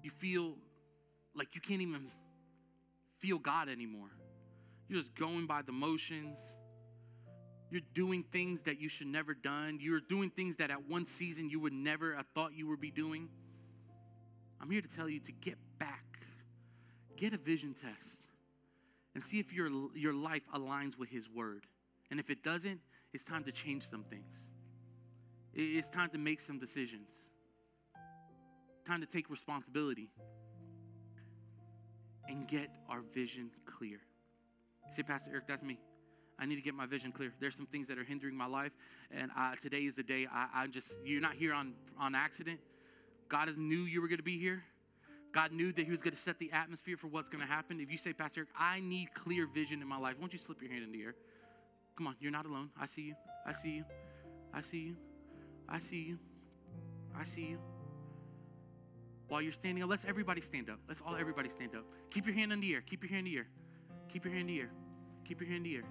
You 0.03 0.11
feel 0.11 0.55
like 1.35 1.55
you 1.55 1.61
can't 1.61 1.81
even 1.81 2.07
feel 3.19 3.39
God 3.39 3.69
anymore. 3.69 4.09
You're 4.89 4.99
just 4.99 5.15
going 5.15 5.47
by 5.47 5.61
the 5.61 5.71
motions. 5.71 6.39
You're 7.71 7.81
doing 7.93 8.23
things 8.31 8.61
that 8.63 8.79
you 8.79 8.89
should 8.89 9.07
never 9.07 9.33
done. 9.33 9.79
You're 9.81 10.01
doing 10.01 10.29
things 10.29 10.57
that 10.57 10.69
at 10.69 10.87
one 10.87 11.05
season 11.05 11.49
you 11.49 11.59
would 11.61 11.73
never 11.73 12.15
have 12.15 12.27
thought 12.35 12.53
you 12.53 12.67
would 12.67 12.81
be 12.81 12.91
doing. 12.91 13.29
I'm 14.61 14.69
here 14.69 14.81
to 14.81 14.87
tell 14.87 15.09
you 15.09 15.19
to 15.21 15.31
get 15.31 15.57
back. 15.79 16.19
Get 17.15 17.33
a 17.33 17.37
vision 17.37 17.73
test 17.73 18.21
and 19.15 19.23
see 19.23 19.39
if 19.39 19.53
your, 19.53 19.69
your 19.95 20.13
life 20.13 20.43
aligns 20.53 20.97
with 20.97 21.09
His 21.09 21.29
Word. 21.29 21.65
And 22.11 22.19
if 22.19 22.29
it 22.29 22.43
doesn't, 22.43 22.79
it's 23.13 23.23
time 23.23 23.43
to 23.45 23.51
change 23.51 23.87
some 23.87 24.03
things. 24.03 24.51
It's 25.55 25.89
time 25.89 26.09
to 26.09 26.17
make 26.17 26.39
some 26.39 26.57
decisions. 26.57 27.11
It's 28.75 28.89
time 28.89 29.01
to 29.01 29.07
take 29.07 29.29
responsibility 29.29 30.09
and 32.27 32.47
get 32.47 32.69
our 32.89 33.01
vision 33.13 33.51
clear. 33.65 33.99
You 34.87 34.93
say, 34.95 35.03
Pastor 35.03 35.31
Eric, 35.31 35.47
that's 35.47 35.61
me. 35.61 35.79
I 36.39 36.45
need 36.45 36.55
to 36.55 36.61
get 36.61 36.73
my 36.73 36.87
vision 36.87 37.11
clear. 37.11 37.31
There's 37.39 37.55
some 37.55 37.67
things 37.67 37.87
that 37.87 37.99
are 37.99 38.03
hindering 38.03 38.35
my 38.35 38.47
life, 38.47 38.71
and 39.11 39.29
today 39.61 39.81
is 39.81 39.95
the 39.95 40.03
day. 40.03 40.27
I, 40.31 40.47
I 40.53 40.67
just 40.67 40.97
you're 41.05 41.21
not 41.21 41.35
here 41.35 41.53
on 41.53 41.73
on 41.99 42.15
accident. 42.15 42.59
God 43.29 43.55
knew 43.57 43.83
you 43.83 44.01
were 44.01 44.07
going 44.07 44.17
to 44.17 44.23
be 44.23 44.39
here. 44.39 44.63
God 45.31 45.51
knew 45.51 45.71
that 45.71 45.85
He 45.85 45.91
was 45.91 46.01
going 46.01 46.13
to 46.13 46.19
set 46.19 46.39
the 46.39 46.51
atmosphere 46.51 46.97
for 46.97 47.07
what's 47.07 47.29
going 47.29 47.41
to 47.41 47.47
happen. 47.51 47.79
If 47.79 47.91
you 47.91 47.97
say, 47.97 48.13
Pastor 48.13 48.41
Eric, 48.41 48.49
I 48.57 48.79
need 48.79 49.13
clear 49.13 49.47
vision 49.47 49.81
in 49.81 49.87
my 49.87 49.97
life, 49.97 50.15
won't 50.19 50.33
you 50.33 50.39
slip 50.39 50.61
your 50.61 50.71
hand 50.71 50.83
in 50.83 50.91
the 50.91 51.03
air? 51.03 51.15
Come 51.95 52.07
on, 52.07 52.15
you're 52.19 52.31
not 52.31 52.45
alone. 52.45 52.69
I 52.79 52.87
see 52.87 53.03
you. 53.03 53.15
I 53.45 53.51
see 53.51 53.69
you. 53.69 53.85
I 54.53 54.61
see 54.61 54.79
you. 54.79 54.95
I 55.73 55.79
see 55.79 56.03
you. 56.03 56.19
I 57.19 57.23
see 57.25 57.47
you. 57.47 57.59
While 59.27 59.41
you're 59.41 59.51
standing 59.51 59.83
up, 59.83 59.89
let's 59.89 60.05
everybody 60.05 60.39
stand 60.39 60.69
up. 60.69 60.79
Let's 60.87 61.01
all 61.01 61.17
everybody 61.17 61.49
stand 61.49 61.75
up. 61.75 61.83
Keep 62.11 62.27
your 62.27 62.35
hand 62.35 62.53
in 62.53 62.61
the 62.61 62.73
air. 62.73 62.81
Keep 62.81 63.03
your 63.03 63.11
hand 63.11 63.27
in 63.27 63.33
the 63.33 63.39
air. 63.39 63.47
Keep 64.07 64.23
your 64.23 64.33
hand 64.33 64.49
in 64.49 64.55
the 64.55 64.61
air. 64.61 64.69
Keep 65.27 65.41
your 65.41 65.49
hand 65.49 65.65
in 65.65 65.71
the 65.71 65.77
air 65.77 65.83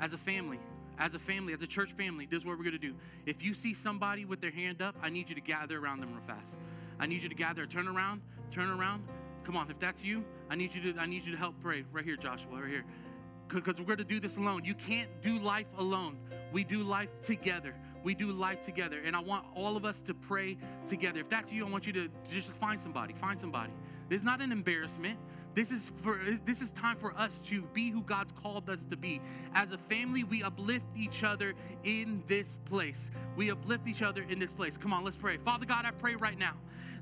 as 0.00 0.12
a 0.12 0.18
family, 0.18 0.58
as 0.98 1.14
a 1.14 1.18
family, 1.18 1.52
as 1.52 1.62
a 1.62 1.66
church 1.66 1.92
family, 1.92 2.26
this 2.26 2.40
is 2.40 2.46
what 2.46 2.56
we're 2.56 2.64
going 2.64 2.72
to 2.72 2.78
do. 2.78 2.94
If 3.26 3.42
you 3.42 3.54
see 3.54 3.74
somebody 3.74 4.24
with 4.24 4.40
their 4.40 4.50
hand 4.50 4.82
up, 4.82 4.96
I 5.02 5.10
need 5.10 5.28
you 5.28 5.34
to 5.34 5.40
gather 5.40 5.78
around 5.78 6.00
them 6.00 6.12
real 6.12 6.22
fast. 6.26 6.58
I 7.00 7.06
need 7.06 7.22
you 7.22 7.28
to 7.28 7.34
gather, 7.34 7.66
turn 7.66 7.88
around, 7.88 8.22
turn 8.50 8.70
around. 8.70 9.04
Come 9.44 9.56
on, 9.56 9.70
if 9.70 9.78
that's 9.78 10.04
you, 10.04 10.24
I 10.50 10.56
need 10.56 10.74
you 10.74 10.92
to 10.92 11.00
I 11.00 11.06
need 11.06 11.24
you 11.24 11.32
to 11.32 11.38
help 11.38 11.54
pray 11.60 11.84
right 11.92 12.04
here, 12.04 12.16
Joshua, 12.16 12.60
right 12.60 12.70
here. 12.70 12.84
Because 13.48 13.78
we're 13.78 13.86
going 13.86 13.98
to 13.98 14.04
do 14.04 14.20
this 14.20 14.36
alone. 14.36 14.64
You 14.64 14.74
can't 14.74 15.08
do 15.22 15.38
life 15.38 15.66
alone. 15.78 16.18
We 16.52 16.64
do 16.64 16.82
life 16.82 17.10
together. 17.22 17.74
We 18.02 18.14
do 18.14 18.32
life 18.32 18.62
together. 18.62 19.00
And 19.04 19.14
I 19.14 19.20
want 19.20 19.44
all 19.54 19.76
of 19.76 19.84
us 19.84 20.00
to 20.02 20.14
pray 20.14 20.56
together. 20.86 21.20
If 21.20 21.28
that's 21.28 21.52
you, 21.52 21.66
I 21.66 21.70
want 21.70 21.86
you 21.86 21.92
to 21.94 22.08
just 22.30 22.58
find 22.58 22.78
somebody. 22.78 23.14
Find 23.14 23.38
somebody. 23.38 23.72
This 24.08 24.20
is 24.20 24.24
not 24.24 24.40
an 24.40 24.52
embarrassment. 24.52 25.18
This 25.54 25.72
is 25.72 25.92
for 26.02 26.20
this 26.44 26.62
is 26.62 26.70
time 26.70 26.96
for 26.96 27.12
us 27.18 27.38
to 27.46 27.62
be 27.72 27.90
who 27.90 28.02
God's 28.02 28.32
called 28.32 28.70
us 28.70 28.84
to 28.84 28.96
be. 28.96 29.20
As 29.54 29.72
a 29.72 29.78
family, 29.78 30.22
we 30.22 30.42
uplift 30.42 30.86
each 30.94 31.24
other 31.24 31.54
in 31.84 32.22
this 32.26 32.56
place. 32.64 33.10
We 33.36 33.50
uplift 33.50 33.88
each 33.88 34.02
other 34.02 34.24
in 34.28 34.38
this 34.38 34.52
place. 34.52 34.76
Come 34.76 34.92
on, 34.92 35.04
let's 35.04 35.16
pray. 35.16 35.36
Father 35.36 35.66
God, 35.66 35.84
I 35.84 35.90
pray 35.90 36.14
right 36.14 36.38
now 36.38 36.54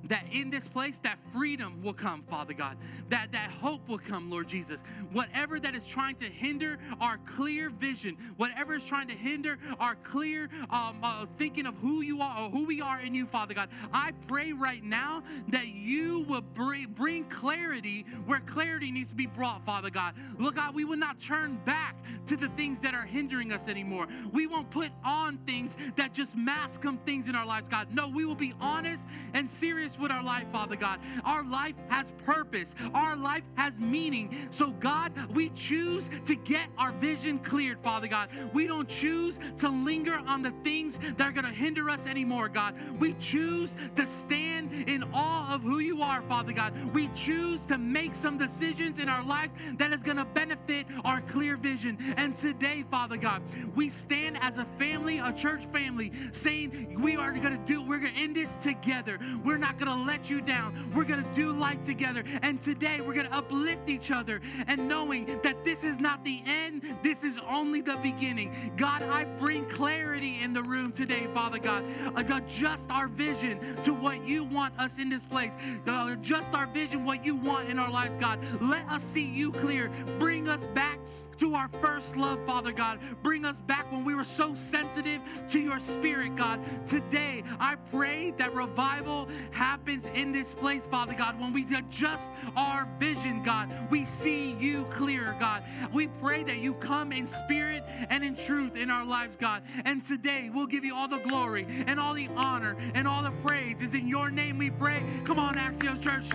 that 0.05 0.25
in 0.33 0.51
this 0.51 0.69
place 0.69 0.99
that 1.01 1.19
freedom 1.33 1.83
will 1.83 1.93
come 1.93 2.23
father 2.29 2.53
god. 2.53 2.77
That 3.09 3.33
that 3.33 3.51
hope 3.51 3.89
will 3.89 3.99
come 3.99 4.31
lord 4.31 4.49
jesus. 4.49 4.83
Whatever 5.13 5.61
that 5.61 5.75
is 5.75 5.87
trying 5.87 6.17
to 6.17 6.27
hinder 6.27 6.79
our 7.01 7.19
clear 7.19 7.71
vision 7.71 8.17
whatever 8.37 8.75
is 8.75 8.85
trying 8.85 9.09
to 9.09 9.15
hinder 9.15 9.59
our 9.79 9.95
clear 9.97 10.49
um, 10.71 10.99
uh, 11.03 11.27
thinking 11.39 11.67
of 11.67 11.75
who 11.77 12.03
you 12.03 12.21
are 12.21 12.43
or 12.43 12.51
who 12.51 12.67
we 12.67 12.81
are 12.81 13.01
in 13.01 13.15
you 13.15 13.27
father 13.27 13.55
god 13.55 13.69
i 13.93 14.11
pray 14.27 14.53
right 14.53 14.83
now 14.85 15.23
that 15.49 15.69
you 15.69 16.21
will 16.29 16.41
bring, 16.41 16.87
bring 16.89 17.25
clarity 17.25 18.05
where 18.25 18.41
clarity 18.41 18.91
needs 18.91 19.11
to 19.11 19.15
be 19.15 19.27
brought 19.27 19.65
father 19.65 19.91
god. 19.91 20.15
Look 20.39 20.57
god 20.57 20.75
we 20.75 20.85
will 20.85 20.97
not 20.97 21.19
turn 21.19 21.59
back 21.65 21.97
to 22.27 22.37
the 22.37 22.49
things 22.51 22.79
that 22.81 22.95
are 22.95 23.05
hindering 23.05 23.53
us 23.53 23.69
anymore. 23.69 24.07
We 24.33 24.47
won't 24.47 24.71
put 24.71 24.91
on 25.05 25.39
things 25.47 25.77
that 25.97 26.13
just 26.13 26.37
mask 26.37 26.83
some 26.83 26.99
things 26.99 27.29
in 27.29 27.35
our 27.35 27.47
lives 27.47 27.69
god. 27.69 27.89
No 27.93 28.09
we 28.09 28.25
will 28.25 28.35
be 28.35 28.55
honest 28.61 29.07
and 29.35 29.49
serious 29.49 29.86
with 29.99 30.11
our 30.11 30.23
life, 30.23 30.47
Father 30.51 30.75
God. 30.77 30.99
Our 31.25 31.45
life 31.45 31.75
has 31.89 32.11
purpose, 32.25 32.75
our 32.93 33.17
life 33.17 33.45
has 33.55 33.77
meaning. 33.79 34.35
So, 34.51 34.71
God, 34.71 35.13
we 35.35 35.51
choose 35.51 36.11
to 36.25 36.35
get 36.35 36.69
our 36.77 36.93
vision 36.93 37.39
cleared, 37.39 37.79
Father 37.81 38.09
God. 38.09 38.31
We 38.53 38.67
don't 38.67 38.89
choose 38.89 39.39
to 39.59 39.69
linger 39.69 40.21
on 40.27 40.43
the 40.43 40.51
things 40.65 40.99
that 41.17 41.21
are 41.21 41.33
going 41.33 41.45
to 41.45 41.53
hinder 41.53 41.89
us 41.89 42.07
anymore, 42.07 42.49
God. 42.49 42.75
We 42.99 43.15
choose 43.15 43.75
to 43.95 44.05
stand 44.05 44.73
in 44.89 45.05
awe 45.15 45.55
of 45.55 45.63
who 45.63 45.79
you 45.79 46.03
are, 46.03 46.23
Father 46.23 46.53
God. 46.53 46.73
We 46.93 47.09
choose 47.09 47.65
to 47.67 47.79
make 47.79 48.15
some 48.15 48.39
decisions 48.39 48.99
in 48.99 49.09
our 49.09 49.25
life 49.25 49.51
that 49.79 49.93
is 49.93 50.03
going 50.03 50.17
to 50.17 50.25
benefit 50.25 50.87
our 51.05 51.21
clear 51.21 51.57
vision. 51.57 51.99
And 52.17 52.35
today, 52.35 52.85
Father 52.91 53.17
God, 53.17 53.43
we 53.75 53.91
stand 53.91 54.39
as 54.41 54.59
a 54.59 54.67
family, 54.79 55.19
a 55.19 55.33
church 55.33 55.67
family, 55.67 56.13
saying 56.33 57.01
we 57.01 57.17
are 57.17 57.33
going 57.33 57.57
to 57.57 57.65
do, 57.73 57.83
we're 57.83 57.99
going 57.99 58.15
to 58.15 58.21
end 58.21 58.37
this 58.37 58.57
together. 58.57 59.19
We're 59.45 59.59
going 59.77 59.97
to 59.97 60.05
let 60.05 60.29
you 60.31 60.41
down. 60.41 60.91
We're 60.95 61.05
going 61.05 61.23
to 61.23 61.35
do 61.35 61.53
life 61.53 61.83
together. 61.85 62.25
And 62.43 62.61
today 62.61 63.01
we're 63.01 63.15
going 63.15 63.27
to 63.27 63.35
uplift 63.35 63.89
each 63.89 64.11
other 64.11 64.41
and 64.67 64.89
knowing 64.89 65.27
that 65.43 65.65
this 65.65 65.85
is 65.85 65.99
not 65.99 66.25
the 66.25 66.43
end, 66.47 66.83
this 67.03 67.25
is 67.25 67.39
only 67.49 67.81
the 67.81 67.97
beginning. 67.97 68.55
God, 68.77 69.03
I 69.03 69.25
bring 69.25 69.65
clarity 69.67 70.41
in 70.43 70.53
the 70.53 70.63
room 70.63 70.93
today, 70.93 71.27
Father 71.35 71.59
God. 71.59 71.85
Uh, 72.15 72.23
adjust 72.35 72.91
our 72.91 73.09
vision 73.09 73.59
to 73.83 73.93
what 73.93 74.27
you 74.27 74.45
want 74.45 74.79
us 74.79 74.99
in 74.99 75.09
this 75.09 75.25
place. 75.25 75.53
Uh, 75.87 76.09
adjust 76.13 76.53
our 76.53 76.67
vision, 76.67 77.05
what 77.05 77.25
you 77.25 77.35
want 77.35 77.69
in 77.69 77.79
our 77.79 77.91
lives, 77.91 78.17
God. 78.17 78.39
Let 78.61 78.87
us 78.91 79.03
see 79.03 79.27
you 79.27 79.53
clear. 79.53 79.91
Bring 80.19 80.49
us 80.49 80.67
back 80.69 80.99
to 81.39 81.55
our 81.55 81.69
first 81.81 82.17
love, 82.17 82.45
Father 82.47 82.73
God. 82.73 82.99
Bring 83.23 83.45
us 83.45 83.61
back 83.61 83.91
when 83.93 84.05
we 84.05 84.15
were 84.15 84.25
so 84.25 84.55
sensitive 84.55 85.21
to 85.51 85.61
your 85.61 85.79
spirit, 85.79 86.37
God. 86.37 86.61
Today, 86.87 87.43
I 87.61 87.77
pray 87.91 88.33
that 88.33 88.55
revival 88.55 89.29
happens 89.51 90.07
in 90.15 90.33
this 90.33 90.55
place, 90.55 90.87
Father 90.87 91.15
God. 91.15 91.41
When 91.41 91.53
we 91.53 91.65
adjust 91.77 92.31
our 92.57 92.89
vision, 92.99 93.43
God, 93.43 93.71
we 93.91 94.05
see 94.05 94.53
you 94.53 94.85
clearer, 94.87 95.37
God. 95.39 95.65
We 95.93 96.07
pray 96.07 96.43
that 96.45 96.59
you 96.59 96.75
come 96.75 97.13
in 97.13 97.27
spirit 97.27 97.85
and 98.11 98.25
in 98.25 98.37
truth 98.37 98.77
in 98.77 98.91
our 98.91 99.05
lives, 99.05 99.37
God. 99.37 99.63
And 99.85 100.03
today, 100.03 100.51
we'll 100.53 100.67
give 100.67 100.85
you 100.85 100.95
all 100.95 101.09
the 101.09 101.19
glory 101.19 101.67
and 101.87 102.01
all 102.01 102.15
the 102.15 102.29
honor 102.37 102.77
and 102.95 103.07
all 103.07 103.23
the 103.23 103.33
praise. 103.45 103.83
Is 103.83 103.95
in 103.95 104.09
your 104.09 104.31
name 104.31 104.59
we 104.59 104.71
pray. 104.71 105.03
Come 105.25 105.39
on, 105.39 105.55
Axios 105.55 106.01
Church. 106.01 106.27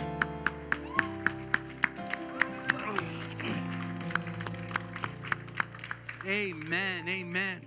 Amen. 6.26 7.08
Amen. 7.10 7.62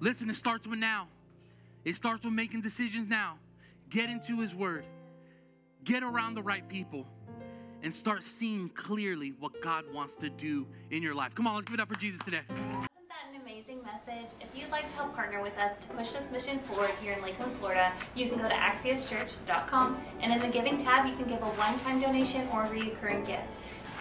Listen, 0.00 0.30
it 0.30 0.36
starts 0.36 0.66
with 0.66 0.78
now. 0.78 1.08
It 1.84 1.96
starts 1.96 2.24
with 2.24 2.32
making 2.32 2.60
decisions 2.60 3.08
now. 3.08 3.38
Get 3.90 4.10
into 4.10 4.40
His 4.40 4.54
Word, 4.54 4.84
get 5.84 6.02
around 6.02 6.34
the 6.34 6.42
right 6.42 6.68
people, 6.68 7.06
and 7.82 7.94
start 7.94 8.22
seeing 8.22 8.68
clearly 8.70 9.32
what 9.38 9.60
God 9.62 9.84
wants 9.92 10.14
to 10.16 10.28
do 10.28 10.66
in 10.90 11.02
your 11.02 11.14
life. 11.14 11.34
Come 11.34 11.46
on, 11.46 11.54
let's 11.54 11.66
give 11.66 11.74
it 11.74 11.80
up 11.80 11.88
for 11.88 11.98
Jesus 11.98 12.20
today. 12.20 12.42
Isn't 12.50 12.88
that 13.08 13.34
an 13.34 13.40
amazing 13.40 13.80
message? 13.82 14.30
If 14.40 14.48
you'd 14.54 14.70
like 14.70 14.90
to 14.90 14.96
help 14.96 15.14
partner 15.14 15.40
with 15.42 15.56
us 15.58 15.78
to 15.78 15.88
push 15.88 16.10
this 16.10 16.30
mission 16.30 16.58
forward 16.60 16.92
here 17.00 17.14
in 17.14 17.22
Lakeland, 17.22 17.56
Florida, 17.58 17.92
you 18.14 18.28
can 18.28 18.38
go 18.38 18.48
to 18.48 18.54
axioschurch.com 18.54 20.00
and 20.20 20.32
in 20.32 20.38
the 20.38 20.48
giving 20.48 20.76
tab, 20.76 21.06
you 21.06 21.16
can 21.16 21.28
give 21.28 21.42
a 21.42 21.50
one 21.52 21.78
time 21.80 22.00
donation 22.00 22.48
or 22.52 22.64
a 22.64 22.70
recurring 22.70 23.24
gift. 23.24 23.56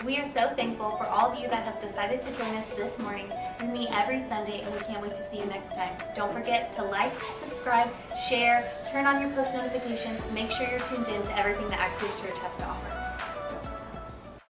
We 0.06 0.18
are 0.18 0.26
so 0.26 0.50
thankful 0.56 0.92
for 0.92 1.08
all 1.08 1.32
of 1.32 1.40
you 1.40 1.48
that 1.48 1.66
have 1.66 1.82
decided 1.82 2.22
to 2.22 2.32
join 2.38 2.56
us 2.56 2.68
this 2.76 3.00
morning. 3.00 3.32
We 3.60 3.68
meet 3.68 3.90
every 3.92 4.22
Sunday 4.22 4.62
and 4.62 4.72
we 4.72 4.80
can't 4.82 5.02
wait 5.02 5.16
to 5.16 5.24
see 5.24 5.40
you 5.40 5.46
next 5.46 5.74
time. 5.76 5.90
Don't 6.16 6.32
forget 6.32 6.72
to 6.74 6.84
like, 6.84 7.12
subscribe, 7.40 7.90
share, 8.30 8.72
turn 8.92 9.08
on 9.08 9.20
your 9.20 9.32
post 9.32 9.54
notifications, 9.54 10.22
make 10.34 10.52
sure 10.52 10.68
you're 10.70 10.80
tuned 10.82 11.08
in 11.08 11.24
to 11.24 11.38
everything 11.38 11.68
that 11.70 11.80
Axios 11.80 12.22
Church 12.22 12.38
has 12.38 12.58
to 12.58 12.66
offer. 12.66 13.07